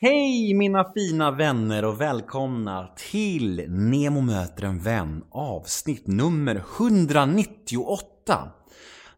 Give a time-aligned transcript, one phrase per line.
[0.00, 8.48] Hej mina fina vänner och välkomna till Nemo möter en vän avsnitt nummer 198.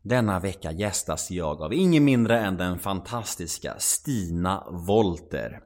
[0.02, 5.60] Denna vecka gästas jag av ingen mindre än den fantastiska Stina Volter.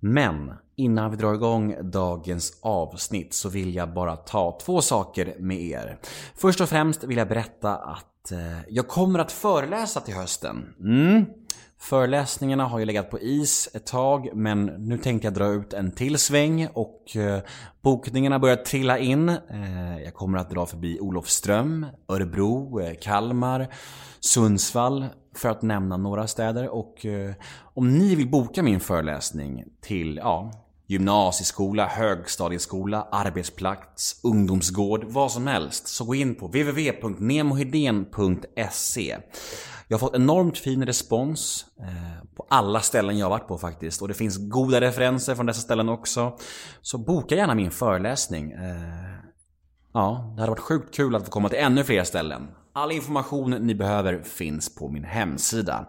[0.00, 5.60] Men innan vi drar igång dagens avsnitt så vill jag bara ta två saker med
[5.60, 5.98] er.
[6.34, 10.74] Först och främst vill jag berätta att eh, jag kommer att föreläsa till hösten.
[10.80, 11.24] Mm.
[11.80, 15.92] Föreläsningarna har ju legat på is ett tag men nu tänkte jag dra ut en
[15.92, 17.40] till sväng och eh,
[17.82, 19.28] bokningarna börjar trilla in.
[19.28, 23.68] Eh, jag kommer att dra förbi Olofström, Örebro, eh, Kalmar,
[24.20, 27.06] Sundsvall för att nämna några städer och
[27.74, 30.52] om ni vill boka min föreläsning till ja,
[30.86, 39.16] gymnasieskola, högstadieskola, arbetsplats, ungdomsgård, vad som helst så gå in på www.nemohedén.se
[39.90, 44.02] jag har fått enormt fin respons eh, på alla ställen jag har varit på faktiskt.
[44.02, 46.36] Och det finns goda referenser från dessa ställen också.
[46.82, 48.52] Så boka gärna min föreläsning.
[48.52, 49.14] Eh,
[49.94, 52.48] ja, det hade varit sjukt kul att få komma till ännu fler ställen.
[52.72, 55.86] All information ni behöver finns på min hemsida.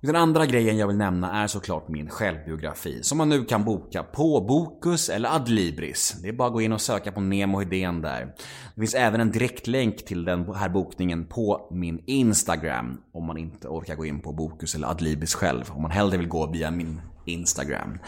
[0.00, 4.02] Den andra grejen jag vill nämna är såklart min självbiografi som man nu kan boka
[4.02, 6.16] på Bokus eller Adlibris.
[6.22, 8.34] Det är bara att gå in och söka på Nemo Hedén där.
[8.74, 13.68] Det finns även en direktlänk till den här bokningen på min Instagram om man inte
[13.68, 15.64] orkar gå in på Bokus eller Adlibris själv.
[15.70, 17.98] Om man hellre vill gå via min Instagram.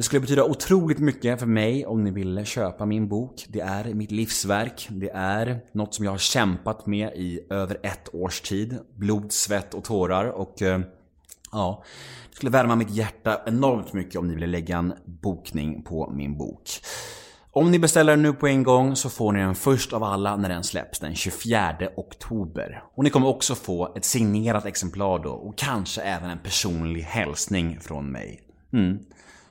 [0.00, 3.46] Det skulle betyda otroligt mycket för mig om ni ville köpa min bok.
[3.48, 4.88] Det är mitt livsverk.
[4.90, 8.78] Det är något som jag har kämpat med i över ett års tid.
[8.96, 10.80] Blod, svett och tårar och eh,
[11.52, 11.84] ja,
[12.30, 16.38] det skulle värma mitt hjärta enormt mycket om ni ville lägga en bokning på min
[16.38, 16.70] bok.
[17.50, 20.36] Om ni beställer den nu på en gång så får ni den först av alla
[20.36, 22.82] när den släpps den 24 oktober.
[22.94, 27.80] Och ni kommer också få ett signerat exemplar då och kanske även en personlig hälsning
[27.80, 28.40] från mig.
[28.72, 28.98] Mm.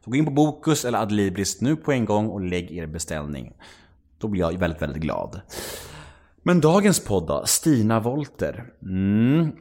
[0.04, 3.54] Så gå in på Bokus eller Adlibris nu på en gång och lägg er beställning.
[4.18, 5.42] Då blir jag väldigt, väldigt glad.
[6.44, 7.44] Men dagens podd då?
[7.46, 8.74] Stina Volter.
[8.82, 9.52] Mm.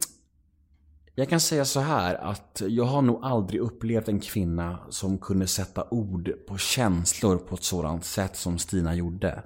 [1.15, 5.47] Jag kan säga så här att jag har nog aldrig upplevt en kvinna som kunde
[5.47, 9.43] sätta ord på känslor på ett sådant sätt som Stina gjorde.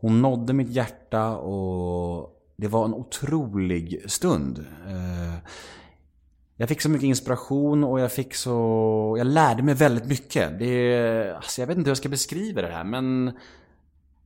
[0.00, 4.58] Hon nådde mitt hjärta och det var en otrolig stund.
[4.86, 5.34] Eh,
[6.56, 9.14] jag fick så mycket inspiration och jag fick så...
[9.18, 10.58] Jag lärde mig väldigt mycket.
[10.58, 11.34] Det...
[11.36, 13.32] Alltså jag vet inte hur jag ska beskriva det här men...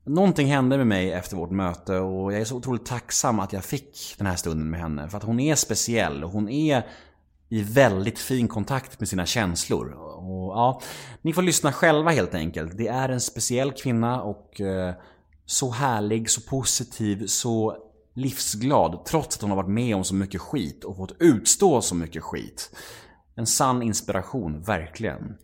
[0.05, 3.65] Någonting hände med mig efter vårt möte och jag är så otroligt tacksam att jag
[3.65, 5.09] fick den här stunden med henne.
[5.09, 6.87] För att hon är speciell och hon är
[7.49, 9.93] i väldigt fin kontakt med sina känslor.
[9.93, 10.81] Och ja,
[11.23, 12.77] Ni får lyssna själva helt enkelt.
[12.77, 14.95] Det är en speciell kvinna och eh,
[15.47, 17.77] så härlig, så positiv, så
[18.15, 21.95] livsglad trots att hon har varit med om så mycket skit och fått utstå så
[21.95, 22.77] mycket skit.
[23.35, 25.37] En sann inspiration, verkligen.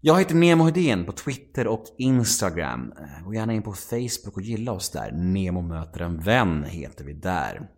[0.00, 2.92] Jag heter Nemo Hedén på Twitter och Instagram.
[2.98, 5.12] Eh, gå gärna in på Facebook och gilla oss där.
[5.12, 7.68] Nemo möter en vän heter vi där.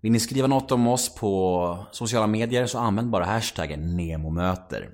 [0.00, 4.90] Vill ni skriva något om oss på sociala medier så använd bara hashtaggen NEMOMÖTER.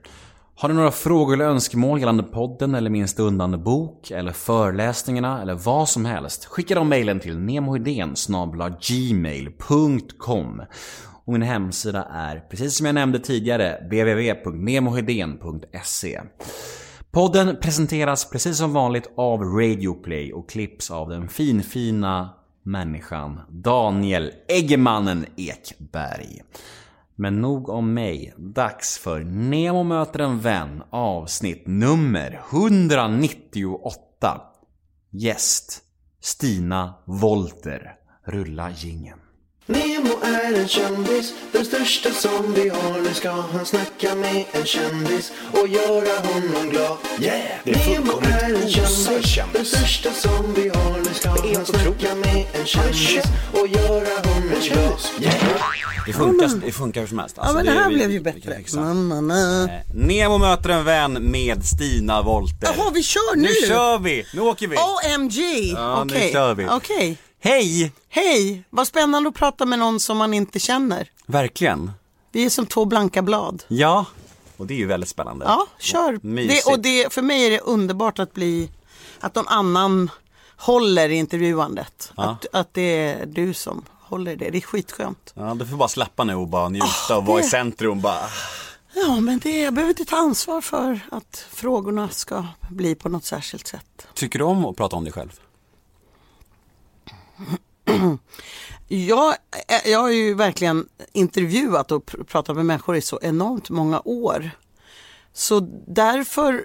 [0.57, 5.55] Har ni några frågor eller önskemål gällande podden eller min stundande bok eller föreläsningarna eller
[5.55, 6.45] vad som helst?
[6.45, 8.15] Skicka de mejlen till nemohedén
[8.89, 10.63] gmail.com
[11.25, 16.21] och min hemsida är, precis som jag nämnde tidigare, www.nemohedén.se
[17.11, 22.31] Podden presenteras precis som vanligt av Radioplay och klipps av den finfina
[22.63, 26.43] människan Daniel Eggemannen Ekberg.
[27.17, 28.35] Men nog om mig.
[28.37, 34.41] Dags för Nemo möter en vän avsnitt nummer 198.
[35.11, 35.83] Gäst
[36.21, 37.97] Stina Volter.
[38.25, 39.24] Rulla gingen.
[39.67, 43.01] Nemo är en kändis, den största som vi har.
[43.03, 46.97] Nu ska han snacka med en kändis och göra honom glad.
[47.21, 47.41] Yeah!
[47.65, 49.53] Det är Nemo är en kändis, kändis.
[49.53, 50.99] den största som vi har.
[50.99, 55.01] Nu ska han snacka med en kändis och göra honom glad.
[55.21, 55.35] Yeah!
[56.07, 57.35] Det funkar, det funkar hur som helst.
[57.37, 58.59] Ja Alltså, men det här vi- blev ju bättre.
[58.75, 59.65] Na, na.
[59.65, 62.69] Eh, Nemo möter en vän med Stina Wolter.
[62.77, 63.43] Jaha, vi kör nu!
[63.43, 64.27] Nu kör vi!
[64.35, 64.77] Nu åker vi!
[64.77, 65.73] OMG!
[65.77, 66.33] Ja, nu Okej.
[66.33, 66.67] kör vi.
[66.71, 67.17] Okej.
[67.49, 67.93] Hej!
[68.09, 71.11] Hej, vad spännande att prata med någon som man inte känner.
[71.27, 71.91] Verkligen.
[72.33, 73.63] Vi är som två blanka blad.
[73.69, 74.07] Ja.
[74.57, 75.45] Och det är ju väldigt spännande.
[75.49, 76.19] Ja, kör.
[76.23, 76.65] Mysigt.
[76.67, 78.71] Det, och det, för mig är det underbart att bli,
[79.21, 80.11] att någon annan
[80.57, 82.13] håller i intervjuandet.
[82.17, 82.23] Ja.
[82.23, 84.51] Att, att det är du som håller i det.
[84.51, 85.33] Det är skitskönt.
[85.37, 88.21] Ja, du får bara släppa nu och bara njuta och vara i det- centrum bara.
[88.95, 93.25] Ja, men det, jag behöver inte ta ansvar för att frågorna ska bli på något
[93.25, 94.07] särskilt sätt.
[94.15, 95.41] Tycker du om att prata om dig själv?
[98.89, 99.37] Jag,
[99.69, 104.03] eh, jag har ju verkligen intervjuat och pr- pratat med människor i så enormt många
[104.05, 104.51] år.
[105.33, 106.65] Så därför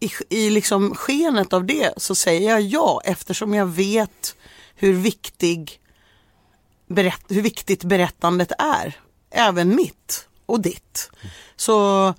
[0.00, 4.36] i, i liksom skenet av det så säger jag ja eftersom jag vet
[4.74, 5.80] hur, viktig
[6.86, 9.00] berätt, hur viktigt berättandet är.
[9.30, 11.10] Även mitt och ditt.
[11.56, 12.14] Så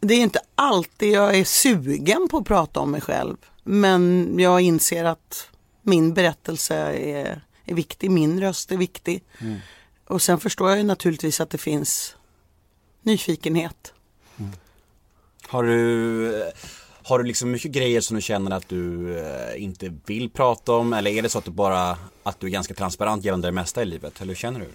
[0.00, 3.36] det är inte alltid jag är sugen på att prata om mig själv.
[3.64, 5.48] Men jag inser att
[5.88, 9.24] min berättelse är, är viktig, min röst är viktig.
[10.06, 12.16] Och sen förstår jag ju naturligtvis att det finns
[13.02, 13.92] nyfikenhet.
[15.48, 16.52] Har du,
[17.02, 20.92] har du liksom mycket grejer som du känner att du eh, inte vill prata om?
[20.92, 23.82] Eller är det så att du bara, att du är ganska transparent gällande det mesta
[23.82, 24.20] i livet?
[24.20, 24.68] Eller hur känner du?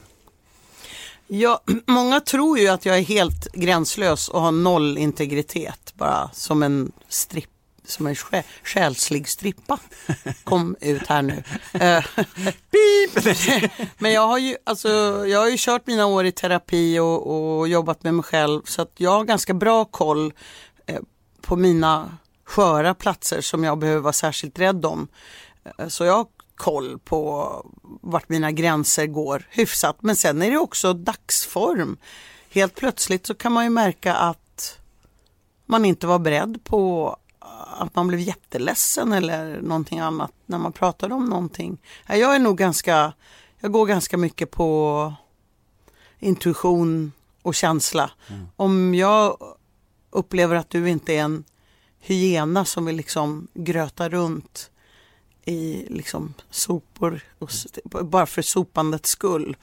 [1.28, 5.94] Ja, många tror ju att jag är helt gränslös och har noll integritet.
[5.98, 7.50] Bara som en stripp,
[7.86, 9.80] som en sjä, själslig strippa.
[10.44, 11.44] Kom ut här nu.
[11.74, 12.06] Eh,
[13.98, 14.90] Men jag har, ju, alltså,
[15.28, 18.62] jag har ju kört mina år i terapi och, och jobbat med mig själv.
[18.66, 20.34] Så att jag har ganska bra koll
[20.86, 21.00] eh,
[21.42, 25.08] på mina sköra platser som jag behöver vara särskilt rädd om.
[25.78, 26.26] Eh, Så jag har
[26.56, 27.52] koll på
[28.02, 29.98] vart mina gränser går hyfsat.
[30.00, 31.98] Men sen är det också dagsform.
[32.50, 34.80] Helt plötsligt så kan man ju märka att
[35.66, 37.18] man inte var beredd på
[37.78, 41.78] att man blev jätteledsen eller någonting annat när man pratade om någonting.
[42.08, 43.14] Ja, Jag är nog ganska,
[43.60, 45.14] jag går ganska mycket på
[46.20, 47.12] intuition
[47.42, 48.12] och känsla.
[48.56, 49.38] Om jag
[50.10, 51.44] upplever att du inte är en
[52.00, 54.72] hyena som vill liksom gröta runt
[55.46, 57.50] i liksom sopor och,
[58.06, 59.58] bara för sopandets skull.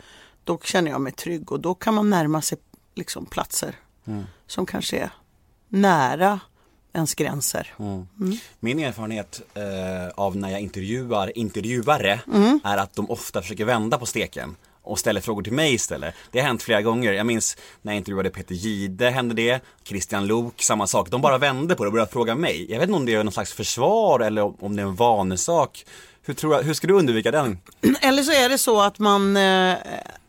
[0.44, 2.58] Då känner jag mig trygg och då kan man närma sig
[2.94, 3.76] liksom platser
[4.46, 5.10] som kanske är
[5.68, 6.40] nära
[6.92, 7.74] ens gränser.
[8.60, 12.60] Min erfarenhet eh, av när jag intervjuar intervjuare Mm.
[12.64, 16.14] är att de ofta försöker vända på steken och ställer frågor till mig istället.
[16.30, 17.12] Det har hänt flera gånger.
[17.12, 21.10] Jag minns när jag intervjuade Peter Gide hände det, Christian Lok, samma sak.
[21.10, 22.66] De bara vände på det och började fråga mig.
[22.72, 25.84] Jag vet inte om det är någon slags försvar eller om det är en vanesak.
[26.22, 27.58] Hur, tror jag, hur ska du undvika den?
[28.00, 29.76] Eller så är det så att man eh,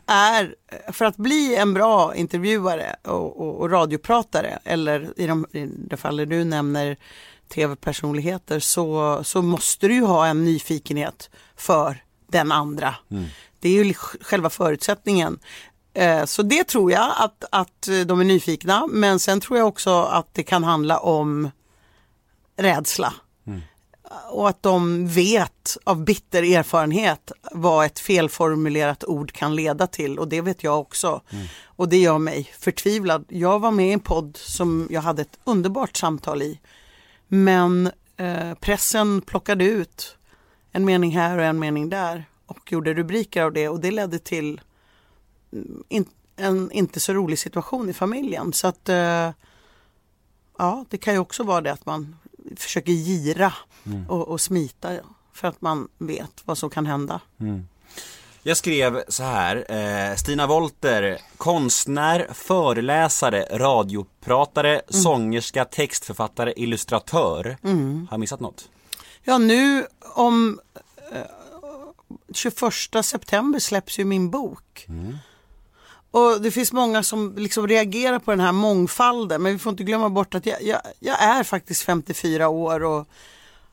[0.06, 0.54] är,
[0.92, 5.96] för att bli en bra intervjuare och, och, och radiopratare eller i de, i det
[5.96, 6.96] fallet du nämner
[7.54, 12.94] tv-personligheter så, så måste du ju ha en nyfikenhet för den andra.
[13.60, 15.38] Det är ju själva förutsättningen.
[15.94, 20.02] Eh, Så det tror jag att, att de är nyfikna men sen tror jag också
[20.02, 21.50] att det kan handla om
[22.56, 23.14] rädsla
[24.30, 30.28] och att de vet av bitter erfarenhet vad ett felformulerat ord kan leda till och
[30.28, 31.20] det vet jag också.
[31.64, 33.24] Och det gör mig förtvivlad.
[33.28, 36.60] Jag var med i en podd som jag hade ett underbart samtal i.
[37.28, 40.16] Men eh, pressen plockade ut
[40.72, 44.18] en mening här och en mening där och gjorde rubriker av det och det ledde
[44.18, 44.60] till
[45.52, 46.06] mm, in,
[46.36, 48.52] en inte så rolig situation i familjen.
[48.52, 49.30] Så att eh,
[50.58, 52.16] ja, det kan ju också vara det att man
[52.56, 53.52] försöker gira
[54.08, 54.92] och, och smita
[55.32, 57.20] för att man vet vad som kan hända.
[58.42, 67.56] Jag skrev så här, eh, Stina Wolter, konstnär, föreläsare, radiopratare, sångerska, textförfattare, illustratör.
[67.62, 68.68] Har jag missat något?
[69.22, 70.60] Ja, nu om
[71.12, 71.22] eh,
[72.32, 74.86] 21 september släpps ju min bok.
[76.12, 79.84] Och det finns många som liksom reagerar på den här mångfalden men vi får inte
[79.84, 83.08] glömma bort att jag, jag, jag är faktiskt 54 år och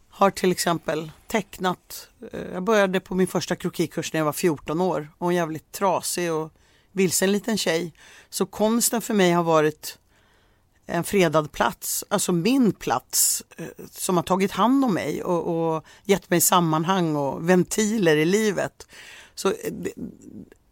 [0.10, 2.08] har till exempel tecknat.
[2.32, 5.72] Eh, jag började på min första krokikurs när jag var 14 år och en jävligt
[5.72, 6.54] trasig och
[6.92, 7.94] vilsen liten tjej.
[8.30, 9.98] Så konsten för mig har varit
[10.86, 15.86] en fredad plats, alltså min plats eh, som har tagit hand om mig och, och
[16.04, 18.88] gett mig sammanhang och ventiler i livet.
[19.36, 19.74] Så eh,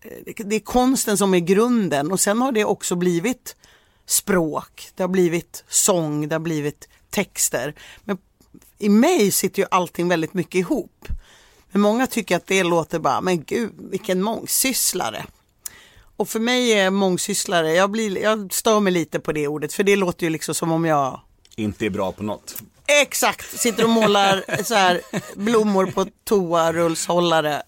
[0.08, 3.56] Eh, det, är konsten som är grunden och sen har det också blivit
[4.06, 7.76] språk, det har blivit sång, det har blivit texter.
[8.04, 8.18] Men
[8.78, 11.08] i mig sitter ju allting väldigt mycket ihop.
[11.72, 15.26] Men många tycker att det låter bara, men gud vilken mångsysslare.
[16.18, 19.84] Och för mig är mångsysslare, jag, blir, jag stör mig lite på det ordet för
[19.84, 21.22] det låter ju liksom som om jag
[21.56, 22.62] Inte är bra på något.
[22.88, 25.01] Exakt, sitter och målar så här,
[25.36, 27.62] blommor på toarullshållare.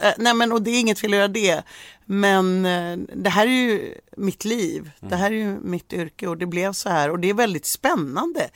[0.00, 1.62] Eh, Nej men och det är inget fel att göra det.
[2.04, 4.90] Men eh, det här är ju mitt liv.
[5.00, 7.66] Det här är ju mitt yrke och det blev så här och det är väldigt
[7.66, 8.48] spännande.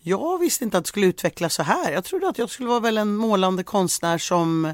[0.00, 1.92] Jag visste inte att det skulle utvecklas så här.
[1.92, 4.64] Jag trodde att jag skulle vara väl en målande konstnär som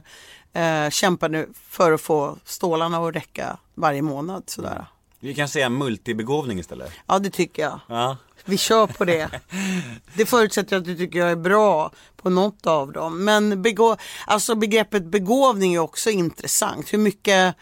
[0.53, 4.43] eh, kämpade för att få stålarna att räcka varje månad.
[4.47, 4.87] Sådär.
[5.21, 6.93] Vi kan säga multibegåvning istället.
[7.07, 7.81] Ja, det tycker jag.
[7.87, 8.17] Ja.
[8.45, 9.31] Vi kör på det.
[10.15, 13.25] Det förutsätter att du tycker jag är bra på något av dem.
[13.25, 16.93] Men begå, alltså begreppet begåvning är också intressant.
[16.93, 17.55] Hur mycket,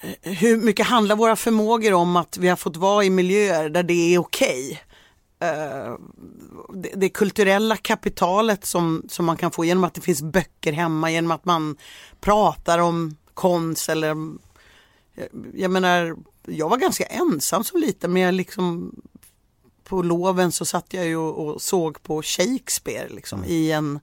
[0.00, 3.82] eh, hur mycket handlar våra förmågor om att vi har fått vara i miljöer där
[3.82, 4.82] det är okej?
[5.42, 5.94] Eh,
[6.94, 11.30] det, kulturella kapitalet som, som man kan få genom att det finns böcker hemma, genom
[11.30, 11.76] att man
[12.20, 14.08] pratar om konst eller
[15.14, 16.16] jag, jag menar,
[16.46, 18.94] jag var ganska ensam som liten men jag liksom
[19.90, 24.00] på loven så satt jag ju och, och såg på Shakespeare liksom, i en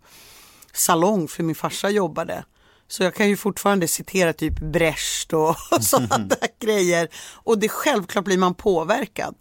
[0.73, 2.43] salong för min farsa jobbade.
[2.87, 7.07] Så jag kan ju fortfarande citera typ Brecht och sådana där grejer.
[7.33, 9.35] Och det självklart blir man påverkad.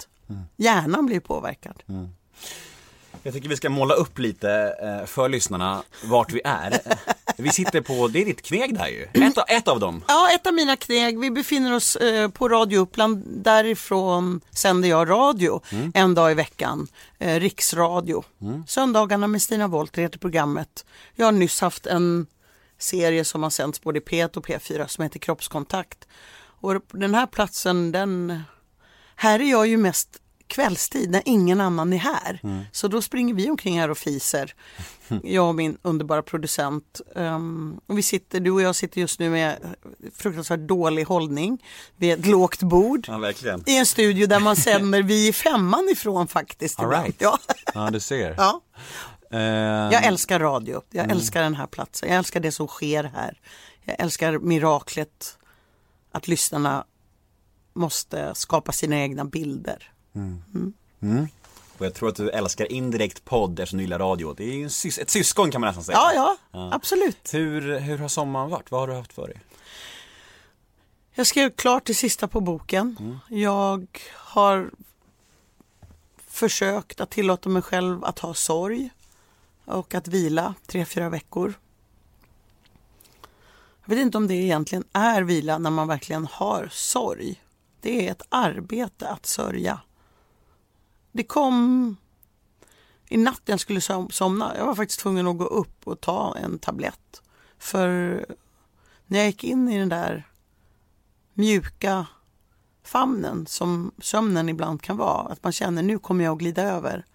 [0.56, 1.82] Hjärnan blir påverkad.
[3.22, 6.80] Jag tycker vi ska måla upp lite eh, för lyssnarna vart vi är.
[7.38, 9.02] Vi sitter på, det är ditt kneg där ju.
[9.26, 10.04] Ett, av- ett av dem.
[10.08, 11.18] Ja, ett av mina kneg.
[11.20, 13.24] Vi befinner oss eh, på Radio Uppland.
[13.26, 15.60] Därifrån sänder jag radio
[15.94, 16.88] en dag i veckan.
[17.18, 18.24] Eh, riksradio.
[18.66, 20.84] Söndagarna med Stina Wollter heter programmet.
[21.14, 22.26] Jag har nyss haft en
[22.78, 26.08] serie som har sänds både i P1 och P4 som heter Kroppskontakt.
[26.60, 28.40] Och den här platsen, den...
[29.18, 30.08] Här är jag ju mest
[30.46, 32.40] kvällstid när ingen annan är här.
[32.72, 34.54] Så då springer vi omkring här och fiser.
[35.22, 37.00] Jag och min underbara producent.
[37.14, 39.58] Um, och vi sitter, du och jag sitter just nu med
[40.14, 41.64] fruktansvärt dålig hållning
[41.96, 43.06] vid ett lågt bord.
[43.08, 43.32] Ja.
[43.66, 46.80] I en studio där man sänder vi är femman ifrån faktiskt.
[46.80, 47.16] All right.
[47.18, 47.38] Ja.
[47.74, 48.34] Ja, du ser.
[48.38, 48.60] ja.
[49.30, 49.40] Eh,
[49.92, 53.40] Jag älskar radio, jag älskar den här platsen, jag älskar det som sker här.
[53.84, 55.38] Jag älskar miraklet
[56.12, 56.84] att lyssnarna
[57.74, 59.92] måste skapa sina egna bilder.
[61.78, 64.34] Och jag tror att du älskar indirekt podd eftersom du gillar radio.
[64.34, 65.98] Det är ju sys- ett syskon kan man nästan säga.
[65.98, 67.34] Ja, ja, absolut.
[67.34, 68.70] Hur, hur har sommaren varit?
[68.70, 69.40] Vad har du haft för dig?
[71.14, 73.18] Jag skrev klart det sista på boken.
[73.28, 74.70] Jag har
[76.26, 78.90] försökt att tillåta mig själv att ha sorg
[79.64, 81.54] och att vila tre, fyra veckor.
[83.84, 87.42] Jag vet inte om det egentligen är vila när man verkligen har sorg.
[87.80, 89.80] Det är ett arbete att sörja.
[91.16, 91.96] Det kom
[93.08, 94.56] i natt jag skulle som- somna.
[94.56, 97.22] Jag var faktiskt tvungen att gå upp och ta en tablett.
[97.58, 98.26] För
[99.06, 100.28] när jag gick in i den där
[101.34, 102.06] mjuka
[102.84, 105.32] famnen som sömnen ibland kan vara.
[105.32, 107.06] Att man känner nu kommer jag att glida över.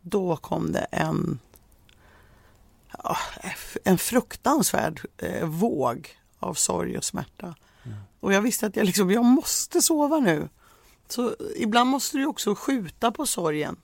[0.00, 1.38] Då kom det en,
[3.84, 7.54] en fruktansvärd eh, våg av sorg och smärta.
[8.20, 10.48] Och jag visste att jag, liksom, jag måste sova nu.
[11.08, 13.76] Så ibland måste du också skjuta på sorgen.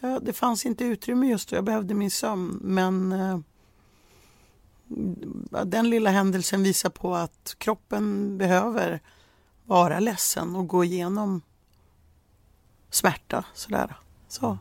[0.00, 2.58] Ja, det fanns inte utrymme just då, jag behövde min sömn.
[2.62, 3.38] Men eh,
[5.64, 9.00] den lilla händelsen visar på att kroppen behöver
[9.64, 11.42] vara ledsen och gå igenom
[12.90, 13.44] smärta.
[13.54, 13.96] Sådär.
[14.28, 14.58] Så.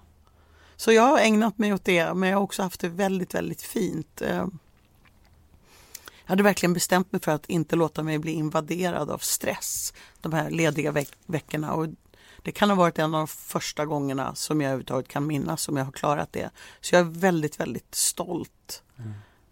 [0.76, 3.62] så jag har ägnat mig åt det, men jag har också haft det väldigt, väldigt
[3.62, 4.22] fint.
[4.22, 4.48] Eh,
[6.26, 10.34] jag hade verkligen bestämt mig för att inte låta mig bli invaderad av stress de
[10.34, 11.74] här lediga veck- veckorna.
[11.74, 11.88] Och
[12.42, 15.78] det kan ha varit en av de första gångerna som jag överhuvudtaget kan minnas som
[15.78, 16.50] jag har klarat det.
[16.82, 18.84] Så jag är väldigt, väldigt stolt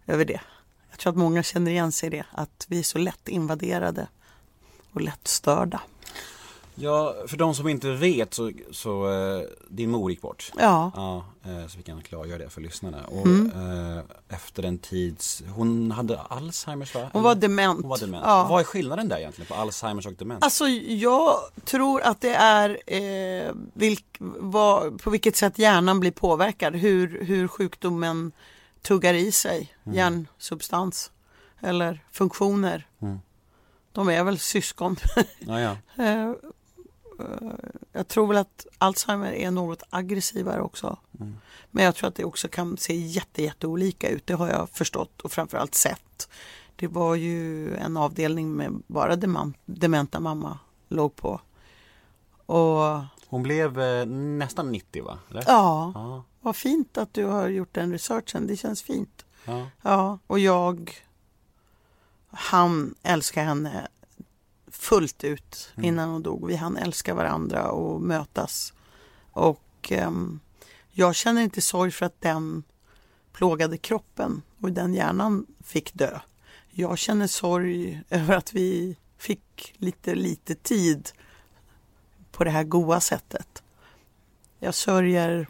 [0.06, 0.40] över det.
[0.90, 4.08] Jag tror att många känner igen sig i det, att vi är så lätt invaderade
[4.92, 5.80] och lätt störda.
[6.74, 10.52] Ja, för de som inte vet så, så eh, din mor gick bort.
[10.58, 13.04] Ja, Ja, eh, så vi kan klargöra det för lyssnarna.
[13.04, 13.96] Och Mm.
[13.96, 17.10] eh, efter en tids, hon hade Alzheimers va?
[17.12, 17.80] hon var dement.
[17.80, 18.24] Hon var dement.
[18.26, 18.46] Ja.
[18.50, 20.42] Vad är skillnaden där egentligen på Alzheimers och demens?
[20.44, 24.04] Alltså jag tror att det är eh, vilk,
[24.38, 26.74] vad, på vilket sätt hjärnan blir påverkad.
[26.76, 28.32] Hur, hur sjukdomen
[28.82, 31.10] tuggar i sig hjärnsubstans
[31.60, 32.86] eller funktioner.
[33.02, 33.18] Mm.
[33.92, 34.96] De är väl syskon.
[35.38, 35.76] ja, ja.
[37.22, 37.48] Eh,
[37.92, 40.96] jag tror väl att Alzheimer är något aggressivare också.
[41.20, 41.36] Mm.
[41.70, 44.26] Men jag tror att det också kan se jätte, jätteolika ut.
[44.26, 46.28] Det har jag förstått och framförallt sett.
[46.76, 49.16] Det var ju en avdelning med bara
[49.66, 51.40] dementa mamma låg på.
[52.46, 55.18] Och Hon blev eh, nästan 90 va?
[55.30, 55.44] Eller?
[55.46, 58.46] ja, Ja, vad fint att du har gjort den researchen.
[58.46, 59.24] Det känns fint.
[59.44, 59.66] ja.
[59.82, 61.02] Ja, och jag
[62.32, 63.88] han älskar henne
[64.82, 66.46] fullt ut innan hon dog.
[66.46, 68.72] Vi hann älska varandra och mötas.
[69.32, 70.40] Och ehm,
[70.90, 72.62] jag känner inte sorg för att den
[73.32, 76.18] plågade kroppen och den hjärnan fick dö.
[76.70, 81.10] Jag känner sorg över att vi fick lite, lite tid
[82.32, 83.62] på det här goa sättet.
[84.58, 85.48] Jag sörjer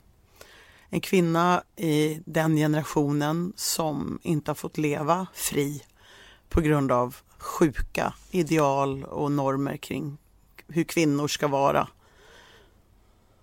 [0.88, 5.82] en kvinna i den generationen som inte har fått leva fri
[6.48, 10.18] på grund av sjuka ideal och normer kring
[10.68, 11.88] hur kvinnor ska vara.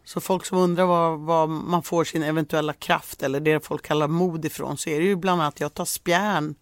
[0.03, 4.08] Så folk som undrar var, var man får sin eventuella kraft eller det folk kallar
[4.08, 6.56] mod ifrån så är det ju bland annat att jag tar spjärn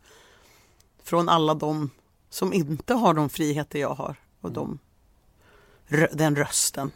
[1.04, 1.90] från alla de
[2.30, 4.80] som inte har de friheter jag har och de,
[6.14, 6.92] den rösten.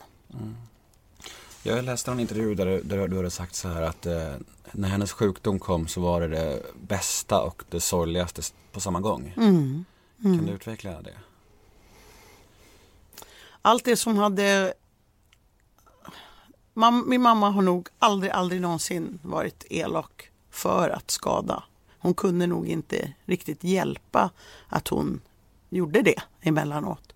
[1.63, 4.33] Jag läste en intervju där, du- där du hade sagt så här att eh,
[4.71, 9.33] när hennes sjukdom kom så var det det bästa och det sorgligaste på samma gång.
[9.37, 9.85] Mm.
[10.21, 11.17] Kan du utveckla det?
[13.61, 14.73] Allt det som hade...
[17.05, 21.63] Min mamma har nog aldrig, aldrig någonsin varit elak för att skada.
[21.97, 24.29] Hon kunde nog inte riktigt hjälpa
[24.69, 25.21] att hon
[25.69, 27.13] gjorde det emellanåt.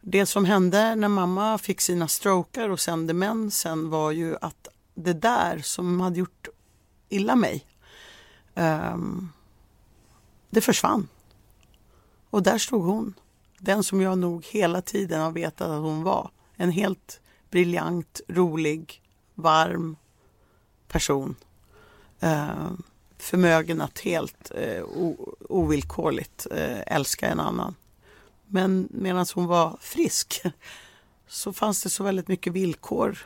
[0.00, 5.12] Det som hände när mamma fick sina strokar och sen demensen var ju att det
[5.12, 6.48] där som hade gjort
[7.08, 7.66] illa mig,
[8.54, 9.28] ehm,
[10.50, 11.08] det försvann.
[12.30, 13.14] Och där stod hon.
[13.58, 16.30] Den som jag nog hela tiden har vetat att hon var.
[16.56, 17.20] En helt
[17.50, 19.02] briljant, rolig,
[19.34, 19.96] varm
[20.88, 21.36] person.
[22.20, 22.70] Eh,
[23.18, 24.84] förmögen att helt eh,
[25.48, 27.74] ovillkorligt eh, älska en annan.
[28.46, 30.42] Men medan hon var frisk
[31.28, 33.18] så fanns det så väldigt mycket villkor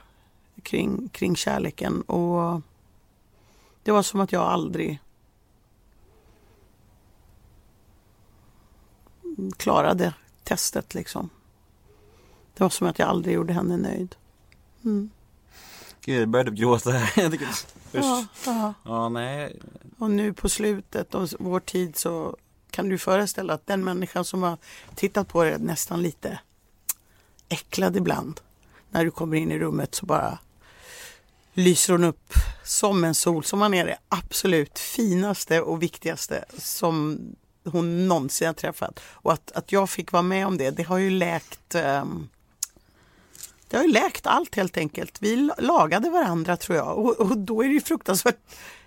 [0.63, 2.03] kring, kring kärleken.
[2.03, 2.61] Och
[3.83, 5.01] det var som att jag aldrig
[9.57, 11.31] klarade testet liksom.
[12.55, 14.15] Det var som att jag aldrig gjorde henne nöjd.
[14.85, 15.11] Mm.
[16.05, 17.31] Gud, jag började gråta här.
[17.31, 17.49] Tycker-
[17.95, 18.29] Ja, Usch.
[18.47, 18.75] ja.
[18.85, 19.57] Ja, nej.
[19.99, 22.37] Och nu på slutet av vår tid så
[22.71, 24.57] kan du föreställa att den människan som har
[24.95, 26.41] tittat på det nästan lite
[27.49, 28.41] äcklad ibland.
[28.91, 30.39] När du kommer in i rummet så bara
[31.55, 32.33] lyser hon upp
[32.65, 37.19] som en sol som man är det absolut finaste och viktigaste som
[37.65, 39.01] hon någonsin har träffat.
[39.05, 42.29] Och att, att jag fick vara med om det, det har ju läkt ehm,
[43.69, 45.19] det har ju läkt allt helt enkelt.
[45.21, 48.39] Vi la- lagade varandra tror jag och, och då är det ju fruktansvärt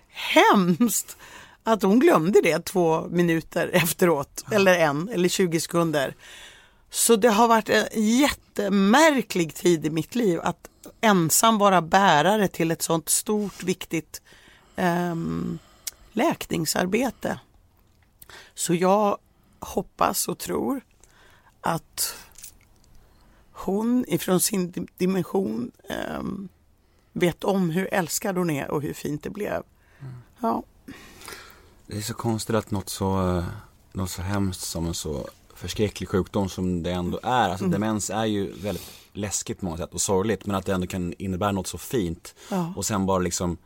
[0.08, 1.16] hemskt
[1.64, 6.14] att hon glömde det två minuter efteråt eller en eller 20 sekunder.
[6.90, 10.68] Så det har varit en jättemärklig tid i mitt liv att
[11.00, 14.22] ensam vara bärare till ett sånt stort viktigt
[14.76, 15.58] ehm,
[16.12, 17.38] läkningsarbete.
[18.58, 19.18] Så jag
[19.60, 20.80] hoppas och tror
[21.60, 22.14] att
[23.52, 26.48] hon ifrån sin di- dimension ehm,
[27.12, 29.62] vet om hur älskad hon är och hur fint det blev.
[30.40, 30.62] Ja,
[31.86, 33.44] Det är så konstigt att något så, eh,
[33.92, 37.48] något så hemskt som en så förskräcklig sjukdom som det ändå är.
[37.50, 40.86] Alltså demens är ju väldigt läskigt på många sätt och sorgligt men att det ändå
[40.86, 42.34] kan innebära något så fint.
[42.50, 42.72] Ja.
[42.76, 43.56] Och sen bara liksom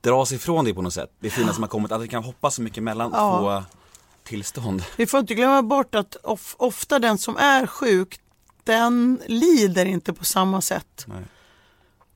[0.00, 1.10] dra sig ifrån det på något sätt.
[1.20, 3.38] Det fina som har kommit, att vi kan hoppa så mycket mellan Ja.
[3.66, 3.76] två
[4.24, 4.84] tillstånd.
[4.96, 8.20] Vi får inte glömma bort att of, ofta den som är sjuk,
[8.64, 11.22] den lider inte på samma sätt Nej.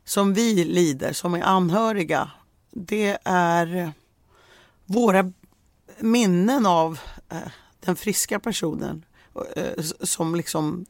[0.05, 2.31] som vi lider, som är anhöriga.
[2.71, 3.93] Det är
[4.87, 5.33] våra
[5.99, 7.39] minnen av eh,
[7.81, 9.05] den friska personen
[9.57, 10.87] eh, som liksom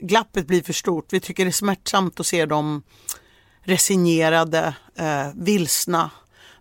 [0.00, 1.12] glappet blir för stort.
[1.12, 2.82] Vi tycker det är smärtsamt att se dem
[3.68, 6.10] resignerade, eh, vilsna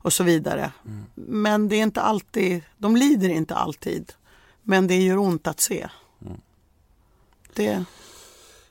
[0.01, 0.71] och så vidare.
[1.15, 4.13] Men det är inte alltid, de lider inte alltid.
[4.63, 5.87] Men det gör ont att se.
[7.53, 7.83] Det,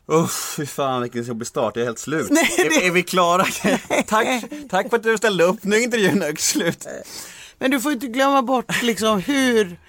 [0.07, 2.27] Uff, fy fan vilken jobbig start, jag är helt slut.
[2.31, 3.45] Nej, det- är, är vi klara?
[4.07, 6.87] tack, tack för att du ställde upp, nu är intervjun högt slut.
[7.59, 9.81] men du får inte glömma bort liksom hur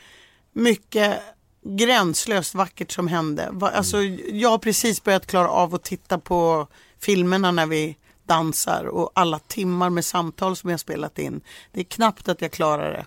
[0.53, 1.19] mycket
[1.63, 3.51] gränslöst vackert som hände.
[3.61, 6.67] Alltså, jag har precis börjat klara av att titta på
[6.99, 11.41] filmerna när vi dansar och alla timmar med samtal som jag spelat in.
[11.71, 13.05] Det är knappt att jag klarar det.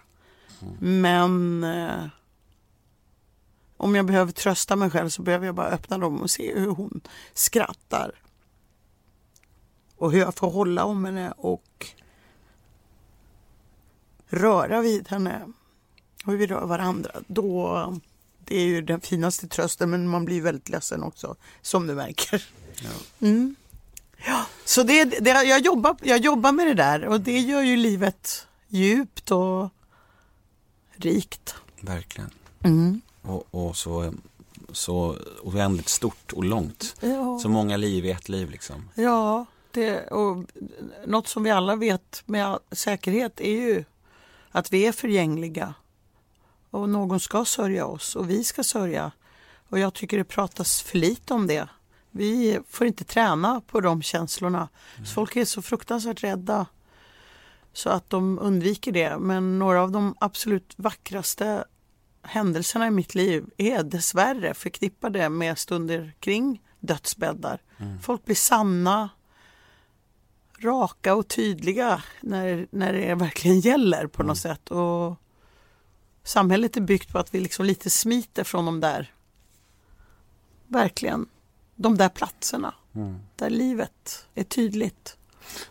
[0.78, 2.06] Men eh,
[3.76, 6.70] om jag behöver trösta mig själv så behöver jag bara öppna dem och se hur
[6.70, 7.00] hon
[7.34, 8.12] skrattar.
[9.96, 11.86] Och hur jag får hålla om henne och
[14.26, 15.52] röra vid henne
[16.24, 17.10] och hur vi rör varandra.
[17.26, 18.00] Då,
[18.44, 22.44] det är ju den finaste trösten men man blir väldigt ledsen också som du märker.
[23.20, 23.56] Mm.
[24.26, 27.76] Ja, så det, det, jag, jobbar, jag jobbar med det där och det gör ju
[27.76, 29.68] livet djupt och
[30.96, 31.54] rikt.
[31.80, 32.30] Verkligen.
[32.64, 33.00] Mm.
[33.22, 34.14] Och, och så,
[34.72, 36.96] så oändligt stort och långt.
[37.00, 37.38] Ja.
[37.42, 38.88] Så många liv i ett liv liksom.
[38.94, 40.44] Ja, det, och
[41.06, 43.84] något som vi alla vet med säkerhet är ju
[44.50, 45.74] att vi är förgängliga.
[46.70, 49.12] Och någon ska sörja oss och vi ska sörja.
[49.68, 51.68] Och jag tycker det pratas för lite om det.
[52.10, 54.68] Vi får inte träna på de känslorna.
[54.96, 56.66] Så folk är så fruktansvärt rädda.
[57.72, 59.18] Så att de undviker det.
[59.18, 61.64] Men några av de absolut vackraste
[62.22, 67.62] händelserna i mitt liv är dessvärre förknippade med stunder kring dödsbäddar.
[68.02, 69.08] Folk blir sanna,
[70.58, 74.70] raka och tydliga när, när det verkligen gäller på något sätt.
[74.70, 75.16] Och
[76.22, 79.12] samhället är byggt på att vi liksom lite smiter från de där,
[80.66, 81.26] verkligen,
[81.82, 82.74] de där platserna.
[83.36, 85.16] Där livet är tydligt.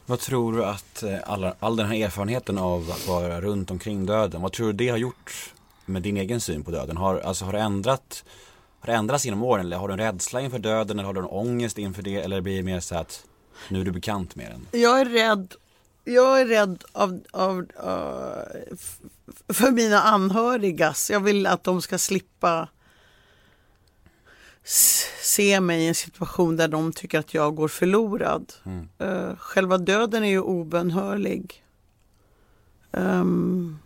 [0.06, 4.06] Vad tror du att eh, alla, all den här erfarenheten av att vara runt omkring
[4.06, 5.54] döden, vad tror du det har gjort
[5.86, 6.98] med din egen syn på döden?
[6.98, 8.24] Har, alltså, har det ändrat
[8.80, 11.19] har det ändrats genom åren eller har du en rädsla inför döden eller har du
[11.19, 13.26] en ångest inför det eller blir det mer så att
[13.69, 14.82] nu är du bekant med den?
[14.82, 15.54] Jag är rädd,
[16.04, 18.43] jag är rädd av, av, av,
[19.54, 21.10] för mina anhörigas.
[21.10, 22.67] Jag vill att de ska slippa
[24.63, 28.54] se mig i en situation där de tycker att jag går förlorad.
[28.98, 31.63] Eh, själva döden är ju obönhörlig.
[32.91, 33.78] Ehm,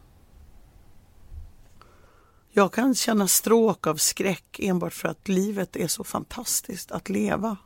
[2.51, 7.57] jag kan känna stråk av skräck enbart för att livet är så fantastiskt att leva.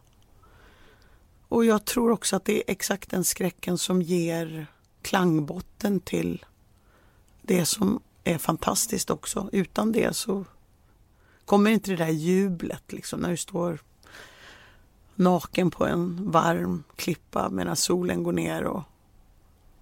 [1.48, 4.68] Och jag tror också att det är exakt den skräcken som ger
[5.02, 6.46] klangbotten till
[7.42, 9.50] det som är fantastiskt också.
[9.52, 10.46] Utan det så
[11.48, 13.80] kommer inte det där jublet liksom när du står
[15.16, 18.84] naken på en varm klippa medan solen går ner och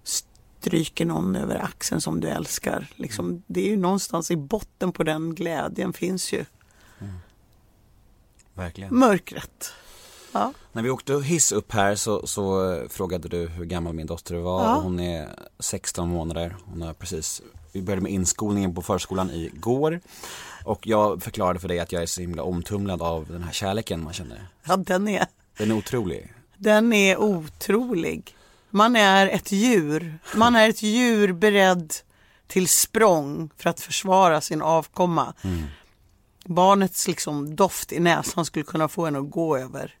[0.02, 2.86] stryker någon över axeln som du älskar.
[2.96, 6.44] Liksom, det är ju någonstans i botten på den glädjen finns ju
[8.54, 8.98] Verkligen.
[8.98, 9.72] mörkret.
[10.38, 10.52] Ja.
[10.72, 14.34] När vi åkte hiss upp här så, så eh, frågade du hur gammal min dotter
[14.34, 14.80] var Ja.
[14.80, 16.56] hon är 16 månader.
[16.64, 20.00] Hon har precis, vi började med inskolningen på förskolan igår.
[20.64, 24.04] Och jag förklarade för dig att jag är så himla omtumlad av den här kärleken
[24.04, 24.48] man känner.
[24.66, 25.26] ja, den är
[25.58, 26.32] Den är otrolig.
[26.56, 28.36] Den är otrolig.
[28.70, 30.18] Man är ett djur.
[30.36, 31.94] Man är ett djur beredd
[32.46, 35.34] till språng för att försvara sin avkomma.
[36.44, 39.94] Barnets liksom doft i näsan skulle kunna få en att gå över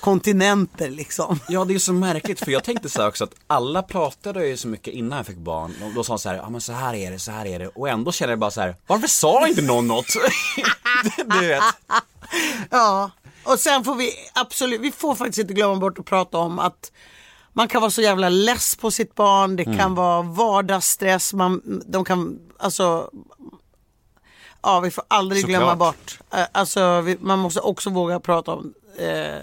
[0.00, 1.40] kontinenter liksom.
[1.48, 4.56] Ja det är så märkligt för jag tänkte så här också att alla pratade ju
[4.56, 5.74] så mycket innan jag fick barn.
[5.84, 7.58] Och då sa de så här, ja men så här är det, så här är
[7.58, 7.68] det.
[7.68, 10.06] Och ändå känner jag bara så här, varför sa inte någon något?
[11.26, 11.62] du vet.
[12.70, 13.10] Ja,
[13.44, 16.92] och sen får vi absolut, vi får faktiskt inte glömma bort att prata om att
[17.52, 19.78] man kan vara så jävla less på sitt barn, det Mm.
[19.78, 23.10] kan vara vardagsstress, man, de kan, alltså
[24.62, 25.58] Ja, vi får aldrig Såklart.
[25.60, 26.18] glömma bort.
[26.52, 29.38] Alltså, vi, man måste också våga prata om eh,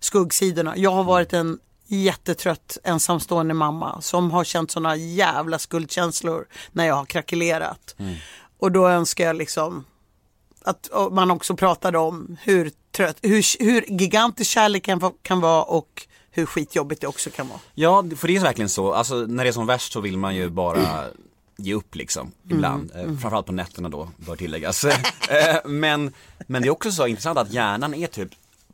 [0.00, 0.76] skuggsidorna.
[0.76, 6.94] Jag har varit en jättetrött ensamstående mamma som har känt såna jävla skuldkänslor när jag
[6.94, 7.96] har krackelerat.
[8.58, 9.84] Och då önskar jag liksom
[10.62, 16.46] att man också pratade om hur, trött, hur, hur gigantisk kärleken kan, vara och hur
[16.46, 17.60] skitjobbigt det också kan vara.
[17.74, 18.92] Ja, för det är verkligen så.
[18.92, 21.04] Alltså när det är som värst så vill man ju bara
[21.56, 22.90] ge upp liksom, ibland.
[22.94, 24.84] Eh, Framförallt på nätterna då, bör tilläggas.
[25.30, 26.12] Eh, men,
[26.46, 28.28] men det är också så intressant att hjärnan är typ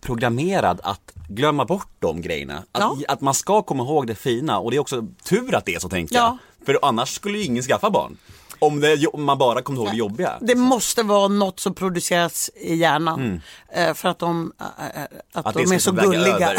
[0.04, 2.58] programmerad att glömma bort de grejerna.
[2.72, 2.96] Att, Ja.
[3.08, 5.78] att man ska komma ihåg det fina och det är också tur att det är
[5.80, 6.38] så tänker Ja.
[6.58, 6.66] jag.
[6.66, 8.16] För annars skulle ju ingen skaffa barn.
[8.58, 10.32] Om, det, om man bara kommer ihåg det jobbiga.
[10.40, 13.40] Det måste vara något som produceras i hjärnan.
[13.74, 16.50] eh, För att de, eh, eh, att Att de det är så gulliga.
[16.52, 16.56] är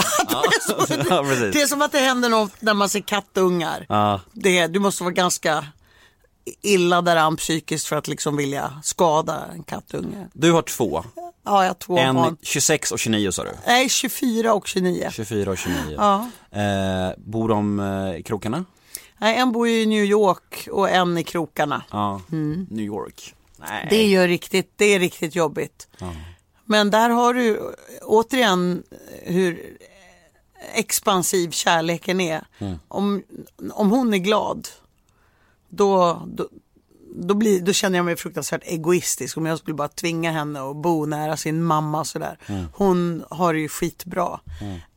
[0.61, 1.53] så- Ja, precis.
[1.53, 3.85] det är som att det händer något när man ser kattungar.
[3.89, 4.21] Ja.
[4.33, 5.65] Det, du måste vara ganska
[6.61, 10.27] illa däran psykiskt för att liksom vilja skada en kattunge.
[10.33, 11.03] Du har två.
[11.45, 12.37] Ja, jag två En barn.
[12.41, 13.51] 26 och 29 sa du?
[13.67, 15.09] Nej, 24 och 29.
[15.11, 15.77] 24 och 29.
[15.97, 16.29] Ja.
[16.51, 18.65] Eh, bor de eh, i krokarna?
[19.17, 21.83] Nej, en bor i New York och en i krokarna.
[21.91, 22.21] Ja.
[22.69, 23.35] New York.
[23.57, 23.69] Nej.
[23.81, 23.87] Mm.
[23.89, 25.87] Det gör riktigt, det är riktigt jobbigt.
[26.65, 28.83] Men där har du återigen
[29.23, 29.77] hur
[30.73, 32.47] expansiv kärleken är.
[32.87, 33.23] Om,
[33.71, 34.67] om hon är glad,
[35.69, 36.47] då, då,
[37.17, 40.75] då, blir, då känner jag mig fruktansvärt egoistisk om jag skulle bara tvinga henne att
[40.75, 42.37] bo nära sin mamma och sådär.
[42.73, 44.39] Hon har det ju skitbra.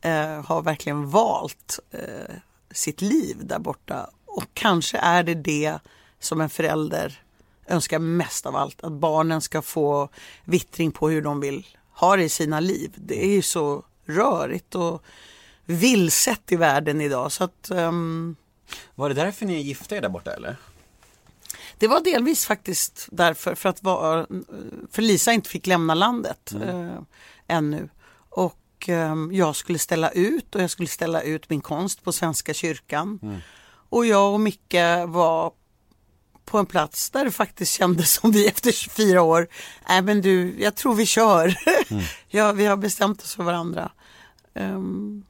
[0.01, 2.35] Eh, har verkligen valt eh,
[2.71, 4.11] sitt liv där borta.
[4.27, 5.79] Och kanske är det det
[6.21, 7.23] som en förälder
[7.67, 8.85] önskar mest av allt.
[8.85, 10.09] Att barnen ska få
[10.45, 12.93] vittring på hur de vill ha det i sina liv.
[12.97, 15.03] Det är ju så rörigt och
[15.65, 17.33] vilset i världen idag.
[17.33, 18.37] Så att, ehm,
[18.95, 20.57] Var det därför ni är gifta er där borta eller?
[21.79, 24.27] Det var delvis faktiskt därför, för att vara,
[24.91, 26.99] för Lisa inte fick lämna landet eh,
[27.47, 27.89] ännu.
[28.31, 32.55] Och eh, jag skulle ställa ut och jag skulle ställa ut min konst på Svenska
[32.55, 33.41] kyrkan.
[33.91, 34.75] Och jag och Micke
[35.07, 35.53] var
[36.45, 39.49] på en plats där det faktiskt kändes som vi efter 24 år,
[39.89, 41.55] nej men du, jag tror vi kör.
[42.29, 43.93] ja, vi har bestämt oss för varandra.
[44.55, 45.25] Ehm,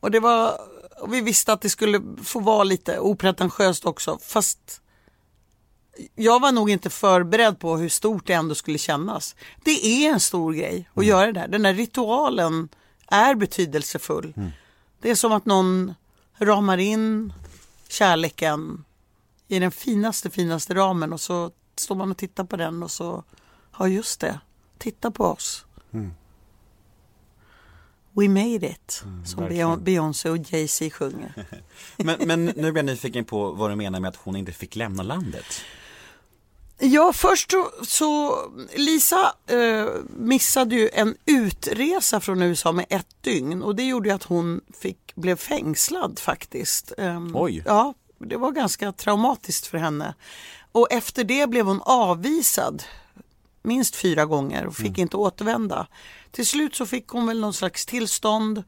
[0.00, 0.60] och det var,
[1.00, 4.82] och vi visste att det skulle få vara lite opretentiöst också, fast
[6.14, 9.36] jag var nog inte förberedd på hur stort det ändå skulle kännas.
[9.64, 11.48] Det är en stor grej att göra det där.
[11.48, 12.68] Den där ritualen
[13.06, 14.34] är betydelsefull.
[15.00, 15.94] Det är som att någon
[16.38, 17.32] ramar in
[17.88, 18.84] kärleken
[19.48, 23.24] i den finaste, finaste ramen och så står man och tittar på den och så,
[23.78, 24.40] ja just det,
[24.78, 25.64] titta på oss.
[28.14, 29.84] We made it, som verkligen.
[29.84, 31.46] Beyoncé och Jay-Z sjunger.
[31.96, 34.76] Men, men nu blir jag nyfiken på vad du menar med att hon inte fick
[34.76, 35.64] lämna landet.
[36.84, 38.38] Ja, först så, så
[38.74, 44.22] Lisa eh, missade ju en utresa från USA med ett dygn och det gjorde att
[44.22, 46.92] hon fick, blev fängslad faktiskt.
[46.98, 47.62] Ehm, Oj.
[47.66, 50.14] Ja, det var ganska traumatiskt för henne.
[50.72, 52.82] Och efter det blev hon avvisad
[53.62, 55.86] minst fyra gånger och fick inte återvända.
[56.30, 58.64] Till slut så fick hon väl någon slags tillstånd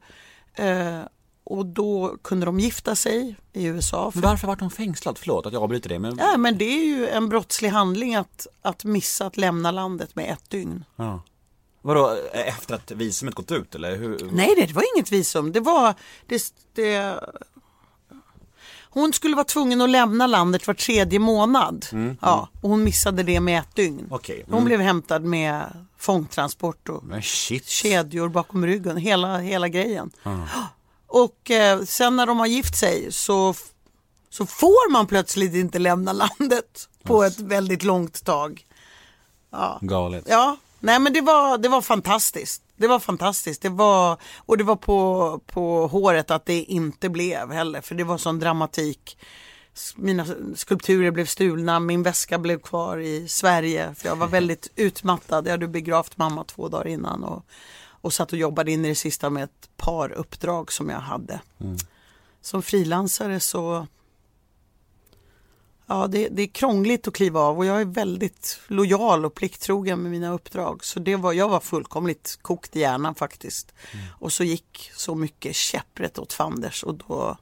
[0.53, 0.99] eh,
[1.45, 4.11] och då kunde de gifta sig i USA.
[4.13, 5.17] Men varför var hon fängslad?
[5.17, 5.99] Förlåt att jag avbryter det.
[5.99, 6.17] Men...
[6.17, 10.31] Ja, men det är ju en brottslig handling att, att missa att lämna landet med
[10.31, 10.85] ett dygn.
[10.95, 11.23] Ja.
[11.81, 13.95] Vadå, efter att visumet gått ut eller?
[13.97, 14.29] Hur?
[14.31, 15.51] Nej, det var inget visum.
[15.51, 15.93] Det var...
[16.27, 17.19] Det, det,
[18.89, 21.85] hon skulle vara tvungen att lämna landet var tredje månad.
[22.21, 24.07] Ja, och hon missade det med ett dygn.
[24.09, 24.65] Okej, Hon mm.
[24.65, 27.67] blev hämtad med fångtransport och Men shit.
[27.67, 30.11] kedjor bakom ryggen, hela, hela grejen.
[31.15, 33.53] Och eh, sen när de har gift sig så,
[34.29, 38.65] så får man plötsligt inte lämna landet på ett väldigt långt tag.
[39.81, 40.25] Galet.
[40.27, 42.61] Ja, nej men det var, det var fantastiskt.
[42.77, 43.61] Det var fantastiskt.
[43.61, 48.03] Det var, och det var på, på håret att det inte blev heller, för det
[48.03, 49.17] var sån dramatik.
[49.95, 50.25] Mina
[50.55, 55.47] skulpturer blev stulna, min väska blev kvar i Sverige för jag var väldigt utmattad.
[55.47, 57.45] Jag hade begravt mamma två dagar innan och,
[58.01, 61.41] och satt och jobbade in i det sista med ett par uppdrag som jag hade.
[62.41, 63.87] Som frilansare så
[65.87, 70.01] Ja, det, det är krångligt att kliva av och jag är väldigt lojal och plikttrogen
[70.01, 70.85] med mina uppdrag.
[70.85, 73.73] Så det var, jag var fullkomligt kokt i hjärnan faktiskt.
[74.19, 77.37] Och så gick så mycket käpprätt åt fanders och då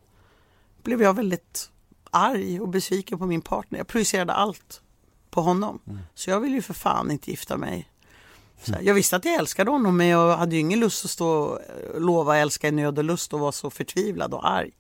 [0.84, 1.70] blev jag väldigt
[2.12, 3.80] arg och besviken på min partner.
[3.80, 4.82] Jag projicerade allt
[5.30, 5.80] på honom.
[6.16, 7.90] Så jag ville ju för fan inte gifta mig.
[8.68, 11.28] Här, jag visste att jag älskade honom men jag hade ju ingen lust att stå
[11.28, 11.60] och
[12.02, 14.72] lova älska i nöd och lust och vara så förtvivlad och arg.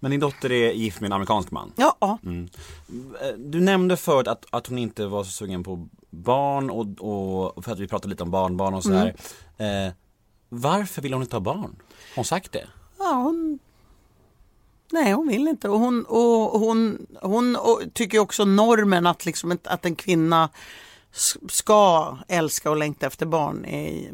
[0.00, 1.72] Men din dotter är gift med en amerikansk man.
[1.76, 1.96] Ja.
[2.00, 6.86] Eh, Du nämnde förut att, att hon inte var så sugen på barn och,
[7.54, 9.14] och för att vi pratade lite om barnbarn och sådär.
[9.58, 9.92] Eh,
[10.48, 11.60] varför vill hon inte ha barn?
[11.60, 12.66] Har hon sagt det?
[12.98, 13.58] Ja, hon...
[14.92, 15.68] Nej, hon vill inte.
[15.68, 20.48] Och hon, och hon, hon och tycker också normen att, liksom, att en kvinna
[21.48, 24.12] ska älska och längta efter barn är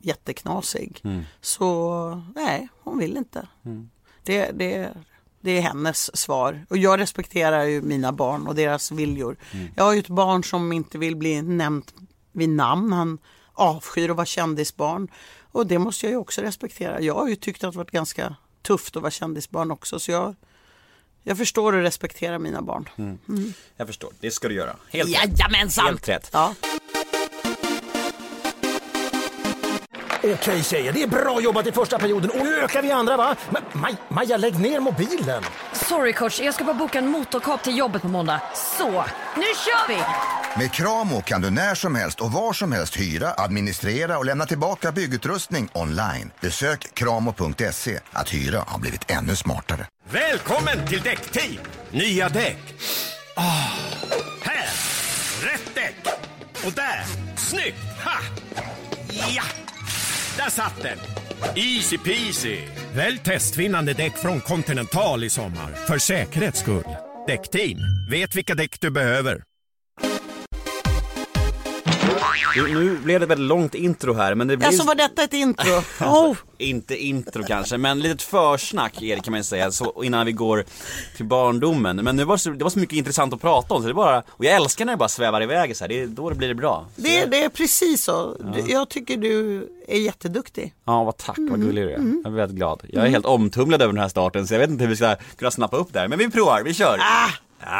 [0.00, 1.02] jätteknasig.
[1.40, 3.48] Så nej, hon vill inte.
[4.22, 4.94] Det, det,
[5.40, 6.66] det är hennes svar.
[6.70, 9.36] Och jag respekterar ju mina barn och deras viljor.
[9.76, 11.94] Jag har ju ett barn som inte vill bli nämnt
[12.32, 12.92] vid namn.
[12.92, 13.18] Han
[13.52, 15.08] avskyr att vara kändisbarn.
[15.52, 17.00] Och det måste jag ju också respektera.
[17.00, 19.98] Jag har ju tyckt att det varit ganska tufft att vara kändisbarn också.
[19.98, 20.34] Så jag,
[21.22, 22.88] jag förstår och respekterar mina barn.
[23.76, 24.76] Jag förstår, det ska du göra.
[24.88, 25.38] Helt rätt.
[25.38, 25.86] Jajamensan!
[25.86, 26.30] Helt rätt.
[26.32, 26.54] Ja.
[30.24, 33.36] Okej tjejer, det är bra jobbat i första perioden och nu ökar vi andra va?
[33.50, 35.42] Men Maj, Maja, lägg ner mobilen!
[35.72, 38.40] Sorry coach, jag ska bara boka en motorkap till jobbet på måndag.
[38.78, 38.90] Så,
[39.36, 39.98] nu kör vi!
[40.56, 44.46] Med Kramo kan du när som helst och var som helst hyra, administrera och lämna
[44.46, 46.30] tillbaka byggutrustning online.
[46.40, 48.00] Besök kramo.se.
[48.12, 49.86] Att hyra har blivit ännu smartare.
[50.10, 51.58] Välkommen till Däckteam!
[51.90, 52.74] Nya däck.
[53.36, 53.42] Ah,
[54.42, 54.68] här!
[55.52, 56.06] Rätt däck!
[56.66, 57.04] Och där!
[57.36, 57.78] Snyggt!
[58.04, 58.20] Ha!
[59.34, 59.42] Ja!
[60.36, 60.98] Där satt den!
[61.56, 62.58] Easy peasy!
[62.94, 65.86] Välj testvinnande däck från Continental i sommar.
[65.86, 66.96] För säkerhets skull.
[67.26, 67.78] Däckteam,
[68.10, 69.42] vet vilka däck du behöver.
[72.56, 75.22] Nu, nu blev det ett väldigt långt intro här men det blir Alltså var detta
[75.22, 75.70] ett intro?
[76.00, 76.36] Oh.
[76.58, 80.64] Inte intro kanske, men litet försnack Erik kan man ju säga, så, innan vi går
[81.16, 81.96] till barndomen.
[81.96, 84.18] Men det var, så, det var så mycket intressant att prata om, så det bara,
[84.28, 85.88] och jag älskar när det bara svävar iväg så här.
[85.88, 86.86] det då det blir det bra.
[86.96, 88.36] Det, det är precis så.
[88.54, 90.74] Du- Jag tycker du är jätteduktig.
[90.86, 91.50] Ja, vad tack, Mm.
[91.50, 91.98] vad gullig du är.
[92.24, 92.82] Jag är väldigt glad.
[92.92, 95.16] Jag är helt omtumlad över den här starten, så jag vet inte hur vi ska
[95.38, 96.08] kunna snappa upp det här.
[96.08, 96.98] Men vi provar, vi kör!
[97.00, 97.30] Ah,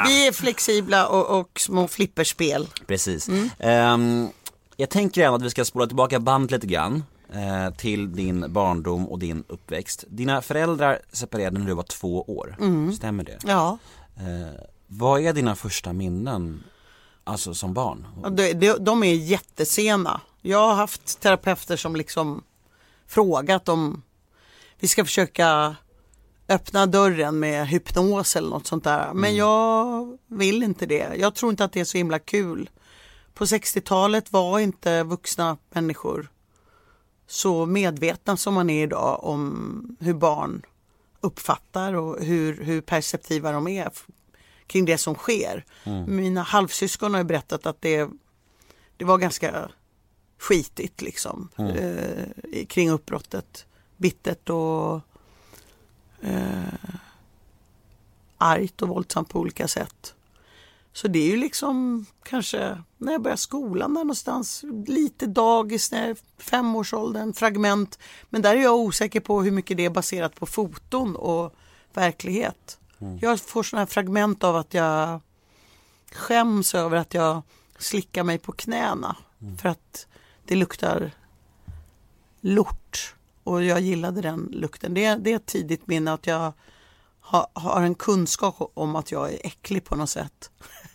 [0.06, 2.68] Vi är flexibla och, och små flipperspel.
[2.86, 3.28] Precis.
[3.28, 3.50] Mm.
[3.58, 4.28] Ehm,
[4.76, 7.04] jag tänker även att vi ska spola tillbaka bandet lite grann.
[7.34, 10.04] eh, till din barndom och din uppväxt.
[10.08, 12.92] Dina föräldrar separerade när du var två år, Mm.
[12.92, 13.38] stämmer det?
[13.46, 13.78] Ja,
[14.16, 16.64] Eh, vad är dina första minnen,
[17.24, 18.06] alltså som barn?
[18.36, 20.20] de, de, de är jättesena.
[20.42, 22.42] Jag har haft terapeuter som liksom
[23.06, 24.02] frågat om
[24.80, 25.76] vi ska försöka
[26.50, 29.12] öppna dörren med hypnos eller något sånt där.
[29.14, 31.14] Men jag vill inte det.
[31.16, 32.70] Jag tror inte att det är så himla kul.
[33.34, 36.28] På 60-talet var inte vuxna människor
[37.26, 40.62] så medvetna som man är idag om hur barn
[41.20, 43.88] uppfattar och hur, hur perceptiva de är
[44.66, 45.64] kring det som sker.
[46.06, 48.08] Mina halvsyskon har berättat att det,
[48.96, 49.68] det var ganska
[50.38, 53.66] skitigt liksom eh, i- kring uppbrottet.
[53.96, 55.00] Bittert och
[56.22, 56.94] eh,
[58.38, 60.14] argt och våldsamt på olika sätt.
[60.92, 66.00] Så det är ju liksom kanske när jag börjar skolan där någonstans, lite dagis, när
[66.00, 67.98] jag är femårsåldern, fragment.
[68.30, 71.54] Men där är jag osäker på hur mycket det är baserat på foton och
[71.94, 72.78] verklighet.
[73.20, 75.20] Jag får sådana här fragment av att jag
[76.12, 77.42] skäms över att jag
[77.78, 79.16] slickar mig på knäna
[79.59, 80.06] för att
[80.44, 81.11] det luktar
[82.40, 82.79] lort
[83.44, 84.94] och jag gillade den lukten.
[84.94, 86.53] Det, är- det är ett tidigt minne att jag
[87.20, 90.50] har, har en kunskap om att jag är äcklig på något sätt.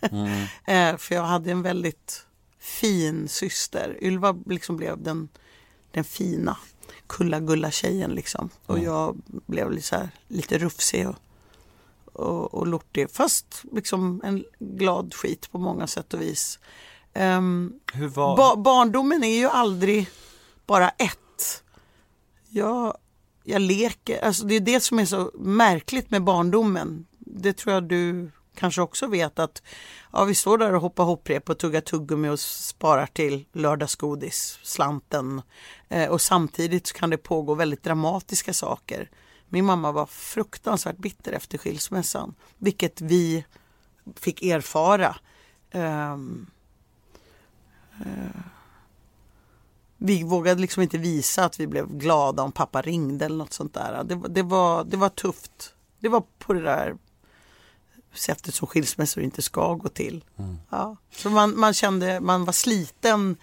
[0.66, 2.26] eh, för jag hade en väldigt
[2.58, 3.98] fin syster.
[4.00, 5.28] Ylva liksom blev den,
[5.90, 6.56] den fina
[7.06, 8.50] kulla-gulla tjejen liksom.
[8.66, 11.16] Och jag blev lite, så här, lite rufsig och,
[12.12, 13.10] och, och lortig.
[13.10, 16.58] Fast liksom en glad skit på många sätt och vis.
[18.14, 18.36] Var...
[18.36, 20.08] Ba- barndomen är ju aldrig
[20.66, 21.62] bara ett.
[22.56, 22.96] Jag,
[23.44, 27.06] jag leker, alltså det är det som är så märkligt med barndomen.
[27.18, 29.62] Det tror jag du kanske också vet att
[30.12, 35.42] ja, vi står där och hoppar hopprep och tuggar tuggummi och sparar till lördagsgodis, slanten.
[35.88, 39.10] Eh, och samtidigt så kan det pågå väldigt dramatiska saker.
[39.48, 43.44] Min mamma var fruktansvärt bitter efter skilsmässan, vilket vi
[44.14, 45.16] fick erfara.
[45.70, 46.46] Ehm,
[48.00, 48.40] eh,
[49.98, 53.74] vi vågade liksom inte visa att vi blev glada om pappa ringde eller något sånt
[53.74, 54.04] där.
[54.04, 55.74] Det, var- det, var, det var tufft.
[55.98, 56.96] Det var på det där
[58.14, 60.24] sättet som skilsmässor inte ska gå till.
[60.70, 60.96] Ja.
[61.16, 63.36] Så man, man kände, man var sliten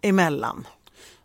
[0.00, 0.66] emellan.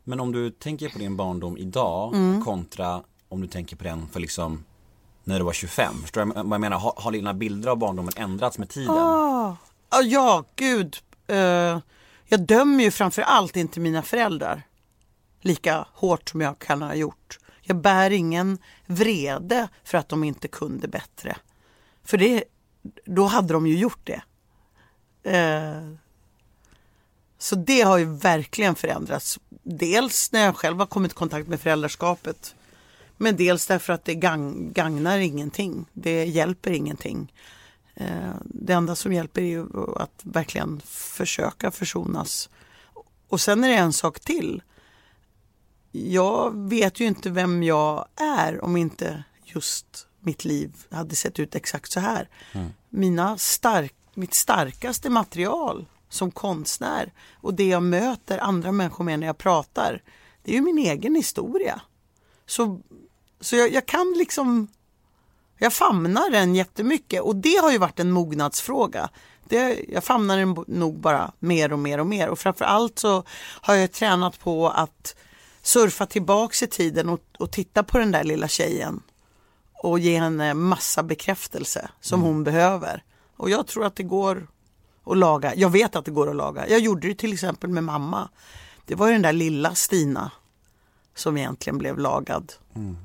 [0.04, 2.44] Men om du tänker på din barndom idag Mm.
[2.46, 4.64] kontra om du tänker på den för liksom
[5.24, 6.02] när du var 25.
[6.02, 6.78] Förstår du vad jag menar?
[6.78, 8.90] Har, har dina bilder av barndomen ändrats med tiden?
[8.98, 9.56] Ah,
[9.90, 10.98] ah, ja, gud.
[11.28, 11.80] Eh,
[12.28, 14.64] jag dömer ju framför allt inte mina föräldrar
[15.42, 17.40] lika hårt som jag kan ha gjort.
[17.62, 21.38] Jag bär ingen vrede för att de inte kunde bättre.
[22.04, 22.44] För det,
[23.06, 24.22] då hade de ju gjort det.
[25.24, 25.94] Eh,
[27.38, 29.40] så det har ju verkligen förändrats.
[29.64, 32.56] Dels när jag själv har kommit i kontakt med föräldraskapet.
[33.18, 35.86] Men dels därför att det gang, gagnar ingenting.
[35.94, 37.34] Det hjälper ingenting.
[38.00, 42.50] Eh, Det enda som hjälper är ju att verkligen försöka försonas.
[43.28, 44.62] Och sen är det en sak till.
[45.92, 51.56] Jag vet ju inte vem jag är om inte just mitt liv hade sett ut
[51.56, 52.30] exakt så här.
[52.90, 59.28] Mina stark, mitt starkaste material som konstnär och det jag möter andra människor med när
[59.28, 60.02] jag pratar,
[60.44, 61.82] det är ju min egen historia.
[62.46, 62.82] Så,
[63.42, 64.68] så jag, jag kan liksom
[65.58, 69.10] jag famnar den jättemycket och det har ju varit en mognadsfråga.
[69.44, 73.24] Det, jag famnar den nog bara mer och mer och mer och framförallt så
[73.62, 75.16] har jag tränat på att
[75.62, 79.02] surfa tillbaks i tiden och, och titta på den där lilla tjejen
[79.74, 83.04] och ge henne massa bekräftelse som hon behöver.
[83.38, 84.48] Och jag tror att det går
[85.06, 85.56] att laga.
[85.56, 86.68] Jag vet att det går att laga.
[86.70, 88.30] Jag gjorde det till exempel med mamma.
[88.86, 90.32] Det var ju den där lilla Stina
[91.18, 92.54] som egentligen blev lagad.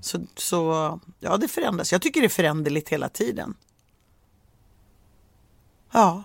[0.01, 1.93] Så, så ja, det förändras.
[1.93, 3.55] Jag tycker det är föränderligt hela tiden.
[5.93, 6.23] Ja,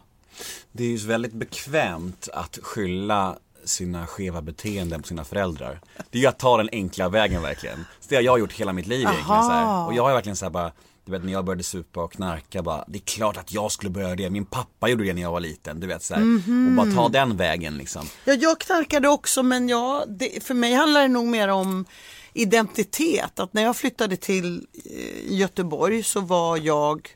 [0.72, 5.82] Det är ju väldigt bekvämt att skylla sina skeva beteenden på sina föräldrar.
[6.10, 7.86] Det är ju att ta den enkla vägen verkligen.
[8.00, 9.86] Så det har jag gjort hela mitt liv egentligen så här.
[9.88, 10.72] Och jag har verkligen så här bara
[11.08, 13.90] du vet när jag började supa och knarka bara, det är klart att jag skulle
[13.90, 16.22] börja det, min pappa gjorde det när jag var liten, du vet så här.
[16.68, 18.06] Och bara ta den vägen liksom.
[18.26, 21.86] Ja, jag knarkade också men jag, det, för mig handlar det nog mer om
[22.34, 23.40] identitet.
[23.40, 27.10] Att när jag flyttade till eh, Göteborg så var jag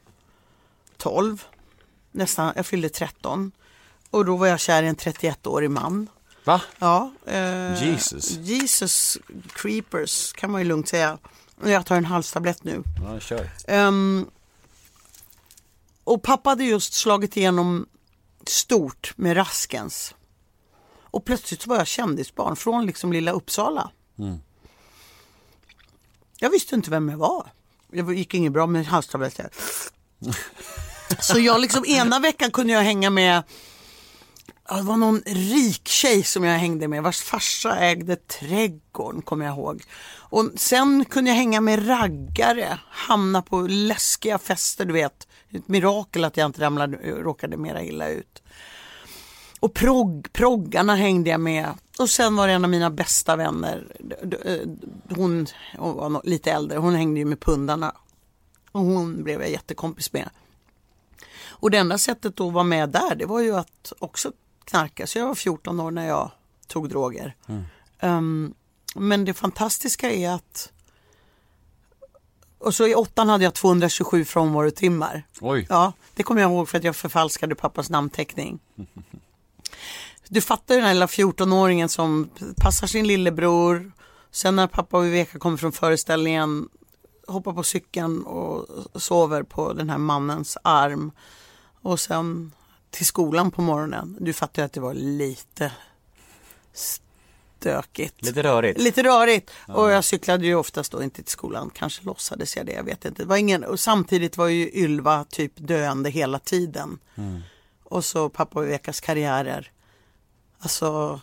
[0.97, 1.43] 12,
[2.11, 3.51] nästan, jag fyllde 13.
[4.09, 6.07] Och då var jag kär i en 31-årig man.
[6.43, 6.61] Va?
[6.79, 8.31] Ja, eh, Jesus.
[8.31, 9.17] Jesus
[9.53, 11.17] creepers kan man ju lugnt säga.
[11.65, 12.83] Jag tar en halstablett nu.
[13.03, 13.49] Ja, kör.
[13.67, 14.25] Ehm,
[16.03, 17.85] och pappa hade just slagit igenom
[18.47, 20.15] stort med Raskens.
[21.01, 23.91] Och plötsligt så var jag kändisbarn från liksom lilla Uppsala.
[26.39, 27.51] Jag visste inte vem jag var.
[27.87, 29.49] Det gick inget bra med halstabletter.
[31.19, 33.43] Så jag liksom ena veckan kunde jag hänga med
[34.71, 39.45] ja, det var någon rik tjej som jag hängde med vars farsa ägde trädgården kommer
[39.45, 39.83] jag ihåg.
[40.17, 45.27] Och sen kunde jag hänga med raggare, hamna på läskiga fester du vet.
[45.49, 48.43] Ett mirakel att jag inte ramlade, råkade mera illa ut.
[49.59, 51.69] Och progg, proggarna hängde jag med.
[51.99, 53.87] Och sen var det en av mina bästa vänner,
[54.45, 54.69] eh,
[55.15, 55.47] hon,
[55.77, 57.95] hon var lite äldre, hon hängde ju med pundarna.
[58.71, 60.29] Och hon blev jag jättekompis med.
[61.47, 64.31] Och det enda sättet att vara med där, det var ju att också
[64.65, 65.07] knarka.
[65.07, 66.31] Så jag var 14 år när jag
[66.67, 67.35] tog droger.
[67.99, 68.53] Ehm,
[68.95, 70.71] men det fantastiska är att
[72.57, 75.23] och så i åttan hade jag 227 frånvarotimmar.
[75.41, 75.65] Oj.
[75.69, 78.59] Ja, det kommer jag ihåg för att jag förfalskade pappas namnteckning.
[80.27, 83.91] Du fattar ju den här lilla 14-åringen som passar sin lillebror.
[84.31, 86.69] Sen när pappa och Viveka kommer från föreställningen
[87.27, 88.67] hoppar på cykeln och
[89.01, 91.11] sover på den här mannens arm.
[91.81, 92.51] Och sen
[92.91, 94.17] till skolan på morgonen.
[94.19, 95.71] Du fattar att det var lite
[96.73, 98.25] stökigt.
[98.25, 98.79] Lite rörigt.
[98.79, 99.51] Lite rörigt.
[99.67, 101.71] Och jag cyklade ju oftast då inte till skolan.
[101.73, 103.23] Kanske låtsades jag det, jag vet inte.
[103.23, 106.99] Det var ingen, och samtidigt var ju Ylva typ döende hela tiden.
[107.83, 109.71] Och så pappa och Vekas karriärer.
[110.59, 111.21] Alltså,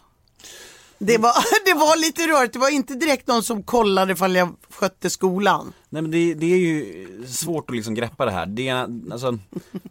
[0.98, 1.32] det var,
[1.64, 2.52] det var lite rörigt.
[2.52, 5.72] Det var inte direkt någon som kollade ifall jag skötte skolan.
[5.88, 8.46] Nej men det, det är ju svårt att liksom greppa det här.
[8.46, 9.38] Det är, alltså,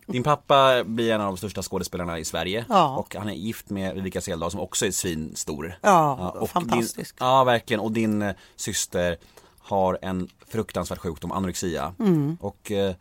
[0.06, 2.98] din pappa blir en av de största skådespelarna i Sverige Ja.
[2.98, 5.78] och han är gift med Ulrika Seldal som också är svinstor.
[5.82, 7.18] Ja, och fantastisk.
[7.20, 9.18] Din, ja verkligen och din eh, syster
[9.60, 11.94] har en fruktansvärd sjukdom, anorexia.
[12.40, 12.96] Och, eh,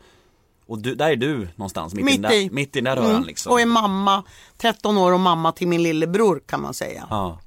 [0.67, 2.21] och du, där är du någonstans, mitt, Mm.
[2.21, 2.43] Mitt i, i.
[2.47, 3.23] där- mitt i den där röran Mm.
[3.27, 3.51] liksom.
[3.51, 4.23] Och är mamma,
[4.57, 7.07] 13 år och mamma till min lillebror kan man säga.
[7.09, 7.39] ja.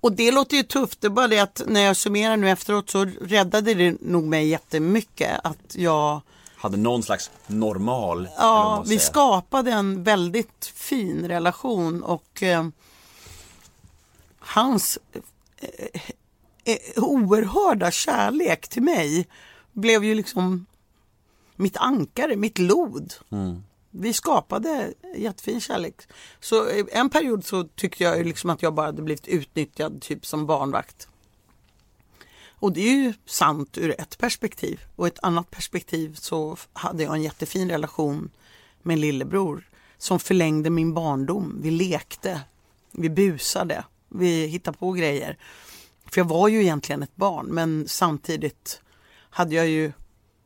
[0.00, 2.90] Och det låter ju tufft, det är bara det att när jag summerar nu efteråt
[2.90, 6.20] så räddade det nog mig jättemycket att jag
[6.56, 12.68] Hade någon slags normal, Ja, vi skapade en väldigt fin relation och eh,
[14.38, 16.00] hans eh,
[16.64, 19.28] eh, oerhörda kärlek till mig
[19.72, 20.66] blev ju liksom
[21.56, 23.14] mitt ankare, mitt lod.
[23.90, 25.94] Vi skapade jättefin kärlek.
[26.40, 30.46] Så en period så tyckte jag liksom att jag bara hade blivit utnyttjad typ som
[30.46, 31.08] barnvakt.
[32.60, 34.80] Och det är ju sant ur ett perspektiv.
[34.96, 38.30] Och ett annat perspektiv så hade jag en jättefin relation
[38.82, 39.68] med en lillebror
[39.98, 41.58] som förlängde min barndom.
[41.62, 42.40] Vi lekte,
[42.92, 45.38] vi busade, vi hittade på grejer.
[46.06, 48.82] För jag var ju egentligen ett barn men samtidigt
[49.30, 49.92] hade jag ju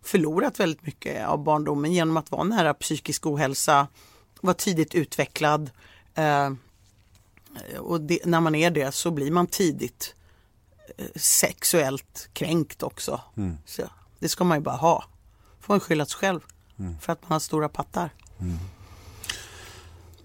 [0.04, 3.86] förlorat väldigt mycket av barndomen genom att vara nära psykisk ohälsa,
[4.40, 5.70] vara tidigt utvecklad.
[6.14, 6.50] Eh,
[7.78, 10.14] och det, när man är det så blir man tidigt
[10.98, 13.20] eh, sexuellt kränkt också.
[13.66, 13.82] Så,
[14.18, 15.04] det ska man ju bara ha.
[15.60, 16.40] Får man skylla sig själv
[17.00, 18.10] för att man har stora pattar.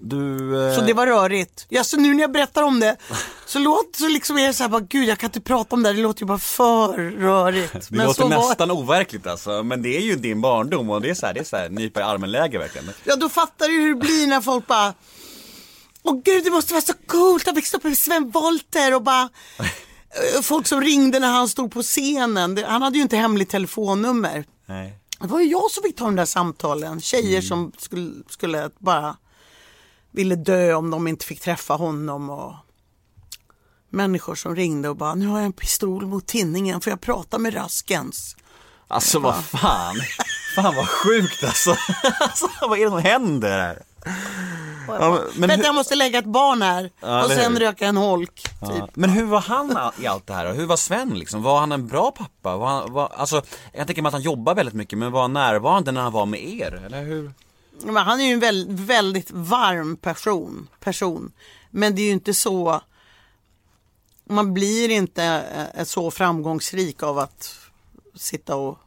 [0.02, 1.66] Du, eh, Så det var rörigt.
[1.70, 2.98] Ja, så nu när jag berättar om det
[3.46, 5.84] så låter så liksom är det så här bara, gud jag kan inte prata om
[5.84, 7.74] det här, det låter ju bara för rörigt.
[7.74, 11.02] det Men låter så var- nästan overkligt alltså, men det är ju din barndom och
[11.02, 12.90] det är så här, det är så här nypa i armen-läge verkligen.
[13.04, 14.94] Ja, då fattar du hur det blir när folk bara
[16.04, 19.22] Åh gud, det måste vara så coolt att växa upp med Sven Wollter och bara
[20.36, 22.64] eh, Folk som ringde när han stod på scenen.
[22.68, 24.46] Han hade ju inte hemligt telefonnummer.
[24.66, 24.96] Nej.
[25.22, 27.02] Det var ju jag som fick ta de där samtalen.
[27.02, 29.18] Tjejer som skulle, skulle bara
[30.12, 32.30] ville dö om de inte fick träffa honom.
[32.30, 32.54] Och
[33.90, 37.38] människor som ringde och bara, nu har jag en pistol mot tinningen, får jag prata
[37.38, 38.36] med Raskens?
[38.88, 39.96] Alltså vad fan,
[40.56, 41.70] fan vad sjukt alltså.
[42.20, 43.84] alltså vad är det som händer här?
[44.88, 47.60] Ja, men, Vänta, jag måste lägga ett barn här Ja, och sen hur?
[47.60, 48.36] röka en holk.
[48.44, 48.52] Typ.
[48.62, 48.88] ja.
[48.94, 50.54] men hur var han i allt det här?
[50.54, 51.44] Hur var Sven liksom?
[51.44, 52.58] Var han en bra pappa?
[52.58, 53.42] Var han, var, alltså,
[53.74, 56.26] jag tänker mig att han jobbar väldigt mycket, men var han närvarande när han var
[56.26, 56.84] med er?
[56.86, 57.32] Eller hur?
[57.84, 61.32] Men han är ju en väldigt, väldigt varm person, person.
[61.70, 62.82] Men det är ju inte så,
[64.26, 65.24] man blir inte
[65.76, 67.56] eh, så framgångsrik av att
[68.16, 68.78] sitta och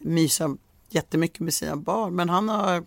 [0.00, 0.56] mysa
[0.88, 2.16] jättemycket med sina barn.
[2.16, 2.84] Men han har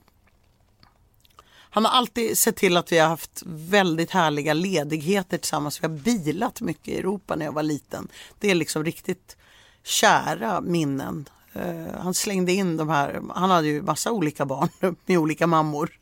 [1.76, 5.84] han har alltid sett till att vi har haft väldigt härliga ledigheter tillsammans.
[5.84, 8.08] Vi har bilat mycket i Europa när jag var liten.
[8.40, 9.38] Det är liksom riktigt
[9.84, 11.30] kära minnen.
[11.56, 14.70] Eh, han slängde in de här, han hade ju massa olika barn
[15.06, 16.00] med olika mammor.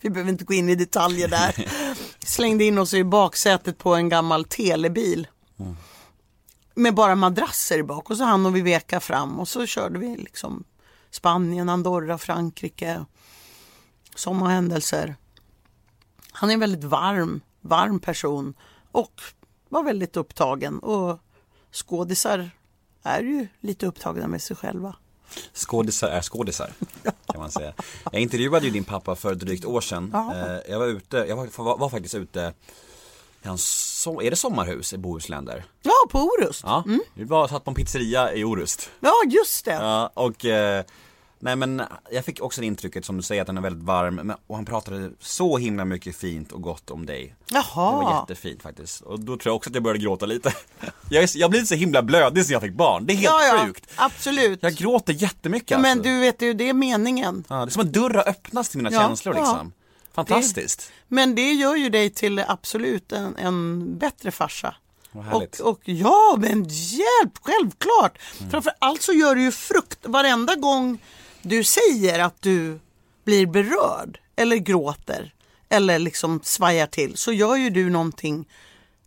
[0.00, 1.66] Vi behöver inte gå in i detaljer där.
[2.18, 5.26] Slängde in oss i baksätet på en gammal telebil.
[6.74, 9.98] Med bara madrasser i bak och så han och vi veka fram och så körde
[9.98, 10.64] vi liksom
[11.10, 13.04] Spanien, Andorra, Frankrike.
[14.14, 15.16] Sådana händelser.
[16.32, 18.54] Han är en väldigt varm, varm person
[18.92, 19.20] och
[19.68, 21.18] var väldigt upptagen och
[21.72, 22.50] skådisar
[23.02, 24.96] är ju lite upptagna med sig själva.
[25.54, 26.70] Skådisar är skådisar,
[27.02, 27.72] kan man säga.
[28.12, 30.14] Jag intervjuade ju din pappa för drygt år sedan.
[30.14, 32.52] Eh, Jag var ute, jag var, var, faktiskt ute
[33.42, 35.64] i hans, är det sommarhus i Bohuslän där?
[35.82, 36.62] Ja, på Orust.
[36.64, 36.84] Ja,
[37.14, 38.90] vi var satt på en pizzeria i Orust.
[39.00, 39.72] Ja, just det.
[39.72, 40.84] Ja, och eh,
[41.44, 44.32] Nej men jag fick också det intrycket som du säger att den är väldigt varm
[44.46, 48.20] och han pratade så himla mycket fint och gott om dig Det var Jaha.
[48.20, 50.52] jättefint faktiskt och då tror jag också att jag började gråta lite
[51.10, 53.56] Jag, är, jag blir så himla blödig sen jag fick barn, det är helt Ja,
[53.58, 54.58] ja, sjukt absolut.
[54.62, 55.88] Jag gråter jättemycket Ja, alltså.
[55.88, 57.44] Men du vet ju, det är meningen.
[57.48, 59.40] ja, Det är som att dörrar öppnas till mina Ja, känslor ja.
[59.42, 59.72] liksom
[60.14, 64.74] Fantastiskt Men det gör ju dig till absolut en, en bättre farsa.
[65.32, 68.18] Och, och ja, men hjälp, självklart.
[68.50, 70.98] Framför allt så gör du ju frukt varenda gång
[71.42, 72.78] du säger att du
[73.24, 75.34] blir berörd eller gråter
[75.68, 78.48] eller liksom svajar till så gör ju du någonting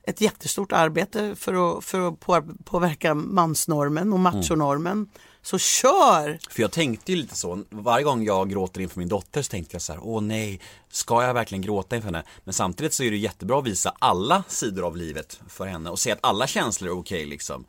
[0.03, 5.09] ett jättestort arbete för att, för att på, påverka mansnormen och machonormen.
[5.41, 6.39] Så kör!
[6.49, 9.75] För jag tänkte ju lite så, varje gång jag gråter inför min dotter så tänkte
[9.75, 10.61] jag så här: åh nej,
[10.91, 12.23] ska jag verkligen gråta inför henne?
[12.43, 15.99] Men samtidigt så är det jättebra att visa alla sidor av livet för henne och
[15.99, 17.65] se att alla känslor är okej liksom.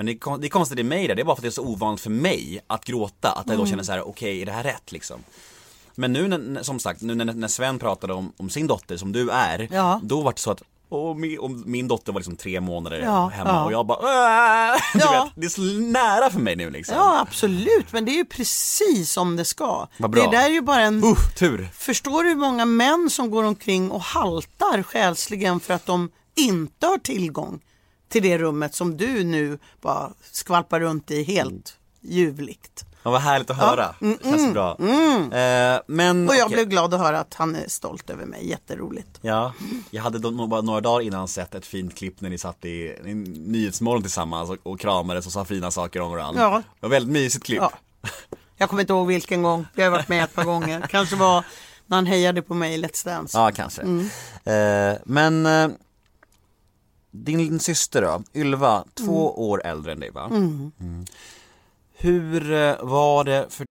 [0.00, 1.48] Men det är, det är konstigt i mig där, det är bara för att det
[1.48, 4.46] är så ovanligt för mig att gråta, att jag då känner så här: okej, är
[4.46, 5.20] det här rätt liksom?
[5.94, 9.12] Men nu när, som sagt, nu när, när Sven pratade om, om sin dotter som
[9.12, 10.00] du är, Ja.
[10.02, 13.26] då var det så att och min, och min dotter var liksom tre månader Ja,
[13.28, 13.64] hemma ja.
[13.64, 14.00] och jag bara
[14.94, 15.24] du Ja.
[15.24, 18.24] vet, Det är så nära för mig nu liksom Ja, absolut, men det är ju
[18.24, 19.86] precis som det ska.
[19.98, 20.24] Vad bra.
[20.30, 21.04] Det där är ju bara en...
[21.04, 21.68] Uh, tur!
[21.74, 26.86] Förstår du hur många män som går omkring och haltar själsligen för att de inte
[26.86, 27.60] har tillgång
[28.10, 32.84] till det rummet som du nu bara skvalpar runt i helt ljuvligt.
[33.02, 33.94] Ja, vad härligt att höra.
[34.22, 34.70] Känns bra.
[34.70, 36.56] Eh, men Och jag okej.
[36.56, 39.18] blev glad att höra att han är stolt över mig, jätteroligt.
[39.20, 39.52] Ja,
[39.90, 42.96] jag hade då, bara några dagar innan sett ett fint klipp när ni satt i
[43.04, 46.42] en nyhetsmorgon tillsammans och, och kramades och sa fina saker om varandra.
[46.42, 46.62] Ja.
[46.80, 47.60] Det var väldigt mysigt klipp.
[47.60, 47.72] Ja.
[48.56, 50.80] Jag kommer inte ihåg vilken gång, jag har varit med ett par gånger.
[50.90, 51.44] Kanske var
[51.86, 53.38] när han hejade på mig i Let's Dance.
[53.38, 53.82] Ja, kanske.
[54.52, 55.68] Eh, men eh,
[57.10, 60.24] din syster då, Ylva, två år äldre än dig va?
[60.24, 60.72] Mm.
[61.92, 63.66] Hur eh, var det för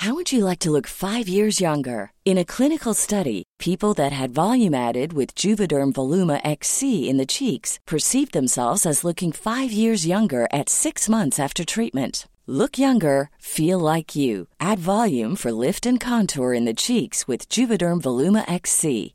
[0.00, 2.12] How would you like to look five years younger?
[2.24, 7.26] In a clinical study, people that had volume added with Juvederm Voluma XC in the
[7.26, 12.26] cheeks perceived themselves as looking five years younger at six months after treatment.
[12.46, 14.46] Look younger, feel like you.
[14.58, 19.14] Add volume for lift and contour in the cheeks with Juvederm Voluma XC.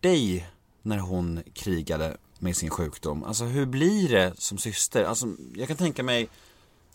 [0.00, 0.48] dig
[0.82, 3.24] när hon krigade med sin sjukdom?
[3.24, 5.04] Alltså hur blir det som syster?
[5.04, 6.28] Alltså jag kan tänka mig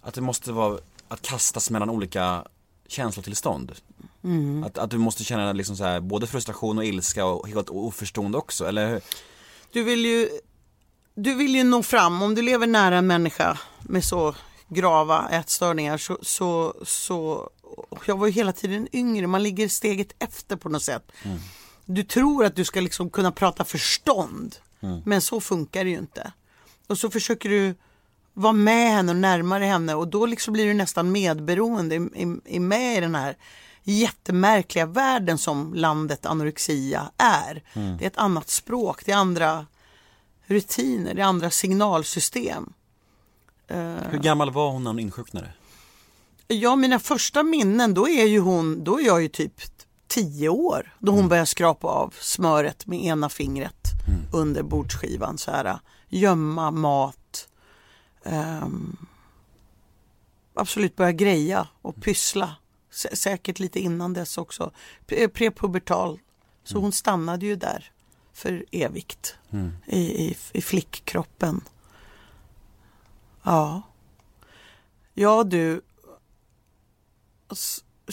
[0.01, 2.47] att det måste vara att kastas mellan olika
[2.87, 3.71] känslotillstånd.
[4.65, 8.37] Att, att du måste känna liksom så här, både frustration och ilska och helt oförstående
[8.37, 9.01] också, eller hur?
[9.71, 10.29] Du vill ju,
[11.15, 14.35] du vill ju nå fram, om du lever nära en människa med så
[14.67, 17.49] grava ätstörningar så, så, så
[18.05, 21.11] jag var ju hela tiden yngre, man ligger steget efter på något sätt.
[21.85, 24.55] Du tror att du ska liksom kunna prata förstånd,
[25.05, 26.33] men så funkar det ju inte.
[26.87, 27.75] Och så försöker du
[28.33, 31.95] vara med henne och närmare henne och då liksom blir du nästan medberoende,
[32.45, 33.37] i, med i den här
[33.83, 37.63] jättemärkliga världen som landet anorexia är.
[37.73, 39.65] Det är ett annat språk, det är andra
[40.45, 42.73] rutiner, det är andra signalsystem.
[44.11, 45.53] Hur gammal var hon när hon insjuknade?
[46.47, 49.72] Ja, mina första minnen, då är ju hon, då är jag ju typ
[50.13, 50.93] tio år.
[50.99, 53.87] Då hon börjar skrapa av smöret med ena fingret
[54.33, 55.79] under bordsskivan så här.
[56.09, 57.47] Gömma mat.
[58.23, 58.97] Ehm,
[60.53, 62.55] absolut börja greja och pyssla.
[62.91, 64.71] Sä- säkert lite innan dess också.
[65.07, 66.19] Pre- Prepubertal.
[66.63, 67.91] Så hon stannade ju där
[68.33, 69.71] för evigt Mm.
[69.87, 71.61] i, i, i flickkroppen.
[73.43, 73.81] Ja.
[75.13, 75.81] Ja du.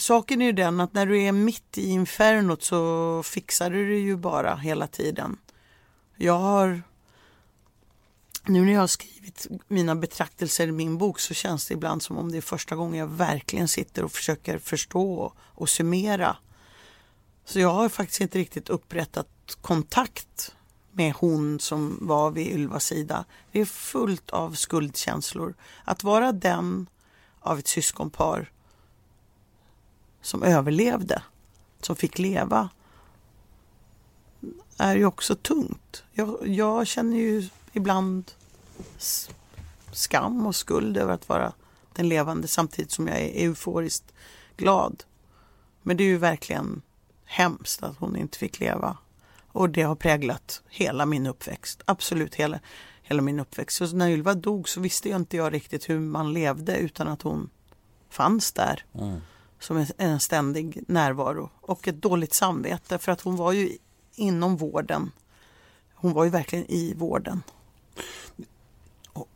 [0.01, 3.99] Saken är ju den att när du är mitt i infernot så fixar du det
[3.99, 5.37] ju bara hela tiden.
[6.15, 6.81] Jag har
[8.45, 12.17] nu när jag har skrivit mina betraktelser i min bok så känns det ibland som
[12.17, 16.37] om det är första gången jag verkligen sitter och försöker förstå och summera.
[17.45, 20.55] Så jag har faktiskt inte riktigt upprättat kontakt
[20.91, 23.25] med hon som var vid Ylvas sida.
[23.51, 25.53] Det är fullt av skuldkänslor.
[25.83, 26.89] Att vara den
[27.39, 28.51] av ett syskonpar
[30.21, 31.23] som överlevde,
[31.81, 32.69] som fick leva,
[34.77, 36.03] är ju också tungt.
[36.11, 38.31] Jag, jag känner ju ibland
[39.91, 41.53] skam och skuld över att vara
[41.93, 44.13] den levande samtidigt som jag är euforiskt
[44.57, 45.03] glad.
[45.81, 46.81] Men det är ju verkligen
[47.25, 48.97] hemskt att hon inte fick leva.
[49.47, 51.81] Och det har präglat hela min uppväxt.
[51.85, 52.59] Absolut hela,
[53.01, 53.77] hela min uppväxt.
[53.77, 57.21] Så när Ylva dog så visste jag inte jag riktigt hur man levde utan att
[57.21, 57.49] hon
[58.09, 58.85] fanns där.
[58.93, 59.21] Mm.
[59.61, 61.49] Som en, en ständig närvaro.
[61.61, 63.77] Och ett dåligt samvete för att hon var ju
[64.15, 65.11] inom vården.
[65.93, 67.43] Hon var ju verkligen i vården.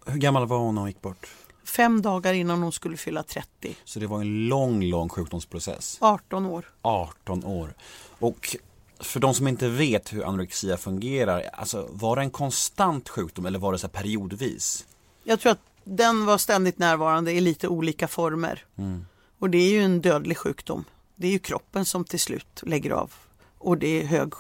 [0.06, 1.28] Hur gammal var hon när hon gick bort?
[1.64, 3.76] Fem dagar innan hon skulle fylla 30.
[3.84, 5.98] Så det var en lång, lång sjukdomsprocess.
[6.02, 6.66] 18 år.
[6.82, 7.74] 18 år.
[8.20, 8.56] Och
[9.00, 13.60] för de som inte vet hur anorexia fungerar, alltså var det en konstant sjukdom eller
[13.60, 14.86] var det så periodvis?
[15.24, 18.66] Jag tror att den var ständigt närvarande i lite olika former.
[18.78, 19.06] Mm.
[19.46, 20.84] Och det är ju en dödlig sjukdom.
[21.16, 23.14] Det är ju kroppen som till slut lägger av.
[23.58, 24.34] Och det är hög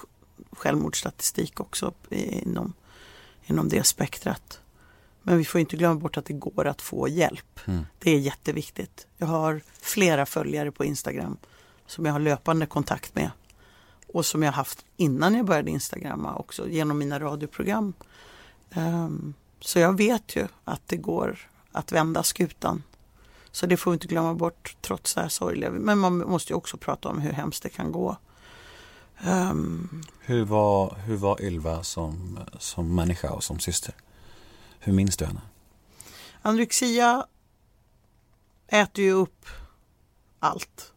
[0.51, 2.73] självmordsstatistik också inom,
[3.45, 4.59] inom det spektrat.
[5.21, 7.59] Men vi får inte glömma bort att det går att få hjälp.
[7.65, 7.85] Mm.
[7.99, 9.07] Det är jätteviktigt.
[9.17, 11.37] Jag har flera följare på Instagram
[11.87, 13.31] som jag har löpande kontakt med.
[14.07, 17.93] Och som jag haft innan jag började Instagramma också genom mina radioprogram.
[18.71, 22.83] Ehm, så jag vet ju att det går att vända skutan.
[23.55, 25.71] Så det får vi inte glömma bort trots det här sorgliga.
[25.71, 28.17] Men man måste ju också prata om hur hemskt det kan gå.
[29.19, 33.93] Ehm, Hur var, hur var Ylva som, som människa och som syster?
[34.79, 35.41] Hur minns du henne?
[36.41, 37.25] Anorexia
[38.67, 39.45] äter ju upp
[40.39, 40.93] allt.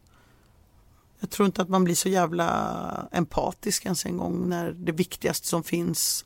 [1.20, 5.46] Jag tror inte att man blir så jävla empatisk ens en gång när det viktigaste
[5.46, 6.24] som finns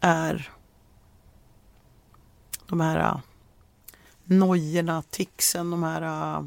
[0.00, 0.52] är
[2.66, 3.20] de här
[4.26, 6.44] nojorna, ticsen, de här äh,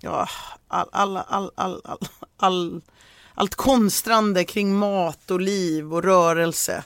[0.00, 0.28] ja,
[0.68, 2.80] all, all, all, all, all, all,
[3.34, 6.84] allt konstrande kring mat och liv och rörelse.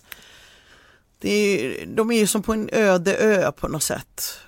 [1.19, 4.39] Det är, de är ju som på en öde ö på något sätt.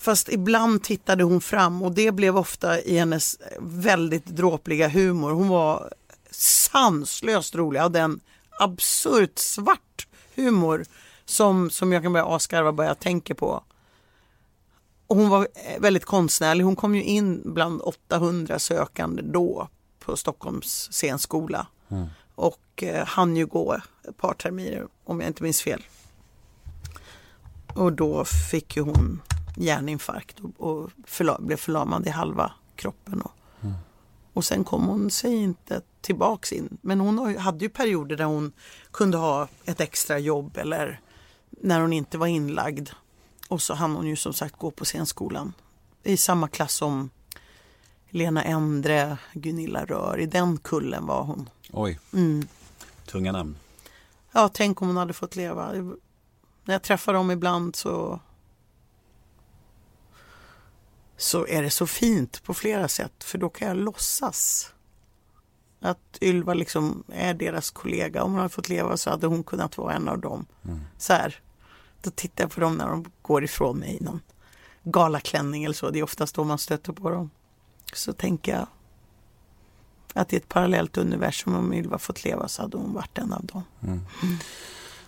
[0.00, 5.30] Fast ibland tittade hon fram och det blev ofta i hennes väldigt dråpliga humor.
[5.30, 5.92] Hon var
[6.30, 8.20] sanslöst rolig, hade en
[8.50, 10.84] absurt svart humor
[11.24, 13.62] som, som jag kan börja asgarva bara jag tänker på.
[15.06, 16.64] Och hon var eh, väldigt konstnärlig.
[16.64, 21.66] Hon kom ju in bland 800 sökande då på Stockholms scenskola.
[21.88, 22.06] Mm.
[22.34, 25.82] Och eh, hann ju gå ett par terminer om jag inte minns fel.
[27.74, 29.22] Och då fick ju hon
[29.56, 33.20] hjärninfarkt och, och förla, blev förlamad i halva kroppen.
[33.20, 33.30] Och,
[33.60, 33.74] Mm.
[34.32, 36.78] och sen kom hon sig inte tillbaks in.
[36.80, 38.52] Men hon hade ju perioder där hon
[38.90, 41.00] kunde ha ett extra jobb eller
[41.50, 42.88] när hon inte var inlagd.
[43.48, 45.52] Och så hann hon ju som sagt gå på scenskolan
[46.02, 47.10] i samma klass som
[48.10, 50.18] Lena Endre, Gunilla Rör.
[50.20, 51.50] I den kullen var hon.
[51.72, 52.48] Oj, Mm.
[53.06, 53.56] tunga namn.
[54.32, 55.72] Ja, tänk om hon hade fått leva.
[56.64, 58.20] När jag träffar dem ibland så
[61.16, 64.72] så är det så fint på flera sätt för då kan jag låtsas
[65.80, 68.22] att Ylva liksom är deras kollega.
[68.22, 70.46] Om hon hade fått leva så hade hon kunnat vara en av dem.
[70.64, 70.80] Mm.
[70.98, 71.40] Så här,
[72.06, 74.20] då tittar jag på dem när de går ifrån mig i någon
[74.82, 75.90] galaklänning eller så.
[75.90, 77.30] Det är oftast då man stöter på dem.
[77.92, 78.66] Så tänker jag
[80.14, 83.44] att i ett parallellt universum om Ylva fått leva så hade hon varit en av
[83.44, 83.62] dem.
[83.82, 84.00] Mm.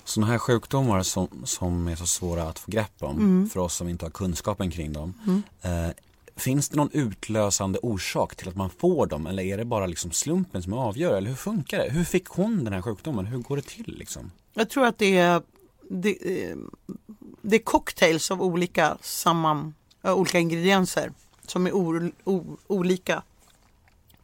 [0.05, 3.49] Sådana här sjukdomar som, som är så svåra att få grepp om Mm.
[3.51, 5.14] för oss som inte har kunskapen kring dem.
[5.26, 5.42] Mm.
[5.86, 5.92] Eh,
[6.36, 10.11] finns det någon utlösande orsak till att man får dem eller är det bara liksom
[10.11, 11.16] slumpen som avgör?
[11.16, 11.90] Eller hur funkar det?
[11.90, 13.26] Hur fick hon den här sjukdomen?
[13.26, 14.30] Hur går det till liksom?
[14.55, 15.42] Jag tror att det är,
[15.91, 16.57] det, eh,
[17.43, 21.12] det är cocktails av olika, samman, äh, olika ingredienser
[21.47, 23.22] som är o, o, olika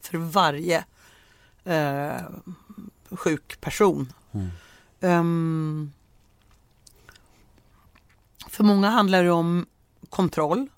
[0.00, 0.84] för varje
[1.64, 2.20] eh,
[3.10, 4.12] sjuk person.
[4.32, 4.48] Mm.
[5.00, 5.92] Ehm,
[8.48, 9.66] för många handlar det om
[10.08, 10.68] kontroll.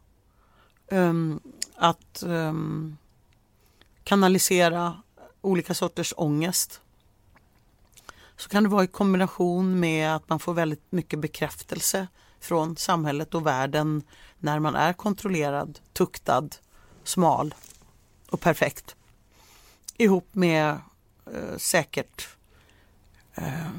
[0.89, 1.41] ehm,
[1.75, 2.97] att ehm,
[4.05, 5.03] kanalisera
[5.41, 6.81] olika sorters ångest.
[8.37, 12.07] Så kan det vara i kombination med att man får väldigt mycket bekräftelse
[12.41, 14.03] från samhället och världen
[14.39, 16.49] när man är kontrollerad, tuktad,
[17.05, 17.55] smal
[18.31, 18.97] och perfekt.
[19.97, 20.81] Ihop med
[21.35, 22.29] eh, säkert
[23.35, 23.71] eh,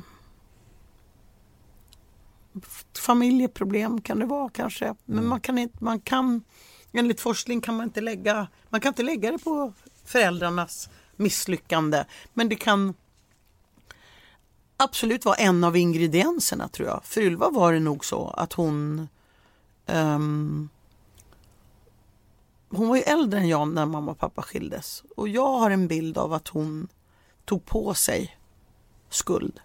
[2.98, 4.96] familjeproblem kan det vara kanske.
[5.06, 6.44] Men man kan inte, man kan
[6.92, 9.74] enligt forskning kan man inte lägga, man kan inte lägga det på
[10.06, 12.06] föräldrarnas misslyckande.
[12.34, 12.94] Men det kan
[14.78, 17.02] absolut vara en av ingredienserna tror jag.
[17.04, 19.08] För Ylva var det nog så att hon
[19.86, 20.70] ehm,
[22.70, 25.04] hon var ju äldre än jag när mamma och pappa skildes.
[25.16, 26.88] Och jag har en bild av att hon
[27.46, 28.38] tog på sig
[29.10, 29.60] skuld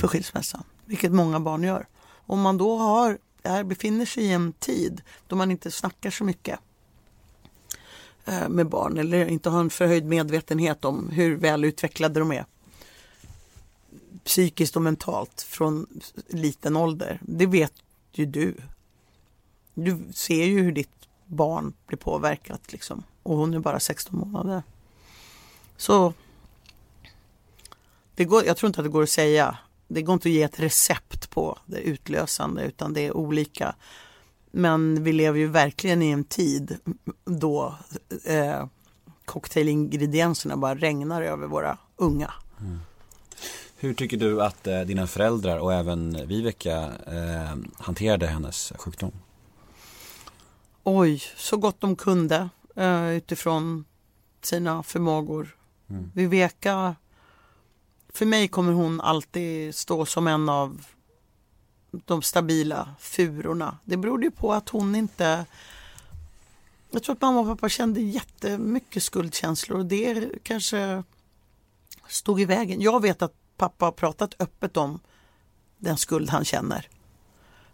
[0.00, 0.64] för skilsmässan.
[0.84, 1.86] Vilket många barn gör.
[2.10, 6.24] Om man då har, är, befinner sig i en tid då man inte snackar så
[6.24, 6.58] mycket
[8.24, 12.44] eh, med barn eller inte har en förhöjd medvetenhet om hur väl utvecklade de är
[14.28, 15.86] psykiskt och mentalt från
[16.28, 17.18] liten ålder.
[17.22, 17.72] Det vet
[18.12, 18.54] ju du.
[19.74, 23.02] Du ser ju hur ditt barn blir påverkat liksom.
[23.22, 24.62] Och hon är bara 16 månader.
[25.76, 26.12] Så
[28.14, 29.58] det går, jag tror inte att det går att säga.
[29.88, 33.74] Det går inte att ge ett recept på det utlösande utan det är olika.
[34.50, 36.78] Men vi lever ju verkligen i en tid
[37.24, 37.74] då
[38.24, 38.66] eh,
[39.24, 42.32] cocktailingredienserna bara regnar över våra unga.
[42.60, 42.78] Mm.
[43.80, 49.12] Hur tycker du att eh, dina föräldrar och även Viveka eh, hanterade hennes sjukdom?
[50.84, 53.84] Oj, så gott de kunde eh, utifrån
[54.42, 55.56] sina förmågor.
[55.90, 56.10] Mm.
[56.14, 56.96] Viveka,
[58.08, 60.86] för mig kommer hon alltid stå som en av
[61.90, 63.78] de stabila furorna.
[63.84, 65.44] Det berodde ju på att hon inte
[66.90, 71.02] jag tror att mamma och pappa kände jättemycket skuldkänslor och det kanske
[72.08, 72.80] stod i vägen.
[72.80, 75.00] Jag vet att pappa har pratat öppet om
[75.78, 76.88] den skuld han känner.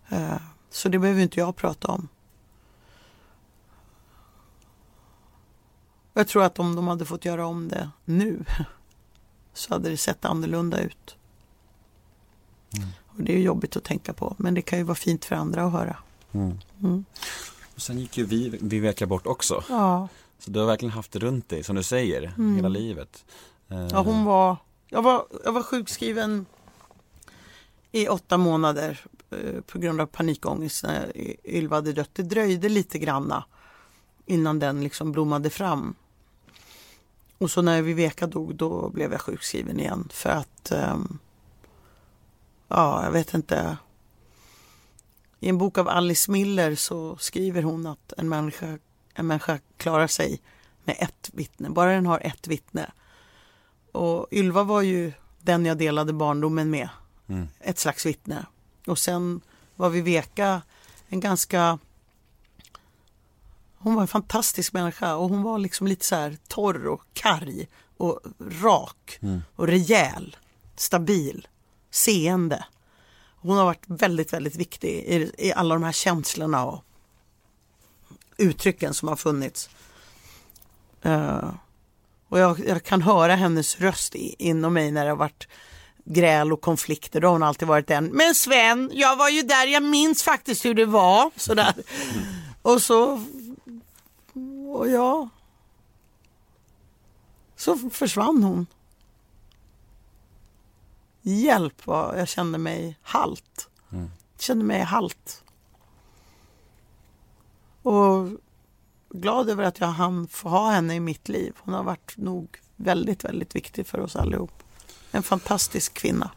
[0.09, 0.37] Eh,
[0.71, 2.09] Så det behöver inte jag prata om.
[6.13, 8.45] Jag tror att om de hade fått göra om det nu
[9.53, 11.17] så hade det sett annorlunda ut.
[13.07, 15.65] Och det är jobbigt att tänka på men det kan ju vara fint för andra
[15.65, 15.97] att höra.
[16.33, 17.05] Mm.
[17.75, 19.65] Och sen gick ju vi, Viveka bort också.
[19.69, 20.09] Ja.
[20.39, 22.57] Så du har verkligen haft det runt dig, som du säger, Mm.
[22.57, 23.25] hela livet.
[23.69, 24.57] Ja, hon var,
[24.95, 26.47] jag, var, jag var sjukskriven
[27.93, 31.13] i åtta månader eh, på grund av panikångest när
[31.45, 32.11] Ylva hade dött.
[32.13, 33.45] Det dröjde lite granna
[34.27, 35.95] innan den liksom blommade fram.
[37.39, 41.19] Och så när Viveka dog då blev jag sjukskriven igen för att ehm,
[42.69, 43.77] ja, jag vet inte.
[45.41, 48.79] I en bok av Alice Miller så skriver hon att en människa,
[49.15, 50.41] en människa klarar sig
[50.85, 52.91] med ett vittne, bara den har ett vittne.
[53.95, 56.89] Och Ylva var ju den jag delade barndomen med.
[57.27, 57.49] Mm.
[57.61, 58.47] Ett slags vittne.
[58.87, 59.41] Och sen
[59.77, 60.63] var Viveka
[61.09, 61.79] en ganska
[63.85, 67.69] hon var en fantastisk människa och hon var liksom lite så här torr och karg
[67.97, 68.21] och
[68.63, 69.21] rak
[69.57, 70.37] och rejäl,
[70.77, 71.49] stabil,
[71.91, 72.65] seende.
[73.37, 76.85] Hon har varit väldigt, väldigt viktig i, i alla de här känslorna och
[78.37, 79.71] uttrycken som har funnits.
[81.03, 81.51] Eh,
[82.29, 85.49] och jag, jag kan höra hennes röst i, inom mig när det har varit
[86.05, 87.21] gräl och konflikter.
[87.21, 88.07] Då har hon alltid varit den.
[88.07, 91.31] Men Sven, jag var ju där, jag minns faktiskt hur det var.
[91.37, 91.75] Sådär.
[92.63, 93.25] Och så,
[94.75, 95.29] och ja.
[97.57, 98.67] Så försvann hon.
[101.23, 103.69] Hjälp vad jag kände mig halt.
[104.39, 105.45] Kände mig halt.
[107.83, 108.29] Och
[109.21, 111.55] glad över att jag hann få ha henne i mitt liv.
[111.59, 114.63] Hon har varit nog väldigt, väldigt viktig för oss allihop.
[115.11, 116.31] En fantastisk kvinna.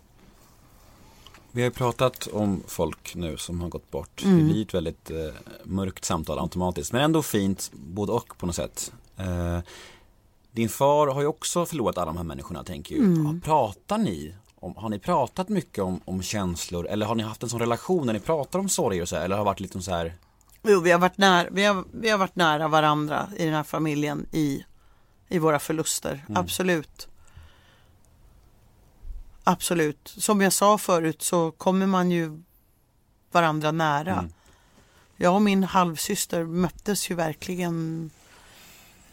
[1.52, 4.24] Vi har ju pratat om folk nu som har gått bort.
[4.24, 4.38] Mm.
[4.38, 5.18] Det blir ett väldigt eh,
[5.64, 6.94] mörkt samtal automatiskt.
[6.94, 8.92] Men ändå fint, både och på något sätt.
[9.18, 9.60] Eh,
[10.52, 13.02] din far har ju också förlorat alla de här människorna, tänker ju.
[13.02, 13.42] Mm.
[13.42, 14.36] Pratar ni?
[14.60, 16.88] Om, har ni pratat mycket om, om känslor?
[16.88, 19.26] Eller har ni haft en sån relation när ni pratar om sorger och så här?
[19.26, 20.14] Eller har det varit lite så här
[20.70, 23.64] Jo, vi har varit nära, vi har, vi har varit nära varandra i den här
[23.64, 24.66] familjen i,
[25.28, 26.26] i våra förluster.
[26.36, 27.08] Absolut.
[29.44, 30.14] Absolut.
[30.18, 32.44] Som jag sa förut så kommer man ju
[33.32, 34.30] varandra nära.
[35.18, 38.10] Jag och min halvsyster möttes ju verkligen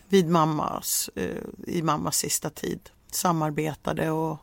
[0.08, 2.90] vid mammas, eh, i mammas sista tid.
[3.10, 4.38] Samarbetade och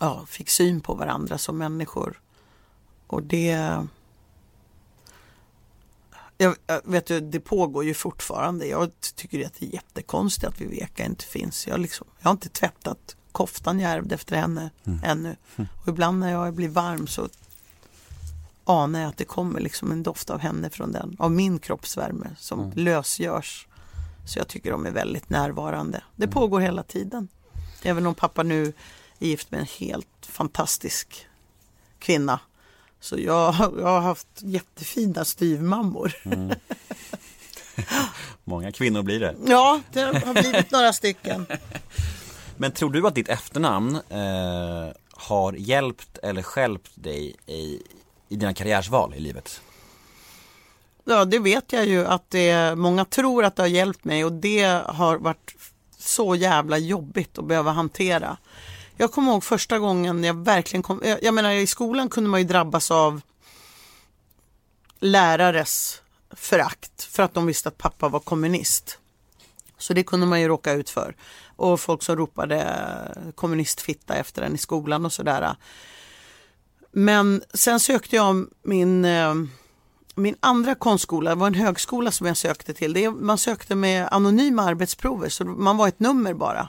[0.00, 2.20] ja, fick syn på varandra som människor.
[3.06, 3.86] Och det
[6.42, 8.66] Jag, jag vet du, det pågår ju fortfarande.
[8.66, 11.66] Jag tycker att det är jättekonstigt att Viveka inte finns.
[11.66, 15.00] Jag, liksom, jag har inte tvättat koftan jag ärvde efter henne Mm.
[15.04, 15.36] ännu.
[15.82, 17.28] Och ibland när jag blir varm så
[18.64, 22.30] anar jag att det kommer liksom en doft av henne från den, av min kroppsvärme
[22.38, 22.72] som Mm.
[22.74, 23.66] lösgörs.
[24.26, 26.02] Så jag tycker de är väldigt närvarande.
[26.16, 26.34] Det Mm.
[26.34, 27.28] pågår hela tiden.
[27.82, 28.72] Även om pappa nu
[29.18, 31.26] är gift med en helt fantastisk
[31.98, 32.40] kvinna.
[33.00, 36.12] Så jag, jag har haft jättefina styvmammor.
[36.22, 36.54] Mm.
[38.44, 39.34] Många kvinnor blir det.
[39.46, 41.46] Ja, det har blivit några stycken.
[42.56, 47.82] Men tror du att ditt efternamn eh, har hjälpt eller stjälpt dig i,
[48.28, 49.60] i dina karriärsval i livet?
[51.04, 54.32] Ja, det vet jag ju att det, många tror att det har hjälpt mig och
[54.32, 55.54] det har varit
[55.98, 58.36] så jävla jobbigt att behöva hantera.
[59.00, 62.40] Jag kommer ihåg första gången jag verkligen kom, jag, jag menar i skolan kunde man
[62.40, 63.20] ju drabbas av
[64.98, 68.98] lärares förakt för att de visste att pappa var kommunist.
[69.78, 71.16] Så det kunde man ju råka ut för.
[71.56, 75.56] Och folk som ropade kommunistfitta efter en i skolan och sådär.
[76.92, 79.34] Men sen sökte jag min, eh,
[80.14, 82.92] min andra konstskola, det var en högskola som jag sökte till.
[82.92, 86.68] Det, man sökte med anonyma arbetsprover så man var ett nummer bara.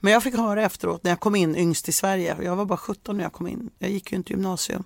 [0.00, 2.78] Men jag fick höra efteråt när jag kom in yngst i Sverige, jag var bara
[2.78, 4.84] 17 när jag kom in, jag gick ju inte gymnasium.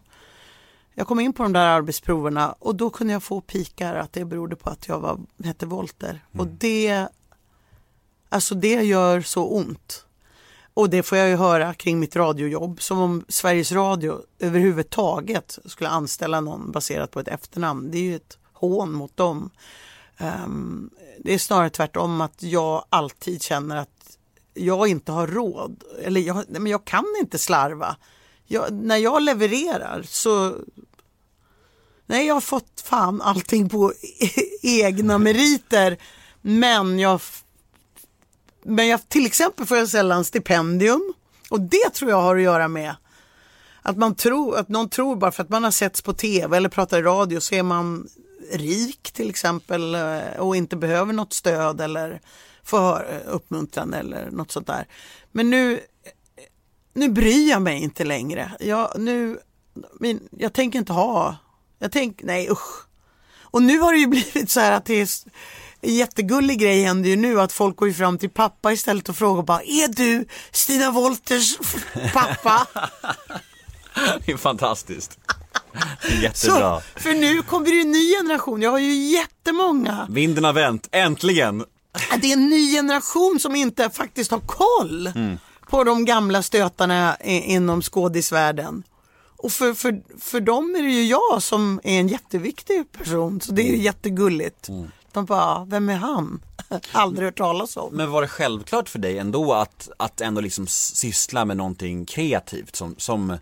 [0.95, 4.25] Jag kom in på de där arbetsproverna och då kunde jag få pikar att det
[4.25, 6.25] berodde på att jag var, hette Volter.
[6.39, 7.09] Och det,
[8.29, 10.07] alltså det gör så ont.
[10.75, 15.91] Och det får jag ju höra kring mitt radiojobb, som om Sveriges Radio överhuvudtaget skulle
[15.91, 17.91] anställa någon baserat på ett efternamn.
[17.91, 19.51] Det är ju ett hån mot dem.
[20.17, 24.02] Ehm, det är snarare tvärtom att jag alltid känner att
[24.55, 25.85] jag inte har råd.
[26.03, 27.97] Eller jag, nej, men jag kan inte slarva.
[28.47, 30.57] Jag, när jag levererar så...
[32.07, 33.93] Nej, jag har fått fan allting på
[34.63, 35.99] egna meriter.
[36.41, 37.21] Men jag
[38.65, 41.15] men jag, till exempel får jag sällan stipendium.
[41.49, 42.95] Och det tror jag har att göra med
[43.83, 46.69] att man tror, att någon tror bara för att man har setts på tv eller
[46.69, 48.09] pratar i radio så är man
[48.53, 52.21] rik till exempel eh, och inte behöver något stöd eller
[52.65, 54.87] får eh, uppmuntran eller något sånt där.
[55.33, 55.81] Men nu,
[56.95, 58.53] nu bryr jag mig inte längre.
[58.61, 59.39] Jag, nu,
[60.01, 61.37] min, jag tänker inte ha,
[61.79, 62.87] jag tänker, nej usch.
[63.41, 65.09] Och nu har det ju blivit så här att det är
[65.81, 69.17] en jättegullig grej händer ju nu att folk går ju fram till pappa istället och
[69.17, 71.59] frågar bara Är du Stina Wolters
[72.13, 72.67] pappa?
[74.27, 75.19] Det är fantastiskt.
[76.23, 76.81] Jättebra.
[76.81, 78.63] Så, för nu kommer det ju en ny generation.
[78.63, 80.07] Jag har ju jättemånga.
[80.11, 81.65] Vinden har vänt, äntligen!
[82.21, 85.39] Det är en ny generation som inte faktiskt har koll Mm.
[85.69, 88.83] på de gamla stötarna inom skådisvärlden.
[89.37, 93.53] Och för, för, för dem är det ju jag som är en jätteviktig person, så
[93.53, 94.69] det är ju jättegulligt.
[95.13, 96.43] De bara, vem är han?
[96.93, 97.95] Aldrig hört talas om.
[97.95, 102.77] Men var det självklart för dig ändå att, att ändå liksom syssla med någonting kreativt
[102.77, 103.39] som, som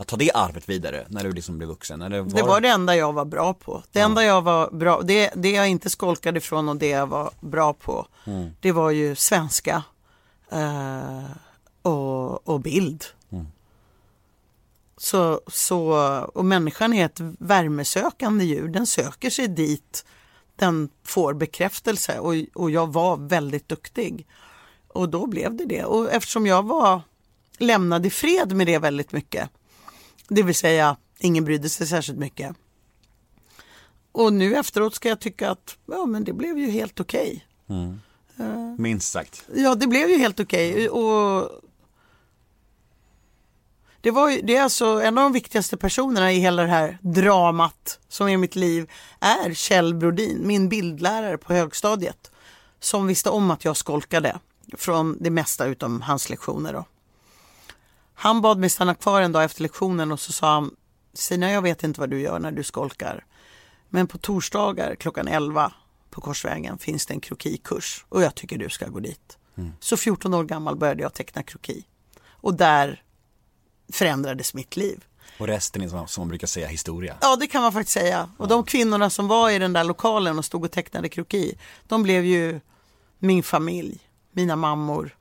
[0.00, 2.02] att ta det arvet vidare när du liksom blev vuxen?
[2.02, 3.82] Eller var Det var det enda jag var bra på.
[3.92, 7.30] Det enda jag var bra, det, det jag inte skolkade ifrån och det jag var
[7.40, 8.50] bra på, Mm.
[8.60, 9.82] det var ju svenska
[10.52, 11.24] eh,
[11.82, 13.04] och, och bild.
[13.32, 13.46] Mm.
[14.96, 15.92] Så, så,
[16.34, 20.04] och människan är ett värmesökande djur, den söker sig dit
[20.56, 24.26] den får bekräftelse och, och jag var väldigt duktig.
[24.88, 25.84] Och då blev det det.
[25.84, 27.00] Och eftersom jag var
[27.58, 29.50] lämnad i fred med det väldigt mycket,
[30.30, 32.56] det vill säga ingen brydde sig särskilt mycket.
[34.12, 37.46] Och nu efteråt ska jag tycka att ja, men det blev ju helt okej.
[37.68, 38.00] Mm.
[38.38, 39.44] Eh, Minst sagt.
[39.54, 40.88] Ja, det blev ju helt okej.
[40.88, 41.50] Och
[44.00, 46.98] det, var ju, det är alltså en av de viktigaste personerna i hela det här
[47.00, 52.30] dramat som är mitt liv är Kjell Brodin, min bildlärare på högstadiet.
[52.80, 54.38] Som visste om att jag skolkade
[54.76, 56.72] från det mesta utom hans lektioner.
[56.72, 56.84] Då.
[58.22, 60.70] Han bad mig stanna kvar en dag efter lektionen och så sa han
[61.12, 63.24] Sina, jag vet inte vad du gör när du skolkar.
[63.88, 65.72] Men på torsdagar klockan 11
[66.10, 69.38] på Korsvägen finns det en krokikurs och jag tycker du ska gå dit.
[69.80, 71.84] Så 14 år gammal började jag teckna kroki.
[72.22, 73.02] Och där
[73.92, 75.04] förändrades mitt liv.
[75.38, 77.16] Och resten är som, som man brukar säga historia.
[77.20, 78.30] Ja, det kan man faktiskt säga.
[78.36, 82.02] Och de kvinnorna som var i den där lokalen och stod och tecknade kroki, de
[82.02, 82.60] blev ju
[83.18, 84.00] min familj,
[84.32, 85.16] mina mammor.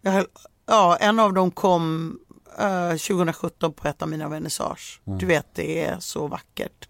[0.00, 0.26] Jag höll,
[0.66, 2.18] ja, en av dem kom
[2.58, 5.00] eh, 2017 på ett av mina vernissage.
[5.04, 5.18] Mm.
[5.18, 6.88] Du vet, det är så vackert.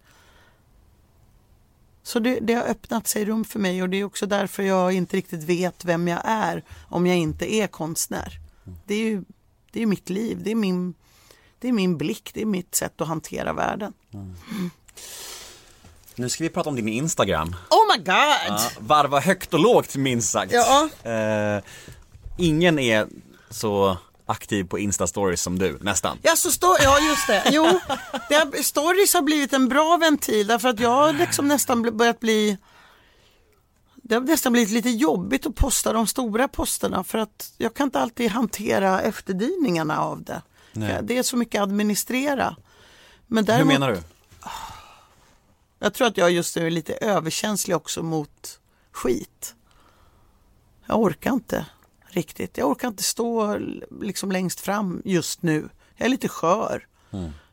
[2.03, 4.93] Så det, det har öppnat sig rum för mig och det är också därför jag
[4.93, 8.39] inte riktigt vet vem jag är om jag inte är konstnär.
[8.85, 9.23] Det är ju
[9.71, 10.93] det är mitt liv, det är min,
[11.59, 13.93] det är min blick, det är mitt sätt att hantera världen.
[16.15, 17.55] Nu ska vi prata om din Instagram.
[17.69, 18.07] Oh my god!
[18.47, 20.53] Ja, varva högt och lågt minst sagt.
[20.53, 20.89] Ja.
[21.11, 21.63] Eh,
[22.37, 23.07] ingen är
[23.53, 26.17] så aktiv på Insta-stories som du, nästan.
[26.21, 27.43] Ja, så stå, ja just det.
[27.51, 27.79] Jo,
[28.29, 32.19] det har, stories har blivit en bra ventil därför att jag har liksom nästan börjat
[32.19, 32.57] bli
[33.95, 37.87] det har nästan blivit lite jobbigt att posta de stora posterna för att jag kan
[37.87, 40.41] inte alltid hantera efterdyningarna av det.
[40.73, 40.99] Nej.
[41.03, 42.55] Det är så mycket att administrera.
[43.27, 44.01] Men Hur däremot, menar du?
[45.79, 48.59] Jag tror att jag just nu är lite överkänslig också mot
[48.91, 49.55] skit.
[50.85, 51.65] Jag orkar inte
[52.15, 52.57] riktigt.
[52.57, 53.57] Jag orkar inte stå
[54.01, 55.69] liksom längst fram just nu.
[55.95, 56.87] Jag är lite skör.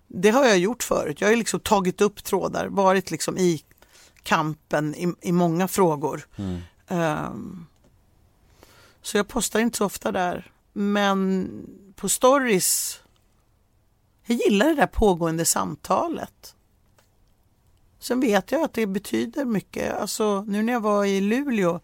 [0.07, 1.21] Det har jag gjort förut.
[1.21, 3.65] Jag har liksom tagit upp trådar, varit liksom i
[4.23, 6.27] kampen i, i många frågor.
[6.89, 7.67] Ehm,
[9.03, 10.53] så jag postar inte så ofta där.
[10.73, 11.51] Men
[11.97, 13.01] på stories,
[14.27, 16.55] jag gillar det där pågående samtalet.
[17.99, 19.95] Sen vet jag att det betyder mycket.
[19.95, 21.81] Alltså, nu när jag var i Luleå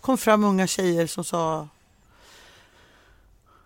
[0.00, 1.68] kom fram unga tjejer som sa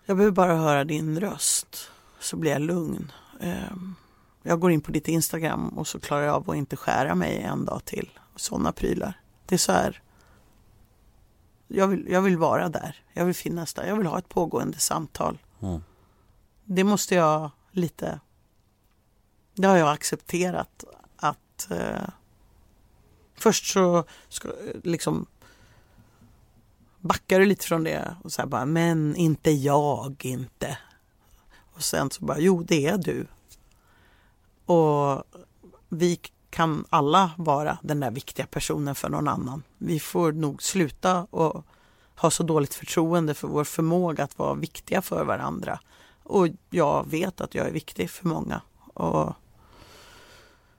[0.09, 3.11] Jag behöver bara höra din röst så blir jag lugn.
[3.39, 3.95] Ehm,
[4.43, 7.41] Jag går in på ditt Instagram och så klarar jag av att inte skära mig
[7.41, 8.09] en dag till.
[8.35, 9.19] Sådana prylar.
[9.45, 10.01] Det är så här.
[11.67, 13.03] Jag vill, jag vill vara där.
[13.13, 13.85] Jag vill finnas där.
[13.85, 15.37] Jag vill ha ett pågående samtal.
[15.61, 15.83] Mm.
[16.65, 18.19] Det måste jag lite
[19.53, 20.83] det har jag accepterat
[21.15, 22.09] att eh,
[23.35, 24.51] först så ska,
[24.83, 25.25] liksom
[26.99, 30.77] backar du lite från det och så bara, men inte jag inte.
[31.73, 33.27] Och sen så bara, jo det är du.
[34.65, 35.23] Och
[35.89, 36.19] vi
[36.49, 39.63] kan alla vara den där viktiga personen för någon annan.
[39.77, 41.65] Vi får nog sluta och
[42.15, 45.79] ha så dåligt förtroende för vår förmåga att vara viktiga för varandra.
[46.23, 48.61] Och jag vet att jag är viktig för många.
[48.93, 49.33] Och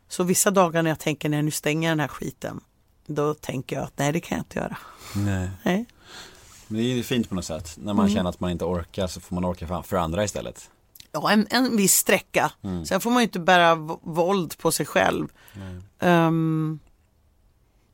[0.09, 2.61] så vissa dagar när jag tänker när jag nu stänger den här skiten,
[3.07, 4.77] då tänker jag att nej det kan jag inte göra.
[5.16, 5.51] Nej.
[5.64, 5.87] Nej.
[6.71, 7.75] Men det är ju fint på något sätt.
[7.79, 8.14] När man Mm.
[8.16, 10.71] känner att man inte orkar så får man orka för, för andra istället.
[11.12, 12.53] Ja, en, en viss sträcka.
[12.62, 12.87] Mm.
[12.87, 15.29] Sen får man ju inte bära våld på sig själv.
[15.99, 16.79] Ehm,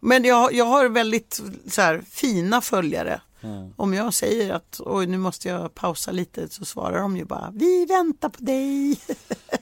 [0.00, 3.20] men jag, jag har väldigt så här, fina följare.
[3.40, 3.72] Mm.
[3.76, 7.50] Om jag säger att oj, nu måste jag pausa lite så svarar de ju bara
[7.54, 9.00] vi väntar på dig.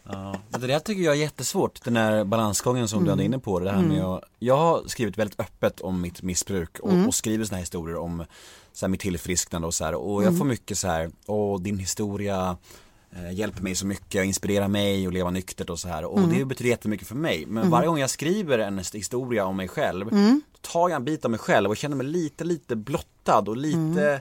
[0.06, 3.10] Ja, det där tycker jag är jättesvårt, den här balansgången som du Mm.
[3.10, 3.58] hade inne på.
[3.58, 7.06] Det här med att, jag har skrivit väldigt öppet om mitt missbruk och, Mm.
[7.06, 8.24] och skrivit såna här historier om
[8.74, 9.94] så här, mitt tillfrisknande och så här.
[9.94, 10.38] Och jag Mm.
[10.38, 12.56] får mycket så här, åh din historia
[13.16, 16.04] eh, hjälper mig så mycket, och inspirerar mig att leva nyktert och så här.
[16.04, 16.38] Och Mm.
[16.38, 17.46] det betyder jättemycket för mig.
[17.46, 17.70] Men Mm.
[17.70, 20.42] varje gång jag skriver en historia om mig själv, Mm.
[20.60, 23.78] tar jag en bit av mig själv och känner mig lite, lite blottad och lite
[23.78, 24.20] Mm.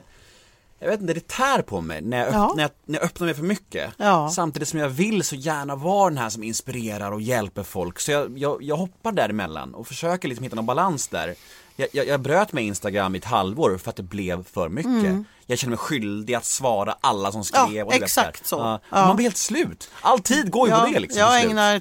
[0.78, 2.52] jag vet inte, det tär på mig när jag, öpp- Ja.
[2.56, 3.90] när jag, när jag öppnar mig för mycket.
[3.96, 4.30] Ja.
[4.34, 8.00] Samtidigt som jag vill så gärna vara den här som inspirerar och hjälper folk.
[8.00, 11.34] Så jag, jag, jag hoppar däremellan och försöker liksom hitta någon balans där.
[11.76, 14.92] Jag, jag, jag bröt med Instagram i ett halvår för att det blev för mycket.
[14.92, 15.24] Mm.
[15.46, 17.74] Jag känner mig skyldig att svara alla som skrev.
[17.76, 18.56] Ja, och du vet exakt så.
[18.56, 18.80] Ja.
[18.90, 19.06] Ja.
[19.06, 19.90] Man blir helt slut.
[20.00, 21.20] All tid går ju på det liksom.
[21.20, 21.80] Jag ägnar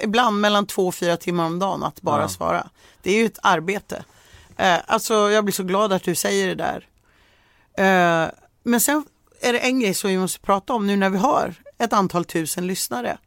[0.00, 2.28] ibland mellan två och fyra timmar om dagen att bara Ja.
[2.28, 2.66] svara.
[3.02, 4.04] Det är ju ett arbete.
[4.56, 6.86] Eh, alltså jag blir så glad att du säger det där.
[7.78, 8.30] Eh,
[8.62, 9.04] men sen
[9.40, 12.24] är det en grej som vi måste prata om nu när vi har ett antal
[12.24, 13.18] tusen lyssnare.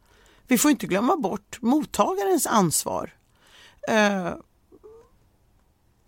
[0.46, 3.14] Vi får inte glömma bort mottagarens ansvar.
[3.88, 4.28] Eh,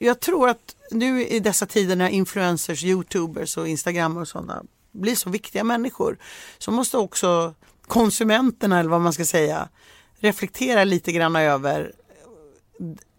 [0.02, 5.14] jag tror att nu i dessa tider när influencers, youtubers och instagrammare och sådana blir
[5.14, 6.18] så viktiga människor
[6.58, 7.54] så måste också
[7.86, 9.68] konsumenterna eller vad man ska säga
[10.20, 11.92] reflektera lite grann över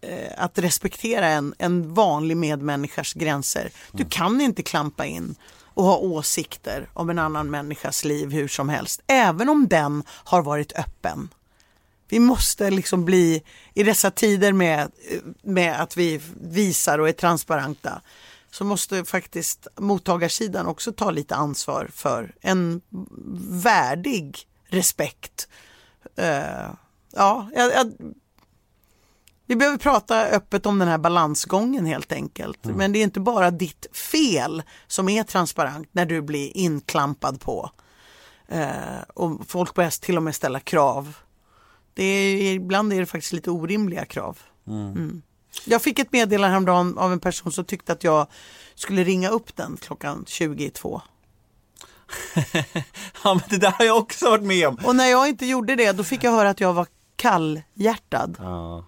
[0.00, 3.70] eh, att respektera en, en vanlig medmänniskas gränser.
[3.92, 5.34] Du kan inte klampa in
[5.74, 10.42] och ha åsikter om en annan människas liv hur som helst, även om den har
[10.42, 11.28] varit öppen.
[12.12, 13.42] Vi måste liksom bli,
[13.74, 14.92] i dessa tider med,
[15.42, 18.02] med att vi visar och är transparenta,
[18.50, 22.80] så måste faktiskt mottagarsidan också ta lite ansvar för en
[23.62, 24.38] värdig
[24.68, 25.48] respekt.
[26.16, 26.70] Eh,
[27.12, 27.92] ja, jag, jag,
[29.46, 32.64] vi behöver prata öppet om den här balansgången helt enkelt.
[32.64, 37.70] Men det är inte bara ditt fel som är transparent när du blir inklampad på.
[38.48, 41.14] Eh, och folk börjar till och med ställa krav.
[41.94, 44.38] Det är, ibland är det faktiskt lite orimliga krav.
[44.66, 45.22] Mm.
[45.64, 48.26] Jag fick ett meddelande häromdagen av en person som tyckte att jag
[48.74, 51.02] skulle ringa upp den klockan 22.
[53.24, 54.78] Ja men det där har jag också varit med om.
[54.84, 56.86] Och när jag inte gjorde det då fick jag höra att jag var
[57.16, 58.84] kallhjärtad Ja.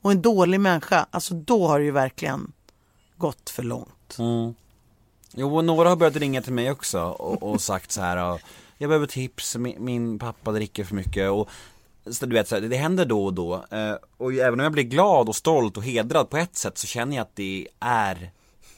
[0.00, 1.06] och en dålig människa.
[1.10, 2.52] Alltså då har det ju verkligen
[3.16, 4.16] gått för långt.
[4.18, 4.54] Mm.
[5.34, 8.16] Jo, och några har börjat ringa till mig också och, och sagt så här.
[8.16, 8.38] ja,
[8.78, 11.48] Jag behöver tips, min, min pappa dricker för mycket och
[12.10, 13.64] så du vet, så här, det händer då och då.
[13.70, 16.86] Eh, och även om jag blir glad och stolt och hedrad på ett sätt så
[16.86, 18.30] känner jag att det är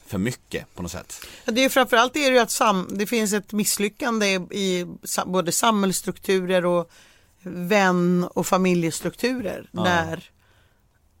[0.05, 1.13] för mycket på något sätt.
[1.45, 4.85] Ja, det är framförallt är det ju att sam, det finns ett misslyckande i
[5.25, 6.91] både samhällsstrukturer och
[7.43, 9.83] vän och familjestrukturer Ja.
[9.83, 10.29] när,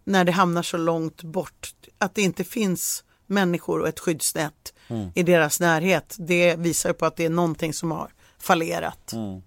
[0.03, 1.73] när det hamnar så långt bort.
[1.97, 5.09] Att det inte finns människor och ett skyddsnät Mm.
[5.15, 6.15] i deras närhet.
[6.19, 9.13] Det visar på att det är någonting som har fallerat.
[9.13, 9.41] Mm.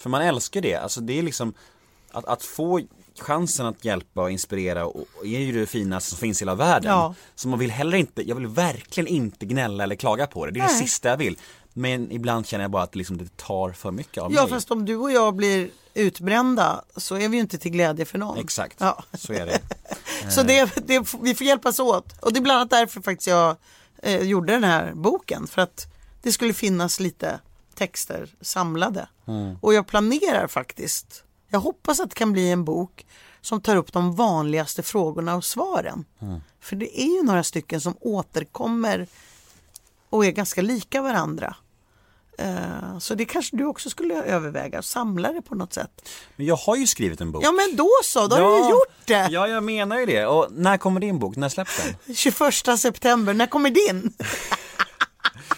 [0.00, 1.54] För man älskar det, alltså det är liksom
[2.10, 2.80] att, att få
[3.20, 6.54] chansen att hjälpa och inspirera och, och är ju det finaste som finns i hela
[6.54, 6.90] världen.
[6.90, 7.14] Ja.
[7.34, 10.60] Så man vill heller inte, jag vill verkligen inte gnälla eller klaga på det, det
[10.60, 10.82] är det Nej.
[10.82, 11.38] sista jag vill.
[11.72, 14.50] Men ibland känner jag bara att liksom det tar för mycket av Ja mig.
[14.50, 18.18] fast om du och jag blir utbrända så är vi ju inte till glädje för
[18.18, 18.38] någon.
[18.38, 19.04] Exakt, Ja.
[19.14, 19.60] så är det.
[20.30, 22.06] Så det, det, vi får hjälpas åt.
[22.22, 23.56] Och det är bland annat därför faktiskt jag
[24.02, 25.46] eh, gjorde den här boken.
[25.46, 25.86] För att
[26.22, 27.40] det skulle finnas lite
[27.80, 29.08] texter samlade.
[29.26, 29.56] Mm.
[29.60, 33.06] Och jag planerar faktiskt, jag hoppas att det kan bli en bok
[33.40, 36.04] som tar upp de vanligaste frågorna och svaren.
[36.20, 36.40] Mm.
[36.60, 39.06] För det är ju några stycken som återkommer
[40.10, 41.56] och är ganska lika varandra.
[42.38, 46.08] Eh, Så det kanske du också skulle överväga, samla det på något sätt.
[46.36, 47.44] Men jag har ju skrivit en bok.
[47.44, 49.28] Ja men då så, då har du gjort det.
[49.30, 50.26] Ja, jag menar ju det.
[50.26, 51.36] Och när kommer din bok?
[51.36, 52.14] När släpps den?
[52.14, 54.12] 21 september, när kommer din?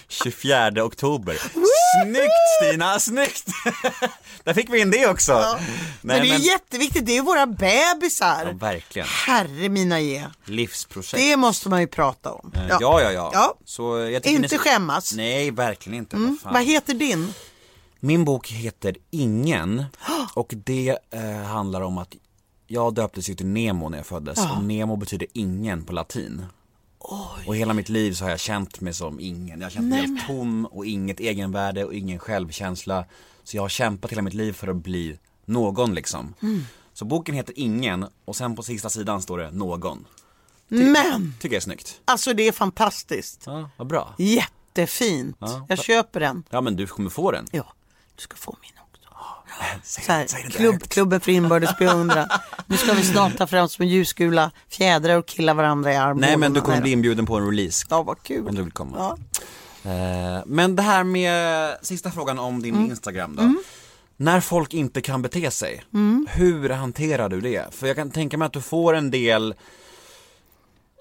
[0.09, 1.37] 24 oktober.
[2.05, 2.33] Snyggt
[2.63, 3.47] Stina, snyggt!
[4.45, 5.33] Där fick vi in det också.
[5.33, 5.61] Nej,
[6.01, 8.47] men det är jätteviktigt, det är våra bebisar.
[8.47, 9.09] Ja, verkligen.
[9.09, 10.25] Herre mina ge.
[10.45, 11.17] Livsprojekt.
[11.17, 12.53] Det måste man ju prata om.
[12.55, 13.31] Eh, Ja, ja, ja.
[13.33, 13.55] Ja.
[13.65, 14.59] Så jag tycker Inte ni...
[14.59, 15.15] skämmas.
[15.15, 16.17] Nej, verkligen inte.
[16.17, 16.39] Mm.
[16.43, 16.53] Vad.
[16.53, 17.35] Vad heter din?
[18.01, 19.85] Min bok heter Ingen
[20.35, 22.15] och det eh, handlar om att
[22.67, 24.53] jag döptes ju till Nemo när jag föddes Ja.
[24.57, 26.47] och Nemo betyder ingen på latin.
[27.47, 29.61] Och hela mitt liv så har jag känt mig som ingen.
[29.61, 33.05] Jag har känt mig Nej, helt tom och inget egenvärde och ingen självkänsla.
[33.45, 36.35] Så jag har kämpat hela mitt liv för att bli någon liksom.
[36.43, 36.63] Mm.
[36.93, 40.07] Så boken heter Ingen och sen på sista sidan står det Någon.
[40.69, 42.01] Men, Tycker jag är snyggt.
[42.05, 43.43] alltså det är fantastiskt.
[43.47, 44.15] Ja, vad bra.
[44.19, 45.37] Jättefint.
[45.39, 45.67] Ja.
[45.69, 46.45] Jag köper den.
[46.51, 47.47] Ja men du kommer få den.
[47.53, 47.73] Ja,
[48.17, 48.82] du ska få min.
[49.83, 52.29] Säg, Så här, säg klubb, klubben för inbördes beundran.
[52.67, 56.27] Nu ska vi snart ta fram små ljusgula fjädrar och killa varandra i armbågarna.
[56.27, 57.87] Nej men du kommer bli inbjuden på en release.
[57.91, 58.49] Ja, vad kul.
[58.49, 58.97] Om du vill komma.
[58.99, 59.17] Ja.
[59.91, 62.91] Eh, Men det här med sista frågan om din Mm.
[62.91, 63.55] Instagram då.
[64.17, 66.27] När folk inte kan bete sig, Mm.
[66.31, 67.75] hur hanterar du det?
[67.75, 69.55] För jag kan tänka mig att du får en del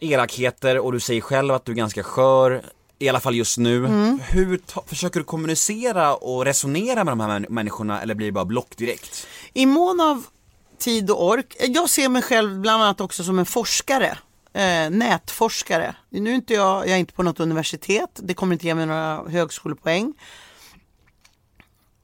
[0.01, 2.61] elakheter och du säger själv att du är ganska skör,
[3.01, 3.85] i alla fall just nu.
[3.85, 4.19] Mm.
[4.19, 8.45] Hur försöker du kommunicera och resonera med de här män- människorna eller blir det bara
[8.45, 9.27] block direkt?
[9.53, 10.25] I mån av
[10.77, 11.55] tid och ork.
[11.59, 14.17] Jag ser mig själv bland annat också som en forskare.
[14.53, 15.95] Eh, nätforskare.
[16.09, 18.19] Nu är inte jag, jag är inte på något universitet.
[18.23, 20.13] Det kommer inte ge mig några högskolepoäng.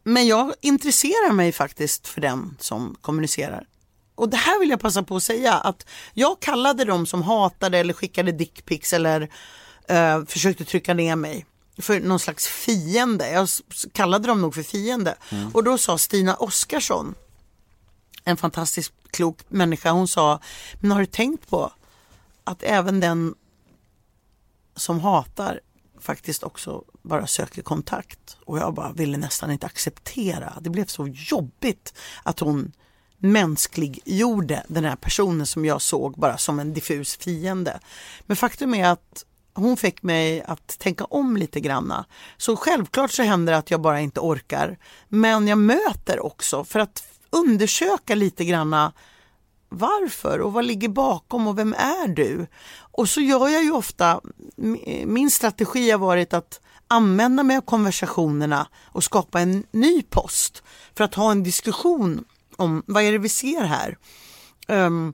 [0.04, 3.66] Men jag intresserar mig faktiskt för den som kommunicerar.
[4.16, 7.78] Och det här vill jag passa på att säga att jag kallade dem som hatade
[7.78, 9.30] eller skickade dickpics eller
[9.88, 11.46] eh, försökte trycka ner mig
[11.78, 13.32] för någon slags fiende.
[13.32, 13.48] Jag
[13.92, 15.16] kallade dem nog för fiende.
[15.54, 17.16] Och då sa Stina Oskarsson,
[18.24, 20.40] en fantastiskt klok människa, hon sa,
[20.80, 21.72] men har du tänkt på
[22.44, 23.36] att även den
[24.76, 25.60] som hatar
[26.00, 28.38] faktiskt också bara söker kontakt.
[28.46, 30.54] Och jag bara ville nästan inte acceptera.
[30.62, 32.72] Det blev så jobbigt att hon
[33.18, 37.80] mänskliggjorde den här personen som jag såg bara som en diffus fiende.
[38.22, 39.26] Men faktum är att
[39.58, 42.06] hon fick mig att tänka om lite granna.
[42.38, 44.78] Så självklart så händer det att jag bara inte orkar.
[45.10, 48.94] Men jag möter också för att undersöka lite granna
[49.70, 52.48] varför och vad ligger bakom och vem är du?
[52.92, 54.22] Och så gör jag ju ofta,
[55.06, 60.64] min strategi har varit att använda mig av konversationerna och skapa en ny post
[60.96, 63.98] för att ha en diskussion om vad är det vi ser här?
[64.68, 65.14] Um,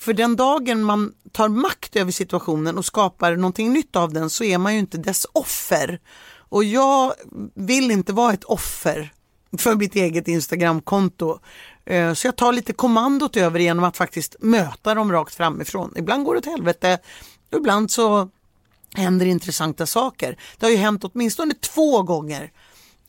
[0.00, 4.44] för den dagen man tar makt över situationen och skapar någonting nytt av den så
[4.44, 6.00] är man ju inte dess offer.
[6.36, 7.14] Och jag
[7.54, 9.12] vill inte vara ett offer
[9.58, 11.38] för mitt eget Instagramkonto.
[11.84, 15.94] Eh, så jag tar lite kommandot över genom att faktiskt möta dem rakt framifrån.
[15.96, 16.98] Ibland går det åt helvete,
[17.56, 18.28] ibland så
[18.94, 20.38] händer intressanta saker.
[20.58, 22.52] Det har ju hänt åtminstone två gånger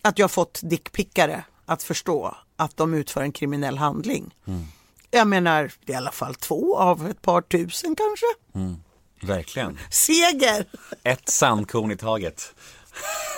[0.02, 4.36] att jag fått dickpickare att förstå att de utför en kriminell handling.
[4.48, 4.66] Mm.
[5.12, 8.26] Jag menar, det är i alla fall två av ett par tusen kanske.
[8.56, 8.76] Mm.
[9.22, 9.80] Verkligen.
[9.90, 10.66] Seger!
[11.04, 12.56] Ett sandkorn i taget.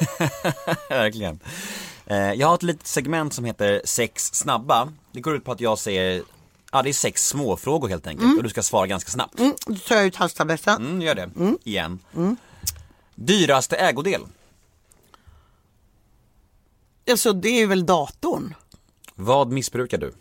[0.89, 1.39] Verkligen.
[2.05, 4.93] Eh, Jag har ett litet segment som heter sex snabba.
[5.11, 6.23] Det går ut på att jag säger,
[6.71, 8.37] ja det är sex småfrågor helt enkelt Mm.
[8.37, 9.39] och du ska svara ganska snabbt.
[9.39, 10.75] Mm, då tar jag ut halstabletten.
[10.85, 11.29] Mm, gör det.
[11.63, 11.99] Igen.
[13.15, 14.21] Dyraste ägodel?
[17.11, 18.55] Alltså det är väl datorn.
[19.15, 20.13] Vad missbrukar du?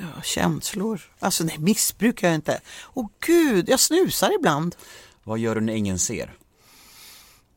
[0.00, 1.00] Ja, känslor.
[1.18, 2.60] Alltså nej, missbrukar jag inte.
[2.94, 4.76] Åh gud, jag snusar ibland.
[5.24, 6.34] Vad gör du när ingen ser?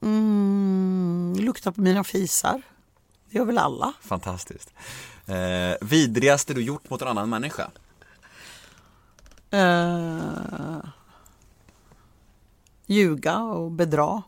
[0.02, 2.62] Mm, luktar på mina fisar.
[3.30, 3.94] Det gör väl alla.
[4.02, 4.74] Fantastiskt.
[5.26, 7.72] Eh, vidrigaste du gjort mot en annan människa?
[9.52, 10.78] Eh,
[12.86, 14.24] ljuga och bedra.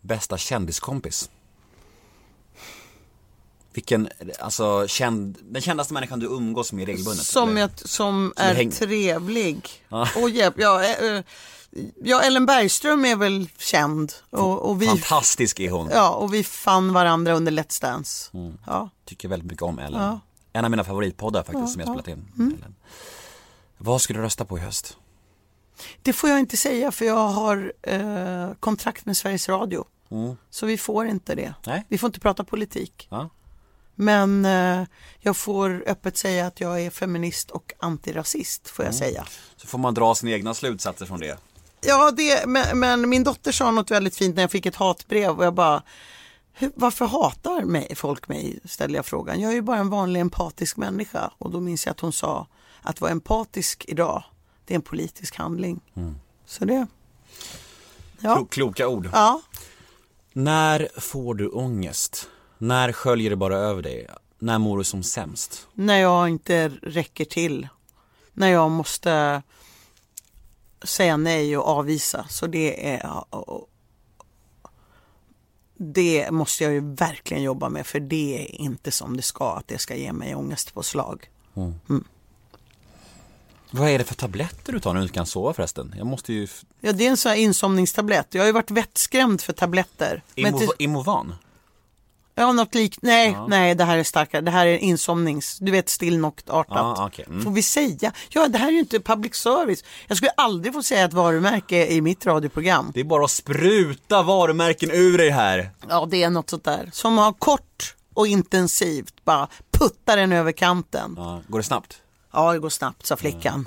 [0.00, 1.30] Bästa kändiskompis?
[3.74, 4.08] Vilken,
[4.40, 7.26] alltså känd, den kändaste människan du umgås med regelbundet?
[7.26, 9.68] Som, jag, som är häng- trevlig.
[9.88, 10.08] Ja.
[10.16, 11.22] Och hjälp, ja, eh,
[12.04, 14.12] ja, Ellen Bergström är väl känd.
[14.30, 15.90] Och, och, vi, Fantastisk är hon.
[15.92, 18.30] ja, och vi fann varandra under Let's Dance.
[18.66, 18.90] Ja.
[19.04, 20.02] Tycker väldigt mycket om Ellen.
[20.02, 20.20] Ja.
[20.52, 21.92] En av mina favoritpoddar faktiskt som jag ja.
[21.92, 22.32] spelat in.
[22.38, 22.54] Mm.
[22.58, 22.74] Ellen.
[23.78, 24.96] Vad ska du rösta på i höst?
[26.02, 29.84] Det får jag inte säga för jag har eh, kontrakt med Sveriges Radio.
[30.10, 30.36] Mm.
[30.50, 31.54] Så vi får inte det.
[31.66, 31.84] Nej.
[31.88, 33.08] Vi får inte prata politik.
[33.10, 33.30] Ja.
[33.94, 34.82] Men eh,
[35.20, 38.98] jag får öppet säga att jag är feminist och antirasist får jag Mm.
[39.08, 39.26] säga.
[39.56, 41.38] Så får man dra sina egna slutsatser från det.
[41.86, 45.38] Ja, det, men, men min dotter sa något väldigt fint när jag fick ett hatbrev
[45.38, 45.82] och jag bara
[46.52, 48.58] "Hur- varför hatar mig, folk mig?
[48.64, 49.40] ställde jag frågan.
[49.40, 52.46] Jag är ju bara en vanlig empatisk människa och då minns jag att hon sa
[52.82, 54.22] att vara empatisk idag,
[54.64, 55.80] det är en politisk handling.
[55.96, 56.14] Mm.
[56.46, 56.86] Så det,
[58.20, 58.34] ja.
[58.36, 59.08] Klo- kloka ord.
[59.12, 59.40] ja.
[60.32, 62.28] När får du ångest?
[62.64, 64.06] När sköljer det bara över dig?
[64.38, 65.68] När mår du som sämst?
[65.74, 67.68] när jag inte räcker till.
[68.32, 69.42] När jag måste
[70.82, 72.26] säga nej och avvisa.
[72.28, 73.10] Så det är
[75.76, 79.68] det måste jag ju verkligen jobba med för det är inte som det ska att
[79.68, 81.30] det ska ge mig ångestpåslag.
[81.56, 82.04] Mm.
[83.70, 85.94] Vad är det för tabletter du tar när du inte kan sova förresten?
[85.98, 86.48] Jag måste ju...
[86.80, 88.34] Ja, det är en sån här insomningstablett.
[88.34, 90.22] Jag har ju varit vettskrämd för tabletter.
[90.36, 91.34] Men Imo- till- Imovan?
[92.34, 92.98] Ja, något likt.
[93.02, 93.46] Nej, Ja.
[93.48, 94.40] nej, det här är starkare.
[94.42, 96.76] Det här är insomnings, du vet stillnockt-artat.
[96.98, 97.24] Ja, okej.
[97.28, 97.44] Mm.
[97.44, 98.12] Får vi säga?
[98.28, 99.84] Ja, det här är ju inte public service.
[100.06, 102.90] Jag skulle aldrig få säga ett varumärke i mitt radioprogram.
[102.94, 105.70] Det är bara att spruta varumärken ur dig här.
[105.88, 106.88] Ja, det är något sånt där.
[106.92, 109.48] Som har kort och intensivt bara
[109.78, 111.14] puttar den över kanten.
[111.16, 111.96] Ja, går det snabbt?
[112.32, 113.66] Ja, det går snabbt, sa flickan.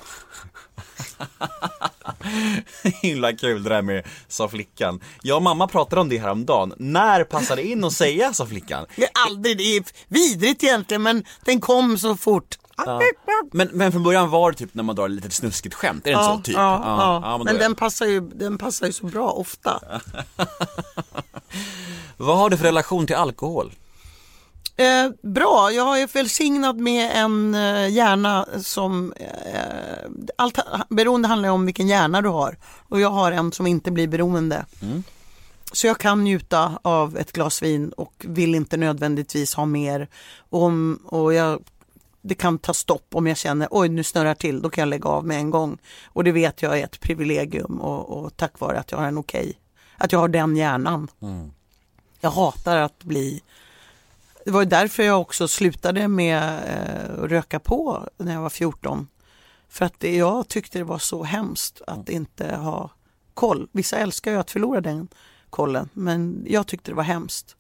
[3.01, 4.99] Himla kul det där med sa flickan.
[5.21, 6.73] Jag och mamma pratade om det här om dagen.
[6.77, 8.85] När passar det in att säga sa flickan?
[8.95, 12.57] Det är aldrig, det är vidrigt egentligen, men den kom så fort.
[12.85, 13.01] Ja.
[13.51, 16.11] Men, men från början var det typ när man drar ett litet snuskigt skämt, är
[16.11, 16.41] det inte så?
[16.41, 16.55] Typ?
[16.55, 16.81] Ja,
[17.23, 17.37] ja.
[17.37, 19.81] men men då- den passar, ju, den passar ju så bra ofta.
[22.17, 23.73] Vad har du för relation till alkohol?
[24.79, 30.59] Eh, bra, jag är välsignad med en eh, hjärna som, eh, allt,
[30.89, 34.65] beroende handlar om vilken hjärna du har och jag har en som inte blir beroende.
[34.81, 35.03] Mm.
[35.71, 40.07] Så jag kan njuta av ett glas vin och vill inte nödvändigtvis ha mer.
[40.49, 41.63] Om, och jag,
[42.21, 45.09] det kan ta stopp om jag känner oj nu snurrar till, då kan jag lägga
[45.09, 45.77] av med en gång.
[46.05, 49.17] Och det vet jag är ett privilegium och, och tack vare att jag har en
[49.17, 49.59] okej,
[49.97, 51.07] att jag har den hjärnan.
[51.21, 51.51] Mm.
[52.19, 53.41] Jag hatar att bli
[54.47, 58.49] det var ju därför jag också slutade med eh, att röka på när jag var
[58.49, 59.07] 14.
[59.69, 62.89] För att det, jag tyckte det var så hemskt att inte ha
[63.33, 63.67] koll.
[63.71, 65.07] Vissa älskar ju att förlora den
[65.49, 67.55] kollen, men jag tyckte det var hemskt.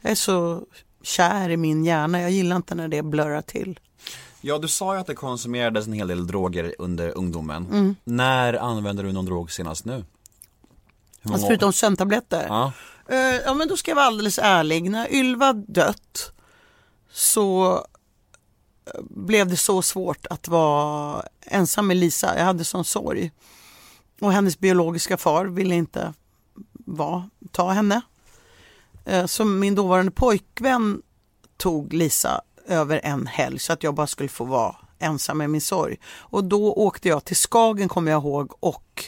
[0.00, 0.62] Jag är så
[1.02, 3.80] kär i min hjärna, jag gillar inte när det blurrar till.
[4.40, 7.66] Ja, du sa ju att det konsumerades en hel del droger under ungdomen.
[7.66, 7.96] Mm.
[8.04, 10.04] När använde du någon drog senast nu?
[11.22, 12.46] Alltså förutom sömntabletter.
[12.48, 12.72] Ja.
[13.08, 14.90] Eh, ja men då ska jag vara alldeles ärlig.
[14.90, 16.32] När Ylva dött
[17.10, 17.74] så
[18.86, 22.38] eh, blev det så svårt att vara ensam med Lisa.
[22.38, 23.32] Jag hade sån sorg.
[24.20, 26.14] Och hennes biologiska far ville inte
[26.72, 28.00] vara, ta henne.
[29.04, 31.02] Eh, så min dåvarande pojkvän
[31.56, 35.60] tog Lisa över en helg så att jag bara skulle få vara ensam med min
[35.60, 35.96] sorg.
[36.06, 39.04] Och då åkte jag till Skagen kommer jag ihåg och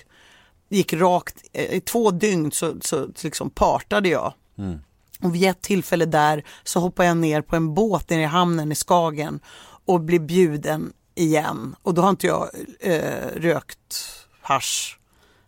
[0.71, 4.35] gick rakt, eh, i två dygn så, så liksom partade jag.
[4.59, 4.79] Mm.
[5.23, 8.73] Och vid ett tillfälle där så hoppade jag ner på en båt nere i hamnen
[8.73, 9.41] i Skagen
[9.85, 11.77] och blev bjuden igen.
[11.83, 14.99] Och då har inte jag eh, rökt hasch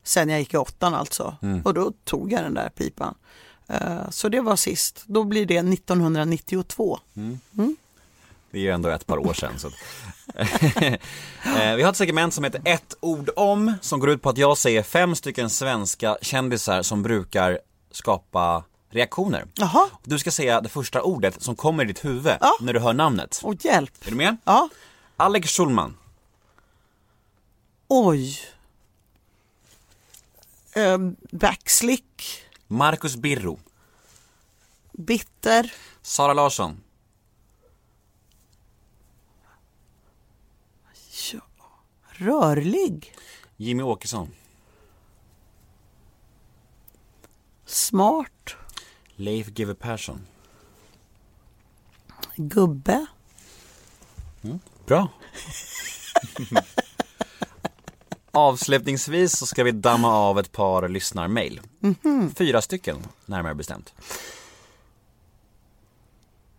[0.04, 1.36] sen jag gick i åttan alltså.
[1.42, 1.62] Mm.
[1.62, 3.14] Och då tog jag den där pipan.
[3.68, 5.04] Eh, så det var sist.
[5.06, 6.98] Då blir det 1992.
[7.16, 7.76] Mm.
[8.52, 9.58] Det är ju ändå ett par år sedan.
[9.58, 9.70] Så.
[11.44, 14.38] Eh, Vi har ett segment som heter ett ord om, som går ut på att
[14.38, 17.58] jag säger fem stycken svenska kändisar som brukar
[17.90, 19.44] skapa reaktioner.
[19.54, 22.52] Jaha, Du ska säga det första ordet som kommer i ditt huvud Ja.
[22.60, 23.40] när du hör namnet.
[23.42, 24.06] och hjälp.
[24.06, 24.36] Är du med?
[24.44, 24.68] Ja,
[25.16, 25.96] Alex Schulman,
[27.88, 28.38] oj.
[30.72, 30.98] Eh,
[31.30, 33.58] backslick, Marcus Birro,
[34.92, 35.72] bitter,
[36.02, 36.80] Sara Larsson,
[42.22, 43.14] Rörlig.
[43.56, 44.28] Jimmy Åkesson.
[47.66, 48.56] Smart.
[49.16, 50.20] Leif GW Persson.
[52.36, 53.06] Gubbe.
[54.86, 55.08] Bra.
[58.30, 61.60] Avslutningsvis så ska vi damma av ett par lyssnarmail.
[61.80, 62.34] Mhm.
[62.34, 62.96] Fyra stycken,
[63.26, 63.94] närmare bestämt.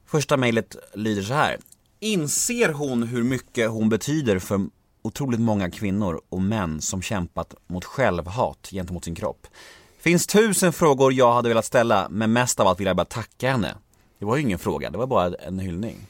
[0.06, 1.58] Första mejlet lyder så här.
[2.00, 4.62] Inser hon hur mycket hon betyder för
[5.04, 9.48] otroligt många kvinnor och män som kämpat mot självhat gentemot sin kropp?
[10.00, 13.52] Finns tusen frågor jag hade velat ställa, men mest av allt vill jag bara tacka
[13.52, 13.76] henne.
[14.20, 16.08] Det var ju ingen fråga, det var bara en hyllning.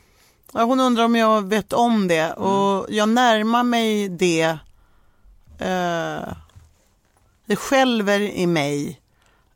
[0.53, 4.57] Ja, hon undrar om jag vet om det och jag närmar mig det.
[5.59, 6.33] Eh,
[7.45, 9.01] det skälver i mig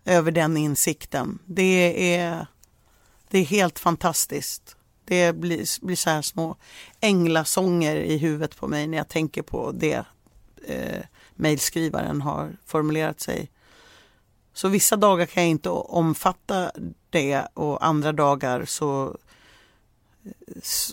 [0.05, 1.39] över den insikten.
[1.45, 2.47] Det är,
[3.29, 4.76] det är helt fantastiskt.
[5.07, 6.55] Det blir, blir så här små
[6.99, 10.05] änglasånger i huvudet på mig när jag tänker på det
[10.65, 11.01] eh,
[11.35, 13.51] mejlskrivaren har formulerat sig.
[14.53, 16.71] Så vissa dagar kan jag inte omfatta
[17.09, 19.17] det och andra dagar så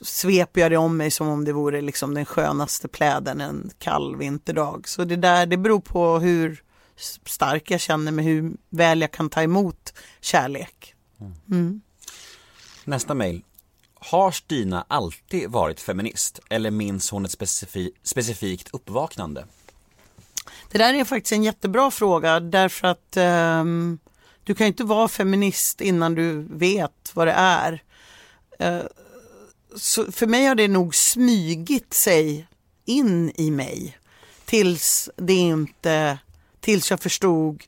[0.02, 4.16] sveper jag det om mig som om det vore liksom den skönaste pläden en kall
[4.16, 4.88] vinterdag.
[4.88, 6.62] Så det där, det beror på hur
[7.24, 10.94] stark jag känner mig, hur väl jag kan ta emot kärlek.
[11.50, 11.80] Mm.
[12.84, 13.42] Nästa mejl.
[14.10, 19.46] Har Stina alltid varit feminist eller minns hon ett specifi- specifikt uppvaknande?
[20.70, 23.16] Det där är faktiskt en jättebra fråga därför att
[23.60, 23.98] um,
[24.44, 27.82] du kan ju inte vara feminist innan du vet vad det är.
[28.62, 28.86] Uh,
[29.76, 32.46] så för mig har det nog smygit sig
[32.84, 33.98] in i mig
[34.44, 36.18] tills det inte,
[36.60, 37.64] tills jag förstod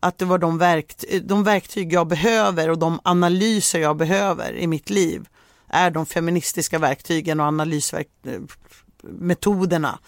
[0.00, 4.66] att det var de, verktyg, de verktyg jag behöver och de analyser jag behöver i
[4.66, 5.28] mitt liv
[5.68, 9.98] är de feministiska verktygen och analysmetoderna.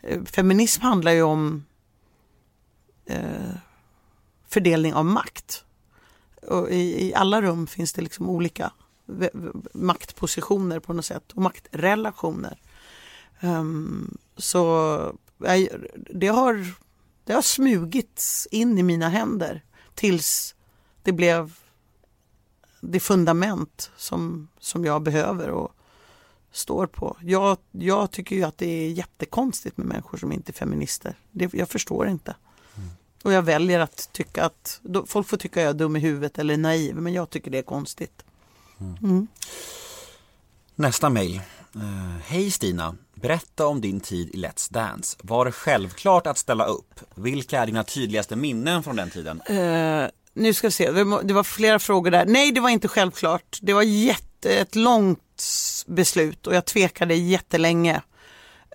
[0.00, 1.64] Eh, feminism handlar ju om
[3.06, 3.54] eh,
[4.48, 5.64] fördelning av makt.
[6.42, 8.72] Och i, I alla rum finns det liksom olika
[9.72, 12.58] maktpositioner på något sätt och maktrelationer.
[13.40, 14.62] Um, så
[15.38, 15.68] jag,
[16.10, 16.66] det, har,
[17.24, 19.62] det har smugits in i mina händer
[19.94, 20.54] tills
[21.02, 21.52] det blev
[22.90, 25.72] det fundament som, som jag behöver och
[26.52, 27.16] står på.
[27.22, 31.18] Jag, jag tycker ju att det är jättekonstigt med människor som inte är feminister.
[31.30, 32.34] Det, jag förstår inte.
[33.24, 36.38] Och jag väljer att tycka att, då, folk får tycka jag är dum i huvudet
[36.38, 38.24] eller naiv, men jag tycker det är konstigt.
[38.80, 39.26] Mm.
[40.74, 41.40] Nästa mejl.
[41.74, 45.16] Eh, Hej Stina, berätta om din tid i Let's Dance.
[45.22, 47.00] Var det självklart att ställa upp?
[47.14, 49.40] Vilka är dina tydligaste minnen från den tiden?
[49.40, 50.90] Eh, nu ska vi se,
[51.22, 52.26] det var flera frågor där.
[52.26, 53.58] Nej, det var inte självklart.
[53.62, 55.44] Det var jätte, ett långt
[55.86, 58.02] beslut och jag tvekade jättelänge.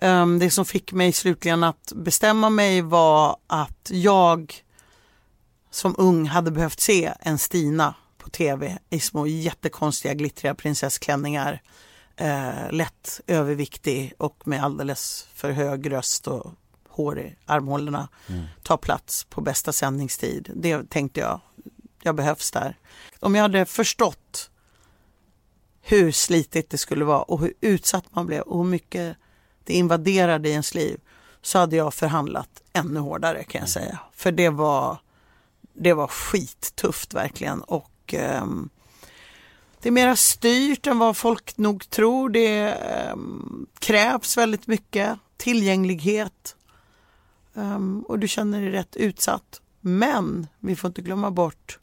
[0.02, 4.54] Um, det som fick mig slutligen att bestämma mig var att jag
[5.70, 11.62] som ung hade behövt se en Stina på tv i små jättekonstiga glittriga prinsessklänningar.
[12.20, 16.52] Uh, lätt överviktig och med alldeles för hög röst och
[17.00, 18.08] hår i armhålorna
[18.62, 20.50] ta plats på bästa sändningstid.
[20.54, 21.40] Det tänkte jag,
[22.02, 22.78] jag behövs där.
[23.20, 24.50] Om jag hade förstått
[25.82, 29.16] hur slitigt det skulle vara och hur utsatt man blev och hur mycket
[29.64, 31.00] det invaderade i ens liv
[31.42, 33.98] så hade jag förhandlat ännu hårdare kan jag säga.
[34.12, 34.98] För det var,
[35.72, 38.68] det var skittufft verkligen och ehm,
[39.82, 42.30] det är mera styrt än vad folk nog tror.
[42.30, 46.56] Det ehm, krävs väldigt mycket tillgänglighet
[47.54, 49.60] Ehm, och du känner dig rätt utsatt.
[49.80, 51.78] Men vi får inte glömma bort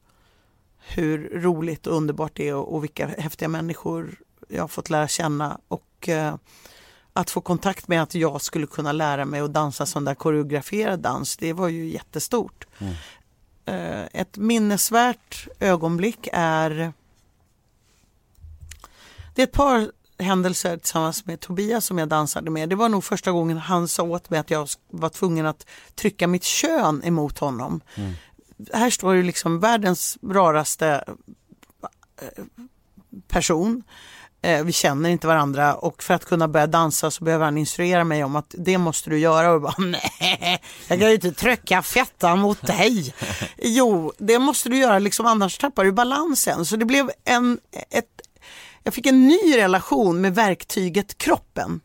[0.78, 4.16] hur roligt och underbart det är och, och vilka häftiga människor
[4.48, 6.36] jag har fått lära känna och eh,
[7.14, 11.00] att få kontakt med att jag skulle kunna lära mig att dansa sån där koreograferad
[11.00, 12.68] dans, det var ju jättestort.
[13.66, 16.94] Eh, ett minnesvärt ögonblick är
[19.36, 22.70] det är ett par händelser tillsammans med Tobias som jag dansade med.
[22.70, 25.66] Det var nog första gången han sa åt mig att jag var tvungen att
[25.96, 27.82] trycka mitt kön emot honom.
[28.74, 31.04] Här står ju liksom världens raraste
[32.22, 32.44] eh,
[33.28, 33.84] person.
[34.42, 38.04] Eh, Vi känner inte varandra och för att kunna börja dansa så behöver han instruera
[38.04, 39.48] mig om att det måste du göra.
[39.50, 39.76] Och jag bara,
[40.20, 43.14] nej, jag kan ju inte trycka fettan mot dig.
[43.62, 46.66] Jo, det måste du göra, liksom, annars tappar du balansen.
[46.66, 48.17] Så det blev en, ett,
[48.88, 51.82] jag fick en ny relation med verktyget kroppen.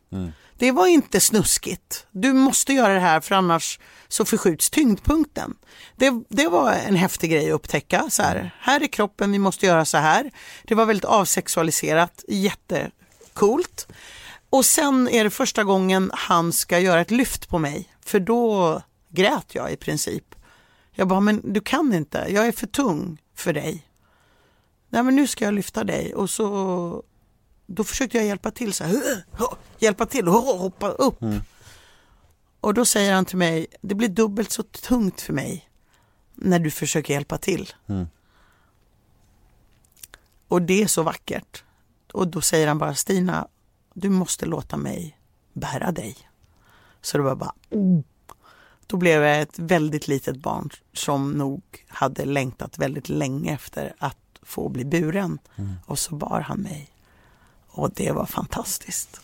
[0.57, 2.07] Det var inte snuskigt.
[2.11, 5.55] Du måste göra det här för annars så förskjuts tyngdpunkten.
[5.95, 8.09] Det, det var en häftig grej att upptäcka.
[8.09, 10.31] Så här, här är kroppen, vi måste göra så här.
[10.63, 13.87] Det var väldigt avsexualiserat, jättecoolt.
[14.49, 17.89] Och sen är det första gången han ska göra ett lyft på mig.
[18.05, 20.35] För då grät jag i princip.
[20.91, 23.83] Jag bara, men du kan inte, jag är för tung för dig.
[24.93, 27.03] Nej men nu ska jag lyfta dig och så
[27.65, 29.23] då försökte jag hjälpa till så här,
[29.79, 31.23] hjälpa till och hoppa upp.
[32.59, 35.69] Och då säger han till mig, det blir dubbelt så tungt för mig
[36.33, 37.73] när du försöker hjälpa till.
[37.87, 38.07] Mm.
[40.47, 41.63] Och det är så vackert.
[42.11, 43.47] Och då säger han bara, Stina,
[43.93, 45.17] du måste låta mig
[45.53, 46.17] bära dig.
[47.01, 48.03] Så det var bara, mm.
[48.87, 54.17] då blev jag ett väldigt litet barn som nog hade längtat väldigt länge efter att
[54.45, 55.39] få bli buren.
[55.55, 55.73] Mm.
[55.85, 56.89] Och så bar han mig.
[57.67, 59.21] Och det var fantastiskt.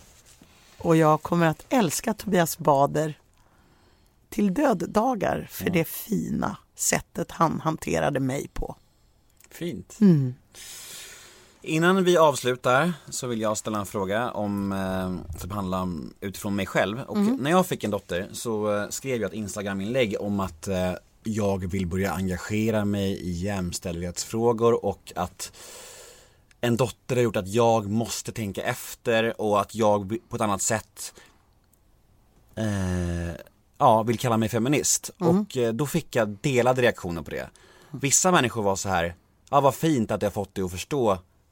[0.78, 3.20] Och jag kommer att älska Tobias Bader
[4.30, 8.76] till döddagar för det fina sättet han hanterade mig på.
[9.52, 9.98] Fint.
[10.02, 10.34] Mm.
[11.62, 16.56] Innan vi avslutar så vill jag ställa en fråga om, eh, som handlar om utifrån
[16.56, 17.00] mig själv.
[17.02, 17.36] Och Mm.
[17.36, 20.94] när jag fick en dotter så eh, skrev jag ett Instagram-inlägg om att eh,
[21.34, 25.52] jag vill börja engagera mig i jämställdhetsfrågor och att
[26.62, 30.62] en dotter har gjort att jag måste tänka efter och att jag på ett annat
[30.62, 31.14] sätt
[32.56, 33.36] eh,
[33.78, 35.12] ja, vill kalla mig feminist.
[35.22, 35.40] Mm.
[35.40, 37.50] Och eh, då fick jag delade reaktioner på det.
[37.92, 39.16] Vissa människor var så här,
[39.50, 41.12] ja vad fint att jag fått dig att förstå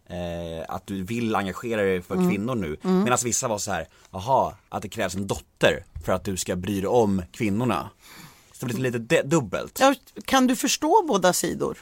[0.10, 2.30] eh, att du vill engagera dig för Mm.
[2.30, 2.78] kvinnor nu.
[2.84, 3.04] Mm.
[3.04, 6.56] Medan vissa var så här, jaha, att det krävs en dotter för att du ska
[6.56, 7.90] bry dig om kvinnorna.
[8.60, 9.80] Så det blir lite dubbelt.
[9.80, 11.78] Ja, kan du förstå båda sidor?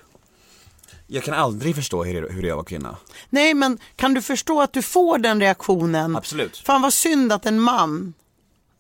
[1.08, 2.98] Jag kan aldrig förstå hur det, hur det är att vara kvinna.
[3.30, 6.16] Nej, men kan du förstå att du får den reaktionen?
[6.16, 6.58] Absolut.
[6.58, 8.14] Fan vad synd att en man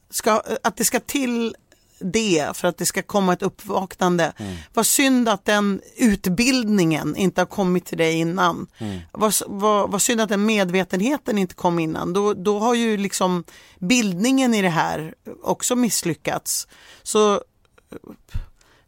[0.09, 1.55] ska, att det ska till
[1.99, 4.33] det för att det ska komma ett uppvaknande.
[4.37, 4.55] Mm.
[4.73, 8.67] Vad synd att den utbildningen inte har kommit till dig innan.
[8.77, 8.99] Mm.
[9.11, 12.13] Vad, vad, vad synd att den medvetenheten inte kom innan.
[12.13, 13.43] Då, då har ju liksom
[13.79, 15.13] bildningen i det här
[15.43, 16.67] också misslyckats.
[17.03, 17.41] Så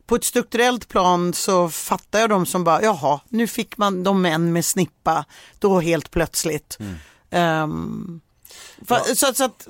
[0.05, 4.21] på ett strukturellt plan så fattar jag dem som bara, jaha, nu fick man de
[4.21, 5.25] män med snippa,
[5.59, 6.77] då helt plötsligt.
[7.29, 8.21] Ehm,
[8.79, 9.67] fa- så, så att,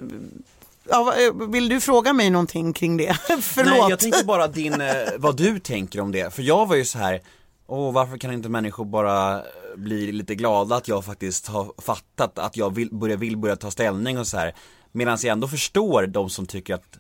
[0.90, 3.14] ja, vad- vill du fråga mig någonting kring det?
[3.42, 3.72] Förlåt.
[3.80, 6.34] Nej, jag tänker bara din, eh, vad du tänker om det.
[6.34, 7.22] För jag var ju så här,
[7.68, 9.42] åh varför kan inte människor bara
[9.76, 13.72] bli lite glada att jag faktiskt har fattat att jag vill börja, vill börja ta
[13.72, 14.56] ställning och så här.
[14.92, 16.98] Medan jag ändå förstår de som tycker att,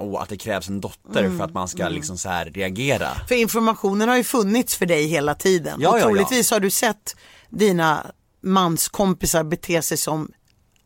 [0.00, 1.94] åh, att det krävs en dotter Mm, för att man ska mm.
[1.94, 3.08] liksom så här reagera.
[3.28, 5.78] För informationen har ju funnits för dig hela tiden.
[5.80, 6.06] Ja, och ja, ja.
[6.06, 7.16] troligtvis har du sett
[7.48, 8.06] dina
[8.40, 10.32] manskompisar bete sig som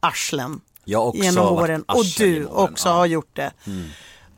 [0.01, 1.85] arslen genom åren.
[1.89, 2.95] Och du åren, också ja.
[2.95, 3.53] har gjort det.
[3.67, 3.89] Mm.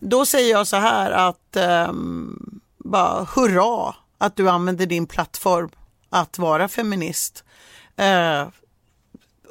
[0.00, 1.56] Då säger jag så här att
[1.88, 5.70] um, bara hurra att du använder din plattform
[6.10, 7.44] att vara feminist.
[7.96, 8.48] Eh,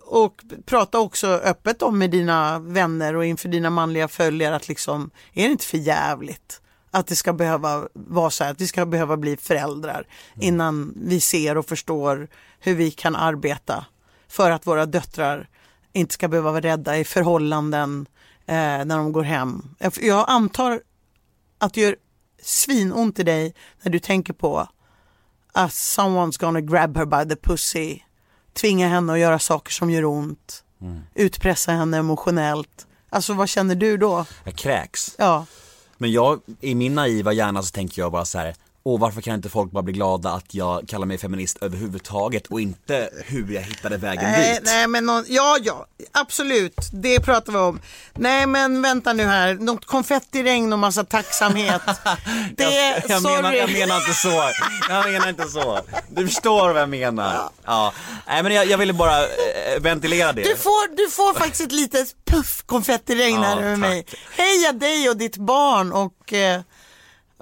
[0.06, 5.10] och prata också öppet om med dina vänner och inför dina manliga följare att liksom,
[5.34, 6.62] är det inte för jävligt
[6.92, 10.08] att det ska behöva vara så här, att vi ska behöva bli föräldrar
[10.40, 12.28] innan vi ser och förstår
[12.60, 13.86] hur vi kan arbeta
[14.28, 15.50] för att våra döttrar
[15.94, 18.06] inte ska behöva vara rädda i förhållanden
[18.46, 19.76] eh, när de går hem.
[19.80, 20.82] Jag- Jag antar
[21.58, 21.96] att det gör
[22.42, 24.68] svinont i dig när du tänker på
[25.54, 28.00] att someone's gonna grab her by the pussy,
[28.60, 31.02] tvinga henne att göra saker som gör ont, Mm.
[31.14, 32.88] utpressa henne emotionellt.
[33.10, 34.26] Alltså vad känner du då?
[34.44, 35.16] Jag kräks.
[35.18, 35.46] Ja,
[35.98, 38.56] Men jag, i min naiva hjärna så tänker jag bara så här.
[38.88, 42.62] Åh varför kan inte folk bara bli glada att jag kallar mig feminist överhuvudtaget och
[42.62, 44.62] inte hur jag hittade vägen nej, dit?
[44.66, 47.80] nej men någon, ja, ja, absolut, det pratar vi om.
[48.14, 51.82] Nej men vänta nu här, något konfettiregn och massa tacksamhet.
[52.58, 53.36] Det, jag, jag, sorry.
[53.36, 54.44] menar, jag menar inte så,
[54.90, 55.80] jag menar inte så.
[56.10, 57.50] Du förstår vad jag menar.
[57.66, 57.94] Ja.
[58.28, 59.28] Nej men jag, jag ville bara eh,
[59.82, 60.44] ventilera det.
[60.44, 63.80] Du får, du får faktiskt ett litet puff konfettiregn här Ja, över tack.
[63.80, 64.06] mig.
[64.32, 66.62] Heja dig och ditt barn och eh,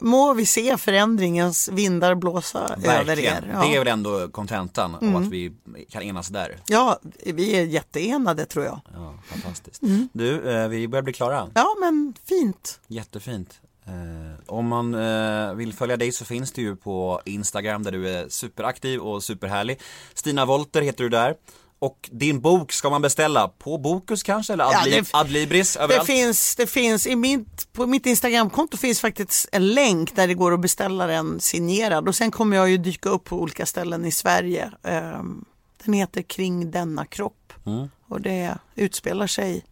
[0.03, 3.33] må vi se förändringens vindar blåsa över Verkligen.
[3.37, 3.41] er.
[3.61, 3.79] Det är Ja.
[3.79, 5.15] väl ändå kontentan Mm.
[5.15, 5.53] och att vi
[5.89, 6.57] kan enas där.
[6.67, 8.79] ja, vi är jätteenade tror jag.
[8.93, 9.81] Ja, fantastiskt.
[9.81, 10.09] Mm.
[10.13, 11.47] Du, eh, vi börjar bli klara.
[11.53, 12.79] Ja, men fint.
[12.87, 13.59] Jättefint.
[13.85, 18.09] Eh, om man eh, vill följa dig så finns det ju på Instagram där du
[18.09, 19.79] är superaktiv och superhärlig.
[20.13, 21.35] Stina Wolter heter du där.
[21.83, 25.79] Och din bok ska man beställa på Bokus kanske eller Ja, Adli- det- Adlibris Det
[25.79, 26.05] överallt?
[26.07, 30.53] finns, det finns i mitt, på mitt Instagramkonto finns faktiskt en länk där det går
[30.53, 34.11] att beställa den signerad och sen kommer jag ju dyka upp på olika ställen i
[34.11, 34.71] Sverige.
[34.83, 35.45] Ehm,
[35.85, 37.89] Den heter Kring denna kropp Mm.
[38.07, 39.65] och det utspelar sig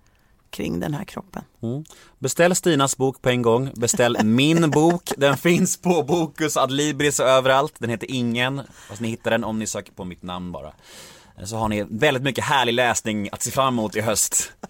[0.49, 1.43] kring den här kroppen.
[1.63, 1.83] Mm.
[2.19, 7.27] Beställ Stinas bok på en gång, beställ min bok, den finns på Bokus, Adlibris och
[7.27, 10.73] överallt, den heter Ingen, fast ni hittar den om ni söker på mitt namn bara.
[11.45, 14.51] Så har ni väldigt mycket härlig läsning att se fram emot i höst.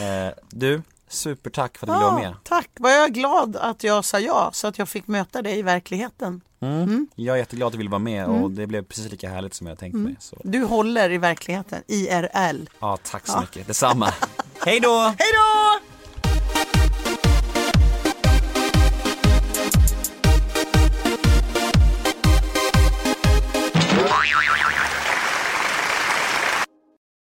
[0.00, 2.34] Eh, Du, supertack för att du ville vara med.
[2.42, 5.58] tack, vad jag är glad att jag sa ja så att jag fick möta dig
[5.58, 6.40] i verkligheten.
[6.60, 7.08] Mm.
[7.14, 8.54] Jag är jätteglad att du ville vara med och Mm.
[8.54, 10.16] det blev precis lika härligt som jag tänkt mig.
[10.18, 10.36] Så.
[10.44, 12.68] Du håller i verkligheten, IRL.
[12.80, 13.40] Ja, tack så Ja.
[13.40, 13.66] mycket.
[13.66, 14.14] Detsamma.
[14.66, 14.98] Hej då!
[14.98, 15.73] Hej då!